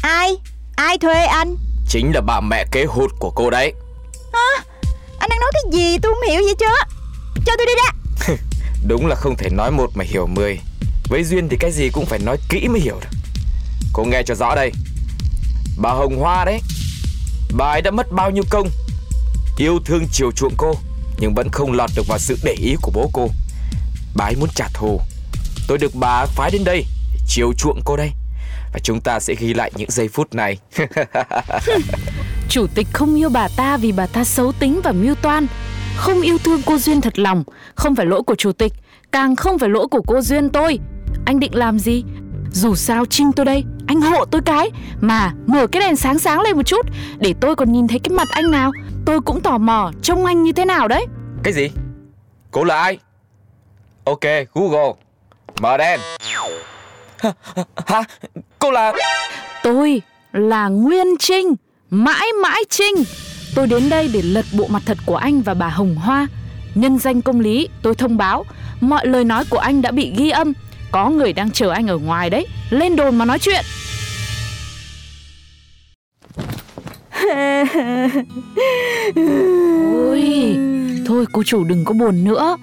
Ai? 0.03 0.37
Ai 0.77 0.99
thuê 0.99 1.25
anh? 1.25 1.57
Chính 1.89 2.13
là 2.15 2.21
bà 2.21 2.41
mẹ 2.41 2.65
kế 2.73 2.85
hụt 2.85 3.11
của 3.19 3.31
cô 3.31 3.51
đấy. 3.51 3.73
Hả? 4.33 4.65
Anh 5.19 5.31
đang 5.31 5.41
nói 5.41 5.51
cái 5.53 5.73
gì? 5.73 5.99
Tôi 5.99 6.13
không 6.13 6.31
hiểu 6.31 6.41
gì 6.43 6.55
chứ 6.59 6.67
Cho 7.47 7.53
tôi 7.59 7.67
đi 7.67 7.73
ra 7.85 8.35
Đúng 8.89 9.07
là 9.07 9.15
không 9.15 9.37
thể 9.37 9.51
nói 9.51 9.71
một 9.71 9.91
mà 9.95 10.05
hiểu 10.09 10.27
mười. 10.27 10.61
Với 11.09 11.25
Duyên 11.25 11.49
thì 11.49 11.57
cái 11.57 11.73
gì 11.73 11.91
cũng 11.93 12.07
phải 12.07 12.19
nói 12.19 12.37
kỹ 12.49 12.69
mới 12.69 12.81
hiểu 12.81 12.99
được 13.01 13.22
Cô 13.93 14.05
nghe 14.05 14.23
cho 14.23 14.35
rõ 14.35 14.55
đây. 14.55 14.73
Bà 15.77 15.91
Hồng 15.91 16.17
Hoa 16.17 16.45
đấy, 16.45 16.61
Bà 17.57 17.71
ấy 17.71 17.83
đã 17.83 17.91
mất 17.91 18.13
bao 18.13 18.31
nhiêu 18.31 18.45
công, 18.51 18.69
Yêu 19.57 19.79
thương 19.85 20.05
chiều 20.13 20.33
chuộng 20.33 20.55
cô, 20.57 20.75
Nhưng 21.19 21.35
vẫn 21.35 21.49
không 21.53 21.73
lọt 21.73 21.91
được 21.97 22.07
vào 22.09 22.19
sự 22.19 22.37
để 22.45 22.53
ý 22.59 22.77
của 22.83 22.93
bố 22.95 23.11
cô. 23.13 23.29
Bà 24.17 24.25
ấy 24.25 24.37
muốn 24.37 24.49
trả 24.55 24.69
thù. 24.75 25.01
Tôi 25.69 25.79
được 25.79 25.95
bà 25.95 26.27
phái 26.27 26.51
đến 26.51 26.65
đây 26.65 26.85
Chiều 27.27 27.53
chuộng 27.59 27.81
cô 27.85 27.97
đây. 27.97 28.11
Và 28.73 28.79
chúng 28.83 29.01
ta 29.01 29.21
sẽ 29.21 29.35
ghi 29.35 29.55
lại 29.55 29.73
những 29.75 29.91
giây 29.91 30.09
phút 30.09 30.35
này. 30.35 30.59
Chủ 32.49 32.67
tịch 32.75 32.87
không 32.93 33.15
yêu 33.15 33.29
bà 33.29 33.49
ta 33.57 33.77
vì 33.77 33.93
bà 33.93 34.07
ta 34.07 34.25
xấu 34.25 34.53
tính 34.53 34.81
và 34.85 34.93
mưu 34.93 35.15
toan. 35.15 35.47
Không 35.97 36.21
yêu 36.21 36.39
thương 36.45 36.61
cô 36.67 36.79
Duyên 36.79 37.01
thật 37.01 37.19
lòng, 37.19 37.45
Không 37.75 37.97
phải 37.97 38.07
lỗi 38.07 38.23
của 38.23 38.35
chủ 38.35 38.53
tịch, 38.53 38.73
Càng 39.13 39.37
không 39.37 39.59
phải 39.59 39.69
lỗi 39.69 39.87
của 39.91 40.03
cô 40.07 40.21
Duyên 40.21 40.51
tôi. 40.51 40.79
Anh 41.25 41.41
định 41.41 41.55
làm 41.55 41.79
gì? 41.79 42.05
Dù 42.53 42.75
sao 42.75 43.05
Trinh 43.07 43.33
tôi 43.33 43.47
đây 43.47 43.65
Anh 43.87 44.01
hộ 44.01 44.25
tôi 44.25 44.41
cái. 44.45 44.71
Mà 45.01 45.33
mở 45.47 45.67
cái 45.67 45.81
đèn 45.83 45.97
sáng 45.97 46.19
sáng 46.19 46.41
lên 46.41 46.57
một 46.57 46.63
chút 46.63 46.87
Để 47.19 47.35
tôi 47.41 47.57
còn 47.57 47.73
nhìn 47.73 47.89
thấy 47.89 47.99
cái 47.99 48.17
mặt 48.17 48.29
anh 48.31 48.51
nào. 48.51 48.73
Tôi 49.07 49.21
cũng 49.21 49.41
tò 49.41 49.59
mò 49.59 49.91
trông 50.03 50.25
anh 50.25 50.43
như 50.43 50.53
thế 50.53 50.65
nào 50.65 50.89
đấy. 50.89 51.07
Cái 51.43 51.53
gì? 51.53 51.71
Cô 52.51 52.65
là 52.65 52.83
ai? 52.83 52.99
Ok 54.05 54.25
Google. 54.55 54.93
Mở 55.61 55.77
đèn. 55.77 56.01
Hả 57.87 58.03
Cô 58.59 58.71
là? 58.71 58.93
Tôi 59.63 60.03
là 60.33 60.69
Nguyên 60.69 61.07
Trinh. 61.19 61.55
Mãi 61.91 62.27
mãi 62.43 62.63
Trinh. 62.71 62.95
Tôi 63.55 63.67
đến 63.67 63.89
đây 63.89 64.11
để 64.13 64.23
lật 64.23 64.45
bộ 64.53 64.67
mặt 64.69 64.83
thật 64.87 64.99
của 65.07 65.17
anh 65.17 65.43
và 65.43 65.55
bà 65.55 65.69
Hồng 65.69 65.95
Hoa. 65.95 66.27
Nhân 66.75 66.99
danh 66.99 67.23
công 67.23 67.41
lý 67.41 67.69
tôi 67.83 67.95
thông 67.95 68.17
báo. 68.17 68.45
Mọi 68.81 69.07
lời 69.07 69.25
nói 69.25 69.45
của 69.51 69.59
anh 69.59 69.83
đã 69.83 69.91
bị 69.91 70.13
ghi 70.17 70.31
âm 70.31 70.53
có 70.93 71.11
người 71.11 71.33
đang 71.33 71.51
chờ 71.51 71.71
anh 71.71 71.87
ở 71.87 71.99
ngoài 71.99 72.31
đấy. 72.31 72.47
Lên 72.71 72.97
đồn 72.97 73.17
mà 73.17 73.25
nói 73.25 73.39
chuyện. 73.39 73.65
Ôi, 79.95 80.57
Thôi 81.07 81.27
cô 81.33 81.43
chủ 81.43 81.65
đừng 81.65 81.85
có 81.85 81.95
buồn 81.95 82.25
nữa. 82.25 82.57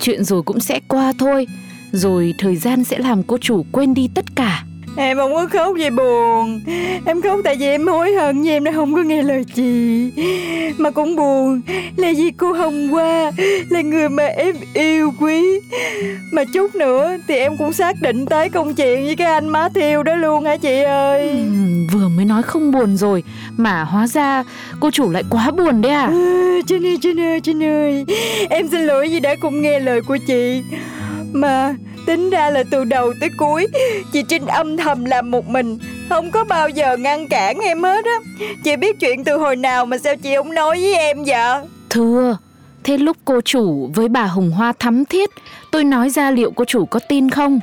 Chuyện 0.00 0.24
rồi 0.24 0.42
cũng 0.42 0.60
sẽ 0.60 0.80
qua 0.88 1.12
thôi. 1.18 1.46
Rồi 1.92 2.34
thời 2.38 2.56
gian 2.56 2.84
sẽ 2.84 2.98
làm 2.98 3.22
cô 3.22 3.38
chủ 3.38 3.66
quên 3.72 3.94
đi 3.94 4.08
tất 4.14 4.24
cả. 4.36 4.64
Em 4.96 5.16
không 5.16 5.34
có 5.34 5.46
khóc 5.52 5.74
vì 5.76 5.90
buồn. 5.90 6.60
Em 7.06 7.22
khóc 7.22 7.38
tại 7.44 7.56
vì 7.56 7.66
em 7.66 7.86
hối 7.86 8.12
hận 8.12 8.42
vì 8.42 8.50
em 8.50 8.64
đã 8.64 8.72
không 8.74 8.94
có 8.94 9.02
nghe 9.02 9.22
lời 9.22 9.44
chị. 9.54 10.10
Mà 10.78 10.90
cũng 10.90 11.16
buồn 11.16 11.60
là 11.96 12.12
vì 12.16 12.30
cô 12.30 12.52
Hồng 12.52 12.88
Hoa 12.88 13.32
Là 13.70 13.80
người 13.80 14.08
mà 14.08 14.24
em 14.24 14.54
yêu 14.74 15.12
quý. 15.20 15.60
Mà 16.32 16.44
chút 16.54 16.74
nữa 16.74 17.16
thì 17.28 17.36
em 17.36 17.56
cũng 17.56 17.72
xác 17.72 17.96
định 18.02 18.26
tới 18.26 18.48
công 18.48 18.74
chuyện 18.74 19.04
với 19.04 19.16
cái 19.16 19.26
anh 19.26 19.48
má 19.48 19.68
thiêu 19.74 20.02
đó 20.02 20.14
luôn 20.14 20.44
hả 20.44 20.56
chị 20.56 20.82
ơi? 20.82 21.30
Ừ, 21.30 21.36
Vừa 21.92 22.08
mới 22.08 22.24
nói 22.24 22.42
không 22.42 22.72
buồn 22.72 22.96
rồi 22.96 23.22
Mà 23.56 23.84
hóa 23.84 24.06
ra 24.06 24.44
cô 24.80 24.90
chủ 24.90 25.10
lại 25.10 25.22
quá 25.30 25.50
buồn 25.50 25.80
đấy 25.82 25.92
à? 25.92 26.06
À 26.06 26.58
Trinh 26.66 26.86
ơi, 26.86 26.98
Trinh 27.02 27.20
ơi, 27.20 27.40
Trinh 27.40 27.62
ơi. 27.64 28.04
Em 28.50 28.68
xin 28.68 28.80
lỗi 28.80 29.08
vì 29.08 29.20
đã 29.20 29.34
không 29.40 29.62
nghe 29.62 29.80
lời 29.80 30.00
của 30.02 30.16
chị 30.26 30.62
mà, 31.32 31.74
Tính 32.06 32.30
ra 32.30 32.50
là 32.50 32.64
từ 32.70 32.84
đầu 32.84 33.12
tới 33.20 33.30
cuối, 33.38 33.66
Chị 34.12 34.22
Trinh 34.28 34.46
âm 34.46 34.76
thầm 34.76 35.04
làm 35.04 35.30
một 35.30 35.48
mình. 35.48 35.78
Không 36.08 36.30
có 36.30 36.44
bao 36.44 36.68
giờ 36.68 36.96
ngăn 36.96 37.28
cản 37.28 37.58
em 37.58 37.82
hết 37.82 38.04
á. 38.04 38.46
Chị 38.64 38.76
biết 38.76 39.00
chuyện 39.00 39.24
từ 39.24 39.36
hồi 39.36 39.56
nào 39.56 39.86
mà 39.86 39.98
sao 39.98 40.16
chị 40.16 40.36
không 40.36 40.54
nói 40.54 40.78
với 40.80 40.94
em 40.94 41.24
vậy? 41.24 41.60
Thưa, 41.90 42.36
Thế 42.84 42.98
lúc 42.98 43.16
cô 43.24 43.40
chủ 43.40 43.90
với 43.94 44.08
bà 44.08 44.24
Hồng 44.24 44.50
Hoa 44.50 44.72
thắm 44.78 45.04
thiết, 45.04 45.30
Tôi 45.70 45.84
nói 45.84 46.10
ra 46.10 46.30
liệu 46.30 46.50
cô 46.50 46.64
chủ 46.64 46.86
có 46.86 47.00
tin 47.08 47.30
không? 47.30 47.60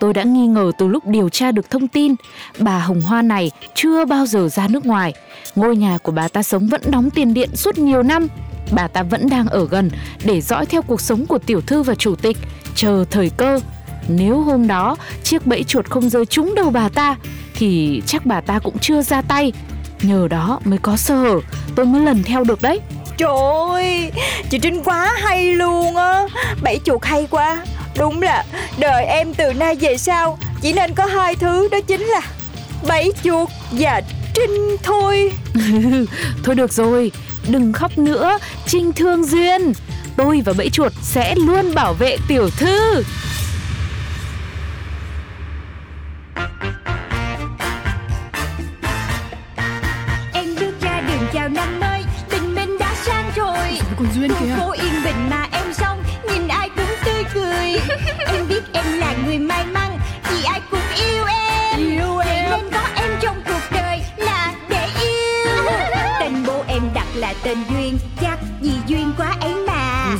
Tôi 0.00 0.14
đã 0.14 0.22
nghi 0.22 0.46
ngờ 0.46 0.72
từ 0.78 0.88
lúc 0.88 1.06
điều 1.06 1.28
tra 1.28 1.52
được 1.52 1.70
thông 1.70 1.88
tin, 1.88 2.14
Bà 2.58 2.78
Hồng 2.78 3.00
Hoa 3.00 3.22
này 3.22 3.50
chưa 3.74 4.04
bao 4.04 4.26
giờ 4.26 4.48
ra 4.48 4.68
nước 4.68 4.86
ngoài. 4.86 5.14
Ngôi 5.54 5.76
nhà 5.76 5.98
của 6.02 6.12
bà 6.12 6.28
ta 6.28 6.42
sống 6.42 6.66
vẫn 6.66 6.80
đóng 6.90 7.10
tiền 7.10 7.34
điện 7.34 7.50
suốt 7.56 7.78
nhiều 7.78 8.02
năm. 8.02 8.26
Bà 8.72 8.88
ta 8.88 9.02
vẫn 9.02 9.28
đang 9.30 9.46
ở 9.46 9.66
gần 9.70 9.90
để 10.24 10.40
dõi 10.40 10.66
theo 10.66 10.82
cuộc 10.82 11.00
sống 11.00 11.26
của 11.26 11.38
tiểu 11.38 11.60
thư 11.60 11.82
và 11.82 11.94
chủ 11.94 12.14
tịch. 12.16 12.36
Chờ 12.74 13.04
thời 13.10 13.30
cơ 13.30 13.60
nếu 14.08 14.40
hôm 14.40 14.66
đó 14.66 14.96
chiếc 15.22 15.46
bẫy 15.46 15.64
chuột 15.64 15.90
không 15.90 16.10
rơi 16.10 16.26
trúng 16.26 16.54
đầu 16.54 16.70
bà 16.70 16.88
ta 16.88 17.16
Thì 17.54 18.02
chắc 18.06 18.26
bà 18.26 18.40
ta 18.40 18.58
cũng 18.58 18.78
chưa 18.78 19.02
ra 19.02 19.22
tay. 19.22 19.52
Nhờ 20.02 20.28
đó 20.28 20.60
mới 20.64 20.78
có 20.78 20.96
sơ 20.96 21.16
hở 21.16 21.40
Tôi 21.74 21.86
mới 21.86 22.02
lần 22.02 22.22
theo 22.22 22.44
được 22.44 22.62
đấy. 22.62 22.80
Trời 23.18 23.36
ơi 23.70 24.12
Chị 24.50 24.58
Trinh 24.58 24.82
quá 24.84 25.16
hay 25.22 25.52
luôn 25.52 25.96
á. 25.96 26.26
Bẫy 26.62 26.80
chuột 26.84 27.04
hay 27.04 27.26
quá. 27.30 27.64
Đúng 27.98 28.22
là 28.22 28.44
đời 28.78 29.04
em 29.04 29.34
từ 29.34 29.52
nay 29.52 29.76
về 29.76 29.96
sau 29.96 30.38
Chỉ 30.62 30.72
nên 30.72 30.94
có 30.94 31.06
hai 31.06 31.36
thứ 31.36 31.68
đó 31.68 31.78
chính 31.86 32.00
là 32.00 32.20
Bẫy 32.88 33.12
chuột 33.24 33.48
và 33.70 34.00
Trinh 34.34 34.76
thôi. 34.82 35.32
Thôi 36.44 36.54
được 36.54 36.72
rồi 36.72 37.12
Đừng 37.48 37.72
khóc 37.72 37.98
nữa 37.98 38.38
Trinh 38.66 38.92
thương 38.92 39.24
duyên 39.24 39.72
Tôi 40.16 40.42
và 40.44 40.52
bẫy 40.52 40.70
chuột 40.70 40.92
sẽ 41.02 41.34
luôn 41.34 41.74
bảo 41.74 41.94
vệ 41.94 42.16
tiểu 42.28 42.50
thư. 42.50 43.02
Con 54.00 54.08
duyên 54.14 54.30
kìa 54.40 54.54
phố 54.58 54.70
yên 54.70 55.04
bình 55.04 55.30
mà 55.30 55.48
em 55.52 55.72
xong 55.72 56.02
nhìn 56.28 56.48
ai 56.48 56.68
cũng 56.76 56.94
tươi 57.04 57.24
cười. 57.34 57.80
Em 58.26 58.48
biết 58.48 58.62
em 58.72 58.98
là 58.98 59.14
người 59.24 59.38
may 59.38 59.64
mắn 59.66 59.98
vì 60.30 60.44
ai 60.44 60.60
cũng 60.70 60.80
yêu 60.96 61.24
em. 61.24 61.78
Yêu 61.78 62.18
em. 62.18 62.50
nên 62.50 62.70
có 62.72 62.80
em 62.96 63.10
trong 63.20 63.42
cuộc 63.46 63.60
đời 63.72 64.00
là 64.16 64.54
để 64.68 64.88
yêu. 65.02 65.64
Tên 66.20 66.32
bố 66.46 66.64
em 66.68 66.82
đặt 66.94 67.06
là 67.14 67.34
tên 67.42 67.58
duyên 67.70 67.98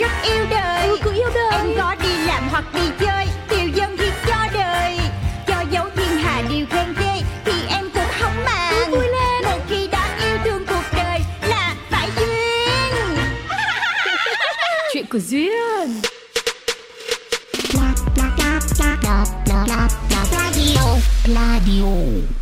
rất 0.00 0.10
yêu 0.22 0.46
đời. 0.50 0.88
Ừ, 0.88 0.98
cũng 1.04 1.14
yêu 1.14 1.28
đời. 1.34 1.52
Em 1.52 1.66
có 1.78 1.94
đi 2.02 2.08
làm 2.26 2.48
hoặc 2.50 2.64
đi 2.74 2.80
chơi 3.00 3.26
tiêu 3.48 3.68
dân 3.74 3.96
thì 3.96 4.10
cho 4.26 4.46
đời. 4.54 4.98
Cho 5.46 5.64
dấu 5.70 5.84
thiên 5.96 6.18
hạ 6.18 6.42
điều 6.50 6.66
khen 6.70 6.94
ghê 7.00 7.22
thì 7.44 7.52
em 7.68 7.90
cũng 7.94 8.08
không 8.20 8.44
màng. 8.44 8.74
Ừ, 8.74 8.84
vui 8.90 9.06
lên. 9.08 9.44
Một 9.44 9.58
khi 9.68 9.86
đã 9.86 10.16
yêu 10.22 10.38
thương 10.44 10.66
cuộc 10.66 10.84
đời 10.96 11.20
là 11.48 11.74
phải 11.90 12.08
duyên. 12.16 13.16
Chuyện 14.92 15.06
của 15.10 15.18
duyên. 15.18 16.00
Pladio 20.30 20.96
Pladio 21.24 22.39